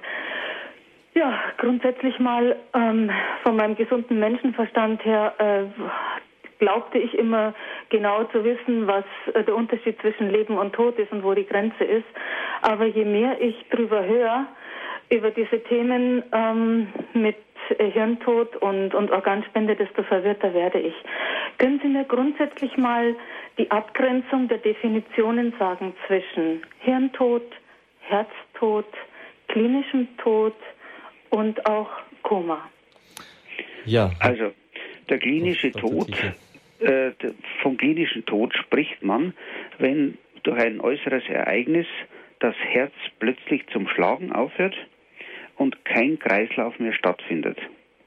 [1.15, 3.11] Ja, grundsätzlich mal ähm,
[3.43, 5.65] von meinem gesunden Menschenverstand her äh,
[6.59, 7.55] glaubte ich immer
[7.89, 9.05] genau zu wissen, was
[9.35, 12.07] äh, der Unterschied zwischen Leben und Tod ist und wo die Grenze ist.
[12.63, 14.47] Aber je mehr ich darüber höre,
[15.11, 17.37] über diese Themen ähm, mit
[17.79, 20.95] Hirntod und, und Organspende, desto verwirrter werde ich.
[21.59, 23.17] Können Sie mir grundsätzlich mal
[23.59, 27.43] die Abgrenzung der Definitionen sagen zwischen Hirntod,
[28.01, 28.87] Herztod,
[29.49, 30.55] klinischem Tod
[31.31, 31.91] und auch
[32.23, 32.69] Koma?
[33.85, 34.11] Ja.
[34.21, 34.53] Also
[35.09, 36.11] der klinische Tod
[36.81, 37.13] äh,
[37.63, 39.35] vom klinischen Tod spricht man,
[39.79, 41.87] wenn durch ein äußeres Ereignis
[42.41, 44.77] das Herz plötzlich zum Schlagen aufhört
[45.57, 47.59] und kein Kreislauf mehr stattfindet.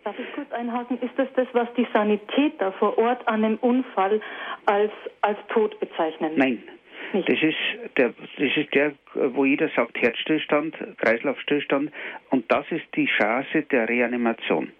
[0.03, 0.99] Darf ich kurz einhaken?
[1.01, 4.21] Ist das das, was die Sanitäter vor Ort an einem Unfall
[4.65, 4.91] als,
[5.21, 6.31] als Tod bezeichnen?
[6.35, 6.63] Nein.
[7.11, 7.27] Nicht.
[7.27, 11.91] Das ist, der, das ist der, wo jeder sagt Herzstillstand, Kreislaufstillstand
[12.29, 14.71] und das ist die Chance der Reanimation.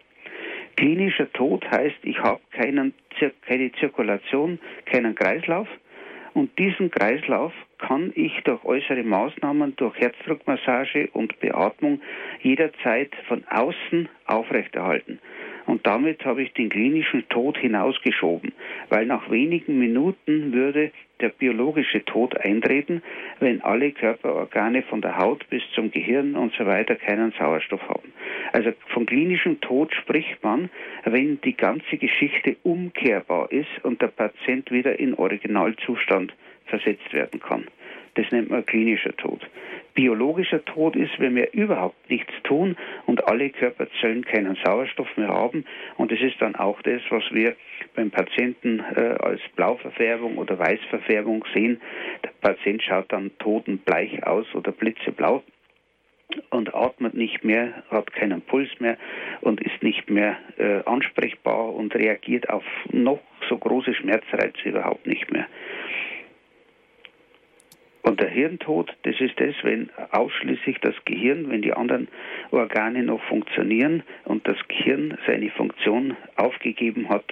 [0.80, 2.94] Klinischer Tod heißt, ich habe keine
[3.82, 5.68] Zirkulation, keinen Kreislauf.
[6.34, 12.00] Und diesen Kreislauf kann ich durch äußere Maßnahmen, durch Herzdruckmassage und Beatmung
[12.42, 15.20] jederzeit von außen aufrechterhalten.
[15.70, 18.54] Und damit habe ich den klinischen Tod hinausgeschoben,
[18.90, 23.04] weil nach wenigen Minuten würde der biologische Tod eintreten,
[23.40, 28.12] wenn alle Körperorgane von der Haut bis zum Gehirn und so weiter keinen Sauerstoff haben.
[28.52, 30.70] Also von klinischem Tod spricht man,
[31.06, 36.34] wenn die ganze Geschichte umkehrbar ist und der Patient wieder in Originalzustand
[36.66, 37.66] versetzt werden kann.
[38.16, 39.42] Das nennt man klinischer Tod.
[39.94, 45.66] Biologischer Tod ist, wenn wir überhaupt nichts tun und alle Körperzellen keinen Sauerstoff mehr haben.
[45.98, 47.56] Und es ist dann auch das, was wir
[47.96, 51.82] beim Patienten äh, als Blauverfärbung oder Weißverfärbung sehen.
[52.24, 55.44] Der Patient schaut dann totenbleich aus oder blitzeblau
[56.50, 58.98] und atmet nicht mehr, hat keinen Puls mehr
[59.42, 63.20] und ist nicht mehr äh, ansprechbar und reagiert auf noch
[63.50, 65.48] so große Schmerzreize überhaupt nicht mehr.
[68.02, 72.08] Und der Hirntod, das ist das, wenn ausschließlich das Gehirn, wenn die anderen
[72.52, 77.26] Organe noch funktionieren und das Gehirn seine Funktion aufgegeben hat,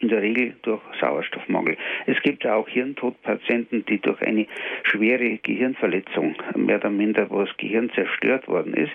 [0.00, 1.76] in der Regel durch Sauerstoffmangel.
[2.06, 4.46] Es gibt ja auch Hirntodpatienten, die durch eine
[4.84, 8.92] schwere Gehirnverletzung, mehr oder minder, wo das Gehirn zerstört worden ist,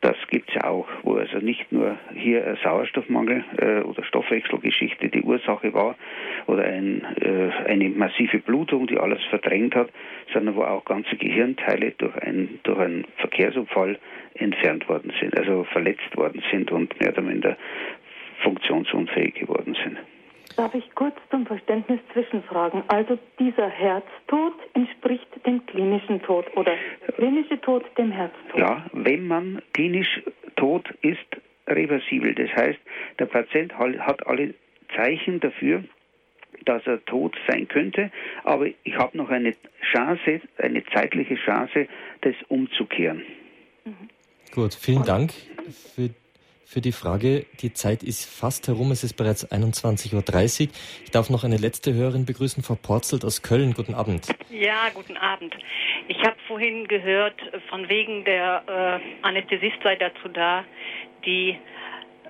[0.00, 5.22] das gibt es ja auch, wo also nicht nur hier Sauerstoffmangel äh, oder Stoffwechselgeschichte die
[5.22, 5.96] Ursache war
[6.48, 9.90] oder ein, äh, eine massive Blutung, die alles verdrängt hat,
[10.32, 13.98] sondern wo auch ganze Gehirnteile durch, ein, durch einen Verkehrsunfall
[14.34, 17.56] entfernt worden sind, also verletzt worden sind und mehr oder minder
[18.42, 19.98] funktionsunfähig geworden sind.
[20.56, 22.82] Darf ich kurz zum Verständnis zwischenfragen?
[22.88, 26.72] Also dieser Herztod entspricht dem klinischen Tod oder
[27.06, 28.58] der klinische Tod dem Herztod?
[28.58, 30.22] Ja, wenn man klinisch
[30.56, 31.26] tot ist,
[31.68, 32.34] reversibel.
[32.34, 32.78] Das heißt,
[33.18, 34.54] der Patient hat alle
[34.96, 35.84] Zeichen dafür,
[36.64, 38.10] dass er tot sein könnte,
[38.44, 39.54] aber ich habe noch eine
[39.92, 41.88] Chance, eine zeitliche Chance,
[42.22, 43.22] das umzukehren.
[43.84, 44.08] Mhm.
[44.54, 45.32] Gut, vielen Dank
[45.94, 46.10] für
[46.68, 47.46] für die Frage.
[47.62, 48.90] Die Zeit ist fast herum.
[48.90, 50.12] Es ist bereits 21.30
[50.66, 50.72] Uhr.
[51.02, 53.72] Ich darf noch eine letzte Hörerin begrüßen, Frau Porzelt aus Köln.
[53.72, 54.26] Guten Abend.
[54.50, 55.56] Ja, guten Abend.
[56.08, 57.40] Ich habe vorhin gehört,
[57.70, 60.62] von wegen der äh, Anästhesist sei dazu da,
[61.24, 61.56] die,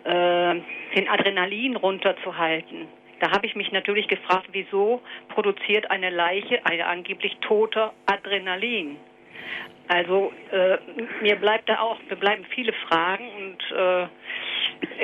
[0.04, 0.54] äh,
[0.94, 2.86] den Adrenalin runterzuhalten.
[3.20, 8.96] Da habe ich mich natürlich gefragt, wieso produziert eine Leiche, eine angeblich tote Adrenalin?
[9.88, 10.76] Also äh,
[11.22, 14.06] mir bleibt da auch, mir bleiben viele Fragen und äh,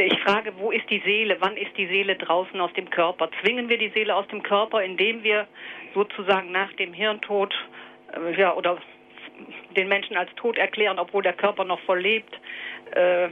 [0.06, 1.38] ich frage, wo ist die Seele?
[1.40, 3.30] Wann ist die Seele draußen aus dem Körper?
[3.40, 5.48] Zwingen wir die Seele aus dem Körper, indem wir
[5.94, 7.54] sozusagen nach dem Hirntod
[8.12, 8.78] äh, ja oder
[9.76, 12.38] den Menschen als tot erklären, obwohl der Körper noch voll lebt?
[12.92, 13.28] Äh,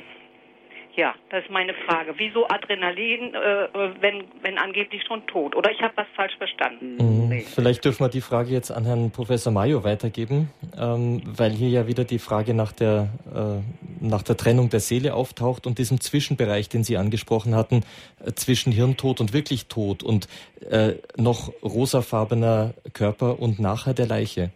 [0.94, 2.14] ja, das ist meine Frage.
[2.16, 3.68] Wieso Adrenalin, äh,
[4.00, 5.56] wenn, wenn angeblich schon tot?
[5.56, 6.96] Oder ich habe was falsch verstanden?
[6.96, 7.28] Mhm.
[7.28, 7.40] Nee.
[7.40, 11.86] Vielleicht dürfen wir die Frage jetzt an Herrn Professor Mayo weitergeben, ähm, weil hier ja
[11.86, 16.68] wieder die Frage nach der, äh, nach der Trennung der Seele auftaucht und diesem Zwischenbereich,
[16.68, 17.84] den Sie angesprochen hatten,
[18.24, 20.28] äh, zwischen Hirntod und wirklich Tod und
[20.70, 24.50] äh, noch rosafarbener Körper und nachher der Leiche.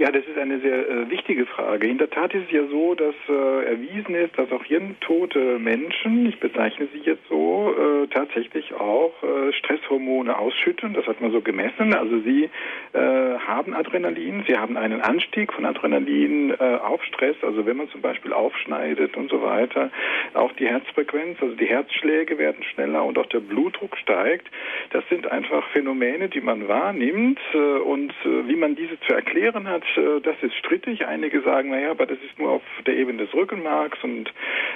[0.00, 1.88] Ja, das ist eine sehr äh, wichtige Frage.
[1.88, 6.26] In der Tat ist es ja so, dass äh, erwiesen ist, dass auch hirntote Menschen,
[6.26, 10.94] ich bezeichne sie jetzt so, äh, tatsächlich auch äh, Stresshormone ausschütten.
[10.94, 11.94] Das hat man so gemessen.
[11.94, 12.48] Also sie
[12.92, 17.34] äh, haben Adrenalin, sie haben einen Anstieg von Adrenalin äh, auf Stress.
[17.42, 19.90] Also wenn man zum Beispiel aufschneidet und so weiter,
[20.34, 24.46] auch die Herzfrequenz, also die Herzschläge werden schneller und auch der Blutdruck steigt.
[24.90, 29.82] Das sind einfach Phänomene, die man wahrnimmt und wie man diese zu erklären hat,
[30.22, 31.06] das ist strittig.
[31.06, 34.32] Einige sagen, naja, aber das ist nur auf der Ebene des Rückenmarks und,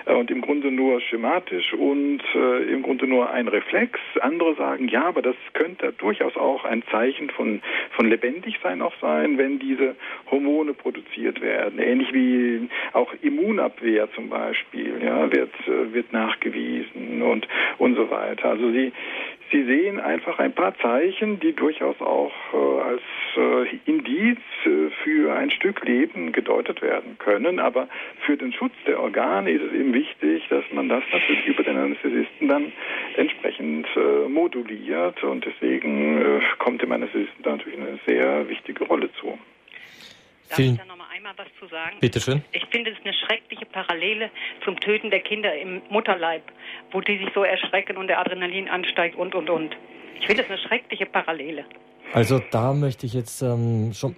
[0.06, 3.98] äh, und im Grunde nur schematisch und äh, im Grunde nur ein Reflex.
[4.20, 7.60] Andere sagen, ja, aber das könnte durchaus auch ein Zeichen von,
[7.92, 9.96] von Lebendigsein auch sein, wenn diese
[10.30, 11.78] Hormone produziert werden.
[11.78, 17.46] Ähnlich wie auch Immunabwehr zum Beispiel, ja, wird, äh, wird nachgewiesen und,
[17.78, 18.50] und so weiter.
[18.50, 18.92] Also sie,
[19.52, 23.02] Sie sehen einfach ein paar Zeichen, die durchaus auch äh, als
[23.36, 27.60] äh, Indiz äh, für ein Stück Leben gedeutet werden können.
[27.60, 27.86] Aber
[28.24, 31.76] für den Schutz der Organe ist es eben wichtig, dass man das natürlich über den
[31.76, 32.72] Anästhesisten dann
[33.16, 35.22] entsprechend äh, moduliert.
[35.22, 39.38] Und deswegen äh, kommt dem Anästhesisten da natürlich eine sehr wichtige Rolle zu.
[40.48, 40.91] Darf Vielen ich da noch
[41.36, 41.96] mal was zu sagen?
[42.00, 42.42] Bitte schön.
[42.52, 44.30] Ich finde es eine schreckliche Parallele
[44.64, 46.42] zum Töten der Kinder im Mutterleib,
[46.90, 49.76] wo die sich so erschrecken und der Adrenalin ansteigt und, und, und.
[50.20, 51.64] Ich finde es eine schreckliche Parallele.
[52.12, 54.16] Also da möchte ich jetzt ähm, schon,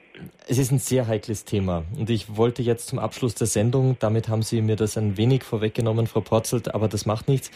[0.49, 4.29] es ist ein sehr heikles Thema und ich wollte jetzt zum Abschluss der Sendung, damit
[4.29, 7.53] haben Sie mir das ein wenig vorweggenommen, Frau Porzelt, aber das macht nichts.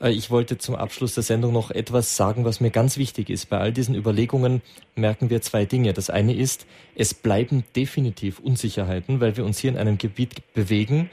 [0.00, 3.46] Äh, ich wollte zum Abschluss der Sendung noch etwas sagen, was mir ganz wichtig ist.
[3.46, 4.60] Bei all diesen Überlegungen
[4.94, 5.94] merken wir zwei Dinge.
[5.94, 11.10] Das eine ist, es bleiben definitiv Unsicherheiten, weil wir uns hier in einem Gebiet bewegen,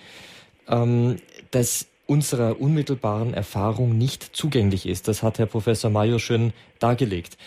[0.68, 1.16] ähm,
[1.52, 5.08] das unserer unmittelbaren Erfahrung nicht zugänglich ist.
[5.08, 7.38] Das hat Herr Professor Mayo schön dargelegt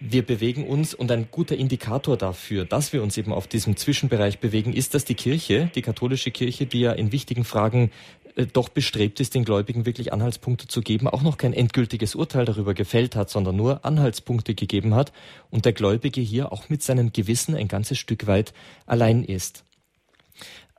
[0.00, 4.38] wir bewegen uns und ein guter Indikator dafür, dass wir uns eben auf diesem Zwischenbereich
[4.38, 7.90] bewegen, ist, dass die Kirche, die katholische Kirche, die ja in wichtigen Fragen
[8.34, 12.46] äh, doch bestrebt ist, den Gläubigen wirklich Anhaltspunkte zu geben, auch noch kein endgültiges Urteil
[12.46, 15.12] darüber gefällt hat, sondern nur Anhaltspunkte gegeben hat
[15.50, 18.54] und der Gläubige hier auch mit seinem Gewissen ein ganzes Stück weit
[18.86, 19.64] allein ist.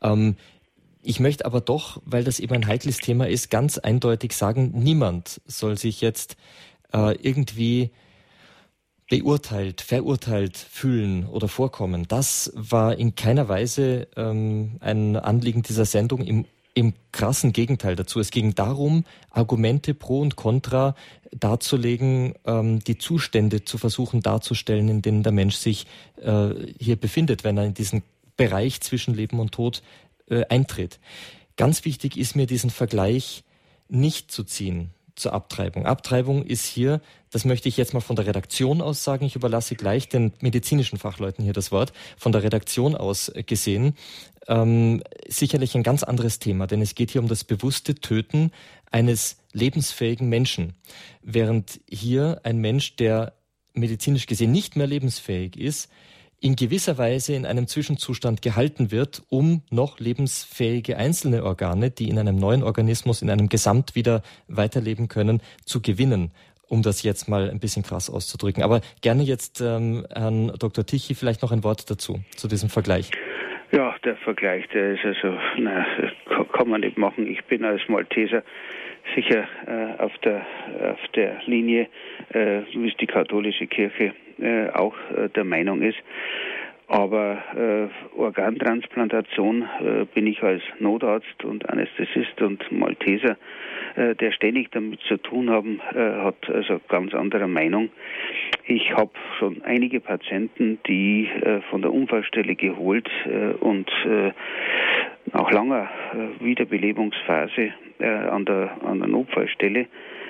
[0.02, 0.36] Ähm,
[1.04, 5.42] ich möchte aber doch, weil das eben ein heikles Thema ist, ganz eindeutig sagen, niemand
[5.46, 6.38] soll sich jetzt
[6.94, 7.92] äh, irgendwie
[9.12, 12.08] beurteilt, verurteilt fühlen oder vorkommen.
[12.08, 16.22] Das war in keiner Weise ähm, ein Anliegen dieser Sendung.
[16.22, 18.22] Im, Im krassen Gegenteil dazu.
[18.22, 20.96] Es ging darum, Argumente pro und contra
[21.38, 25.88] darzulegen, ähm, die Zustände zu versuchen darzustellen, in denen der Mensch sich
[26.22, 28.04] äh, hier befindet, wenn er in diesen
[28.38, 29.84] Bereich zwischen Leben und Tod
[30.30, 31.02] äh, eintritt.
[31.58, 33.44] Ganz wichtig ist mir diesen Vergleich
[33.90, 35.86] nicht zu ziehen zur Abtreibung.
[35.86, 37.02] Abtreibung ist hier,
[37.32, 41.00] das möchte ich jetzt mal von der Redaktion aus sagen, ich überlasse gleich den medizinischen
[41.00, 43.96] Fachleuten hier das Wort, von der Redaktion aus gesehen,
[44.48, 48.52] ähm, sicherlich ein ganz anderes Thema, denn es geht hier um das bewusste Töten
[48.92, 50.74] eines lebensfähigen Menschen.
[51.22, 53.34] Während hier ein Mensch, der
[53.74, 55.90] medizinisch gesehen nicht mehr lebensfähig ist,
[56.44, 62.18] in gewisser Weise in einem Zwischenzustand gehalten wird, um noch lebensfähige einzelne Organe, die in
[62.18, 66.32] einem neuen Organismus, in einem Gesamt wieder weiterleben können, zu gewinnen
[66.72, 68.64] um das jetzt mal ein bisschen krass auszudrücken.
[68.64, 70.86] Aber gerne jetzt ähm, Herrn Dr.
[70.86, 73.12] Tichy vielleicht noch ein Wort dazu, zu diesem Vergleich.
[73.74, 75.86] Ja, der Vergleich, der ist also, na,
[76.54, 77.28] kann man nicht machen.
[77.28, 78.44] Ich bin als Malteser
[79.16, 80.46] sicher äh, auf, der,
[80.92, 81.88] auf der Linie,
[82.30, 85.98] äh, wie es die katholische Kirche äh, auch äh, der Meinung ist.
[86.88, 93.38] Aber äh, Organtransplantation äh, bin ich als Notarzt und Anästhesist und Malteser,
[93.96, 97.90] der ständig damit zu tun haben, äh, hat also ganz anderer Meinung.
[98.66, 104.32] Ich habe schon einige Patienten, die äh, von der Unfallstelle geholt äh, und äh,
[105.34, 109.88] nach langer äh, Wiederbelebungsphase äh, an, der, an der Notfallstelle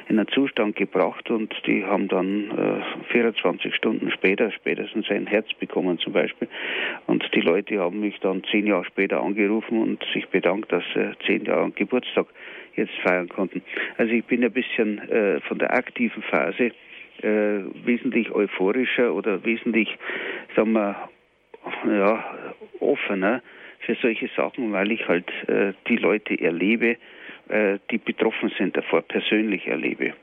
[0.07, 5.47] in einen Zustand gebracht und die haben dann äh, 24 Stunden später spätestens ein Herz
[5.53, 6.49] bekommen zum Beispiel.
[7.07, 11.11] Und die Leute haben mich dann zehn Jahre später angerufen und sich bedankt, dass sie
[11.25, 12.27] zehn Jahre Geburtstag
[12.75, 13.61] jetzt feiern konnten.
[13.97, 16.71] Also ich bin ein bisschen äh, von der aktiven Phase
[17.21, 19.89] äh, wesentlich euphorischer oder wesentlich,
[20.55, 20.95] sagen wir,
[21.87, 22.23] ja,
[22.79, 23.41] offener
[23.79, 26.97] für solche Sachen, weil ich halt äh, die Leute erlebe,
[27.49, 30.13] äh, die betroffen sind davor, persönlich erlebe.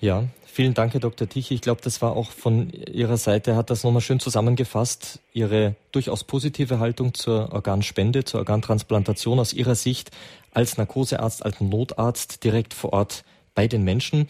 [0.00, 1.28] Ja, vielen Dank, Herr Dr.
[1.28, 1.54] Tichy.
[1.54, 6.24] Ich glaube, das war auch von Ihrer Seite, hat das nochmal schön zusammengefasst, Ihre durchaus
[6.24, 10.10] positive Haltung zur Organspende, zur Organtransplantation aus Ihrer Sicht
[10.52, 13.24] als Narkosearzt, als Notarzt direkt vor Ort
[13.54, 14.28] bei den Menschen.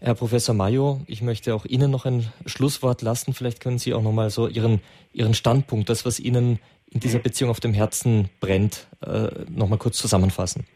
[0.00, 3.34] Herr Professor Mayo, ich möchte auch Ihnen noch ein Schlusswort lassen.
[3.34, 4.80] Vielleicht können Sie auch nochmal so Ihren,
[5.12, 6.58] Ihren Standpunkt, das, was Ihnen
[6.90, 10.66] in dieser Beziehung auf dem Herzen brennt, äh, nochmal kurz zusammenfassen.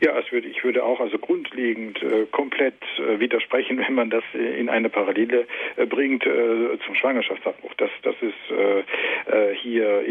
[0.00, 4.24] Ja, es würde, ich würde auch also grundlegend äh, komplett äh, widersprechen, wenn man das
[4.34, 5.46] in eine Parallele
[5.76, 7.74] äh, bringt äh, zum Schwangerschaftsabbruch.
[7.76, 8.80] Das, das ist äh,
[9.50, 10.02] äh, hier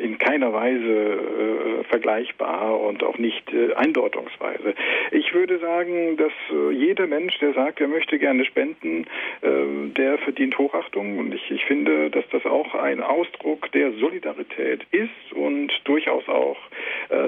[0.00, 4.74] in keiner Weise vergleichbar und auch nicht eindeutungsweise.
[5.10, 6.32] Ich würde sagen, dass
[6.72, 9.06] jeder Mensch, der sagt, er möchte gerne spenden,
[9.42, 15.32] der verdient Hochachtung und ich, ich finde, dass das auch ein Ausdruck der Solidarität ist
[15.34, 16.58] und durchaus auch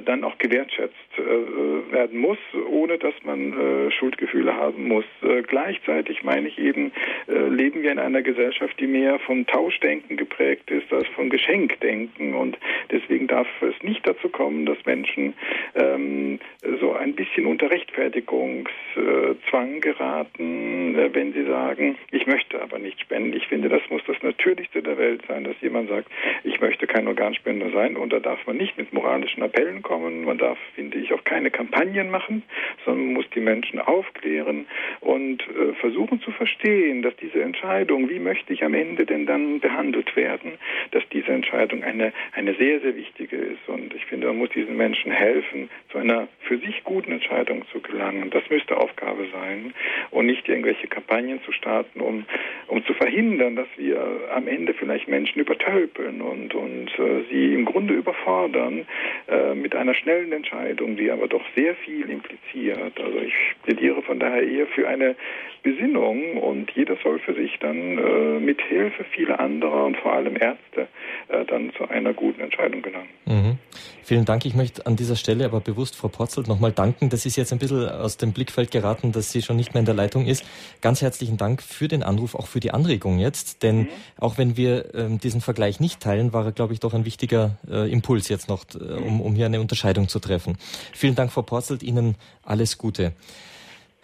[0.05, 5.05] dann auch gewertschätzt werden muss, ohne dass man äh, Schuldgefühle haben muss.
[5.23, 6.93] Äh, gleichzeitig meine ich eben,
[7.29, 12.35] äh, leben wir in einer Gesellschaft, die mehr vom Tauschdenken geprägt ist als vom Geschenkdenken.
[12.35, 12.59] Und
[12.91, 15.35] deswegen darf es nicht dazu kommen, dass Menschen
[15.75, 16.39] ähm,
[16.81, 23.33] so ein bisschen unter Rechtfertigungszwang geraten, wenn sie sagen, ich möchte aber nicht spenden.
[23.35, 26.09] Ich finde, das muss das Natürlichste der Welt sein, dass jemand sagt,
[26.43, 27.97] ich möchte kein Organspender sein.
[27.97, 30.25] Und da darf man nicht mit moralischen Appellen kommen.
[30.25, 32.43] Man darf, finde ich, auch keine Kampagne Kampagnen machen,
[32.85, 34.67] sondern man muss die Menschen aufklären
[35.01, 39.61] und äh, versuchen zu verstehen, dass diese Entscheidung, wie möchte ich am Ende denn dann
[39.61, 40.53] behandelt werden,
[40.91, 43.69] dass diese Entscheidung eine, eine sehr, sehr wichtige ist.
[43.69, 47.81] Und ich finde, man muss diesen Menschen helfen, zu einer für sich guten Entscheidung zu
[47.81, 48.31] gelangen.
[48.31, 49.75] Das müsste Aufgabe sein
[50.11, 52.25] und nicht irgendwelche Kampagnen zu starten, um,
[52.69, 54.01] um zu verhindern, dass wir
[54.35, 58.87] am Ende vielleicht Menschen übertölpeln und, und äh, sie im Grunde überfordern
[59.29, 62.44] äh, mit einer schnellen Entscheidung, die aber doch sehr viel impliziert.
[62.55, 65.17] Also ich plädiere von daher eher für eine
[65.65, 70.37] Besinnung und jeder soll für sich dann äh, mit Hilfe vieler anderer und vor allem
[70.37, 70.89] Ärzte
[71.29, 73.09] äh, dann zu einer guten Entscheidung gelangen.
[73.25, 73.59] Mhm.
[74.03, 74.45] Vielen Dank.
[74.45, 77.09] Ich möchte an dieser Stelle aber bewusst Frau Potzelt nochmal danken.
[77.09, 79.87] Das ist jetzt ein bisschen aus dem Blickfeld geraten, dass sie schon nicht mehr in
[79.87, 80.45] der Leitung ist.
[80.83, 83.63] Ganz herzlichen Dank für den Anruf, auch für die Anregung jetzt.
[83.63, 83.89] Denn mhm.
[84.19, 87.57] auch wenn wir ähm, diesen Vergleich nicht teilen, war er, glaube ich, doch ein wichtiger
[87.67, 90.59] äh, Impuls jetzt noch, äh, um, um hier eine Unterscheidung zu treffen.
[90.93, 91.83] Vielen Dank, Frau Potzelt.
[91.83, 93.13] Ihnen alles Gute.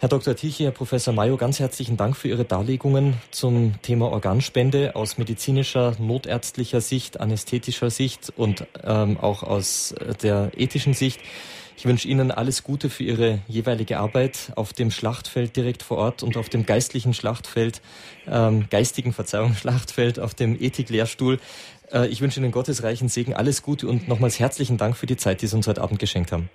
[0.01, 0.35] Herr Dr.
[0.35, 5.95] Tichy, Herr Professor Mayo, ganz herzlichen Dank für Ihre Darlegungen zum Thema Organspende aus medizinischer,
[5.99, 9.93] notärztlicher Sicht, anästhetischer Sicht und ähm, auch aus
[10.23, 11.19] der ethischen Sicht.
[11.77, 16.23] Ich wünsche Ihnen alles Gute für Ihre jeweilige Arbeit auf dem Schlachtfeld direkt vor Ort
[16.23, 17.81] und auf dem geistlichen Schlachtfeld,
[18.27, 21.39] ähm, geistigen Verzeihung, Schlachtfeld, auf dem Ethiklehrstuhl.
[21.91, 25.17] Äh, ich wünsche Ihnen Gottes reichen Segen, alles Gute und nochmals herzlichen Dank für die
[25.17, 26.49] Zeit, die Sie uns heute Abend geschenkt haben.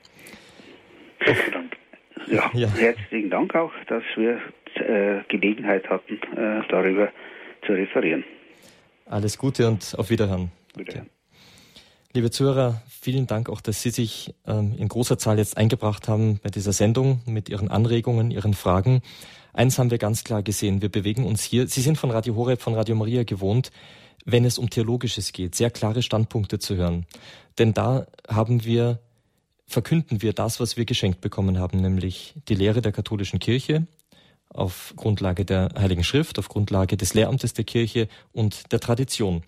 [1.21, 1.66] Vielen Dank.
[2.27, 4.41] Ja, ja, herzlichen Dank auch, dass wir
[4.75, 7.11] äh, Gelegenheit hatten, äh, darüber
[7.65, 8.25] zu referieren.
[9.07, 10.51] Alles Gute und auf Wiederhören.
[10.75, 11.09] Wiederhören.
[12.13, 16.41] Liebe Zuhörer, vielen Dank auch, dass Sie sich ähm, in großer Zahl jetzt eingebracht haben
[16.43, 19.03] bei dieser Sendung mit Ihren Anregungen, Ihren Fragen.
[19.53, 20.83] Eins haben wir ganz klar gesehen.
[20.83, 21.69] Wir bewegen uns hier.
[21.69, 23.71] Sie sind von Radio Horeb, von Radio Maria gewohnt,
[24.25, 27.07] wenn es um Theologisches geht, sehr klare Standpunkte zu hören.
[27.59, 28.99] Denn da haben wir
[29.67, 33.87] verkünden wir das, was wir geschenkt bekommen haben, nämlich die Lehre der katholischen Kirche
[34.49, 39.43] auf Grundlage der Heiligen Schrift, auf Grundlage des Lehramtes der Kirche und der Tradition.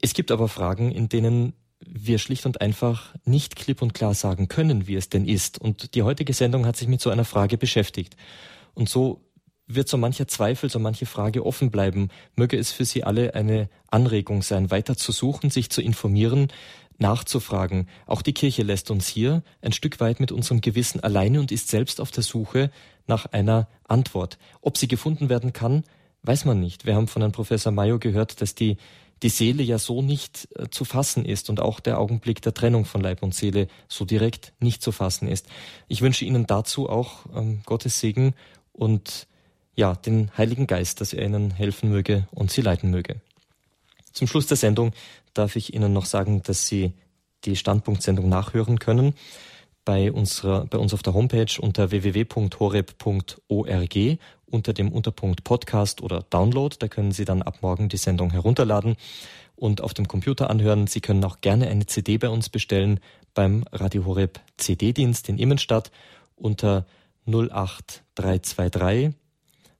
[0.00, 1.52] Es gibt aber Fragen, in denen
[1.86, 5.60] wir schlicht und einfach nicht klipp und klar sagen können, wie es denn ist.
[5.60, 8.16] Und die heutige Sendung hat sich mit so einer Frage beschäftigt.
[8.74, 9.24] Und so
[9.66, 12.08] wird so mancher Zweifel, so manche Frage offen bleiben.
[12.34, 16.48] Möge es für Sie alle eine Anregung sein, weiter zu suchen, sich zu informieren,
[17.00, 17.88] nachzufragen.
[18.06, 21.68] Auch die Kirche lässt uns hier ein Stück weit mit unserem Gewissen alleine und ist
[21.68, 22.70] selbst auf der Suche
[23.06, 24.38] nach einer Antwort.
[24.60, 25.84] Ob sie gefunden werden kann,
[26.22, 26.86] weiß man nicht.
[26.86, 28.76] Wir haben von Herrn Professor Mayo gehört, dass die,
[29.22, 32.84] die Seele ja so nicht äh, zu fassen ist und auch der Augenblick der Trennung
[32.84, 35.46] von Leib und Seele so direkt nicht zu fassen ist.
[35.88, 38.34] Ich wünsche Ihnen dazu auch ähm, Gottes Segen
[38.72, 39.26] und
[39.74, 43.20] ja, den Heiligen Geist, dass er Ihnen helfen möge und Sie leiten möge.
[44.12, 44.92] Zum Schluss der Sendung
[45.34, 46.92] darf ich Ihnen noch sagen, dass Sie
[47.44, 49.14] die Standpunktsendung nachhören können
[49.84, 53.96] bei, unserer, bei uns auf der Homepage unter www.horeb.org
[54.46, 56.74] unter dem Unterpunkt Podcast oder Download.
[56.78, 58.96] Da können Sie dann ab morgen die Sendung herunterladen
[59.56, 60.86] und auf dem Computer anhören.
[60.86, 63.00] Sie können auch gerne eine CD bei uns bestellen
[63.34, 65.90] beim Radio Horeb CD-Dienst in Immenstadt
[66.34, 66.86] unter
[67.26, 69.12] 08323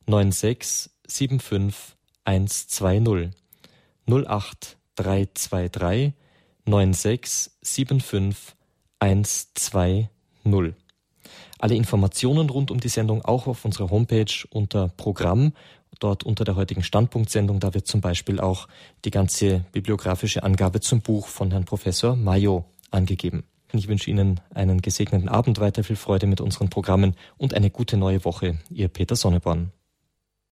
[0.07, 4.80] 96 75 120.
[4.97, 6.13] 08323
[6.65, 8.57] 9675
[9.01, 10.09] 120.
[11.59, 15.53] Alle Informationen rund um die Sendung auch auf unserer Homepage unter Programm,
[15.99, 17.61] dort unter der heutigen Standpunktsendung.
[17.61, 18.69] Da wird zum Beispiel auch
[19.05, 23.45] die ganze bibliografische Angabe zum Buch von Herrn Professor Mayo angegeben.
[23.73, 27.97] Ich wünsche Ihnen einen gesegneten Abend, weiter viel Freude mit unseren Programmen und eine gute
[27.97, 28.59] neue Woche.
[28.71, 29.71] Ihr Peter Sonneborn.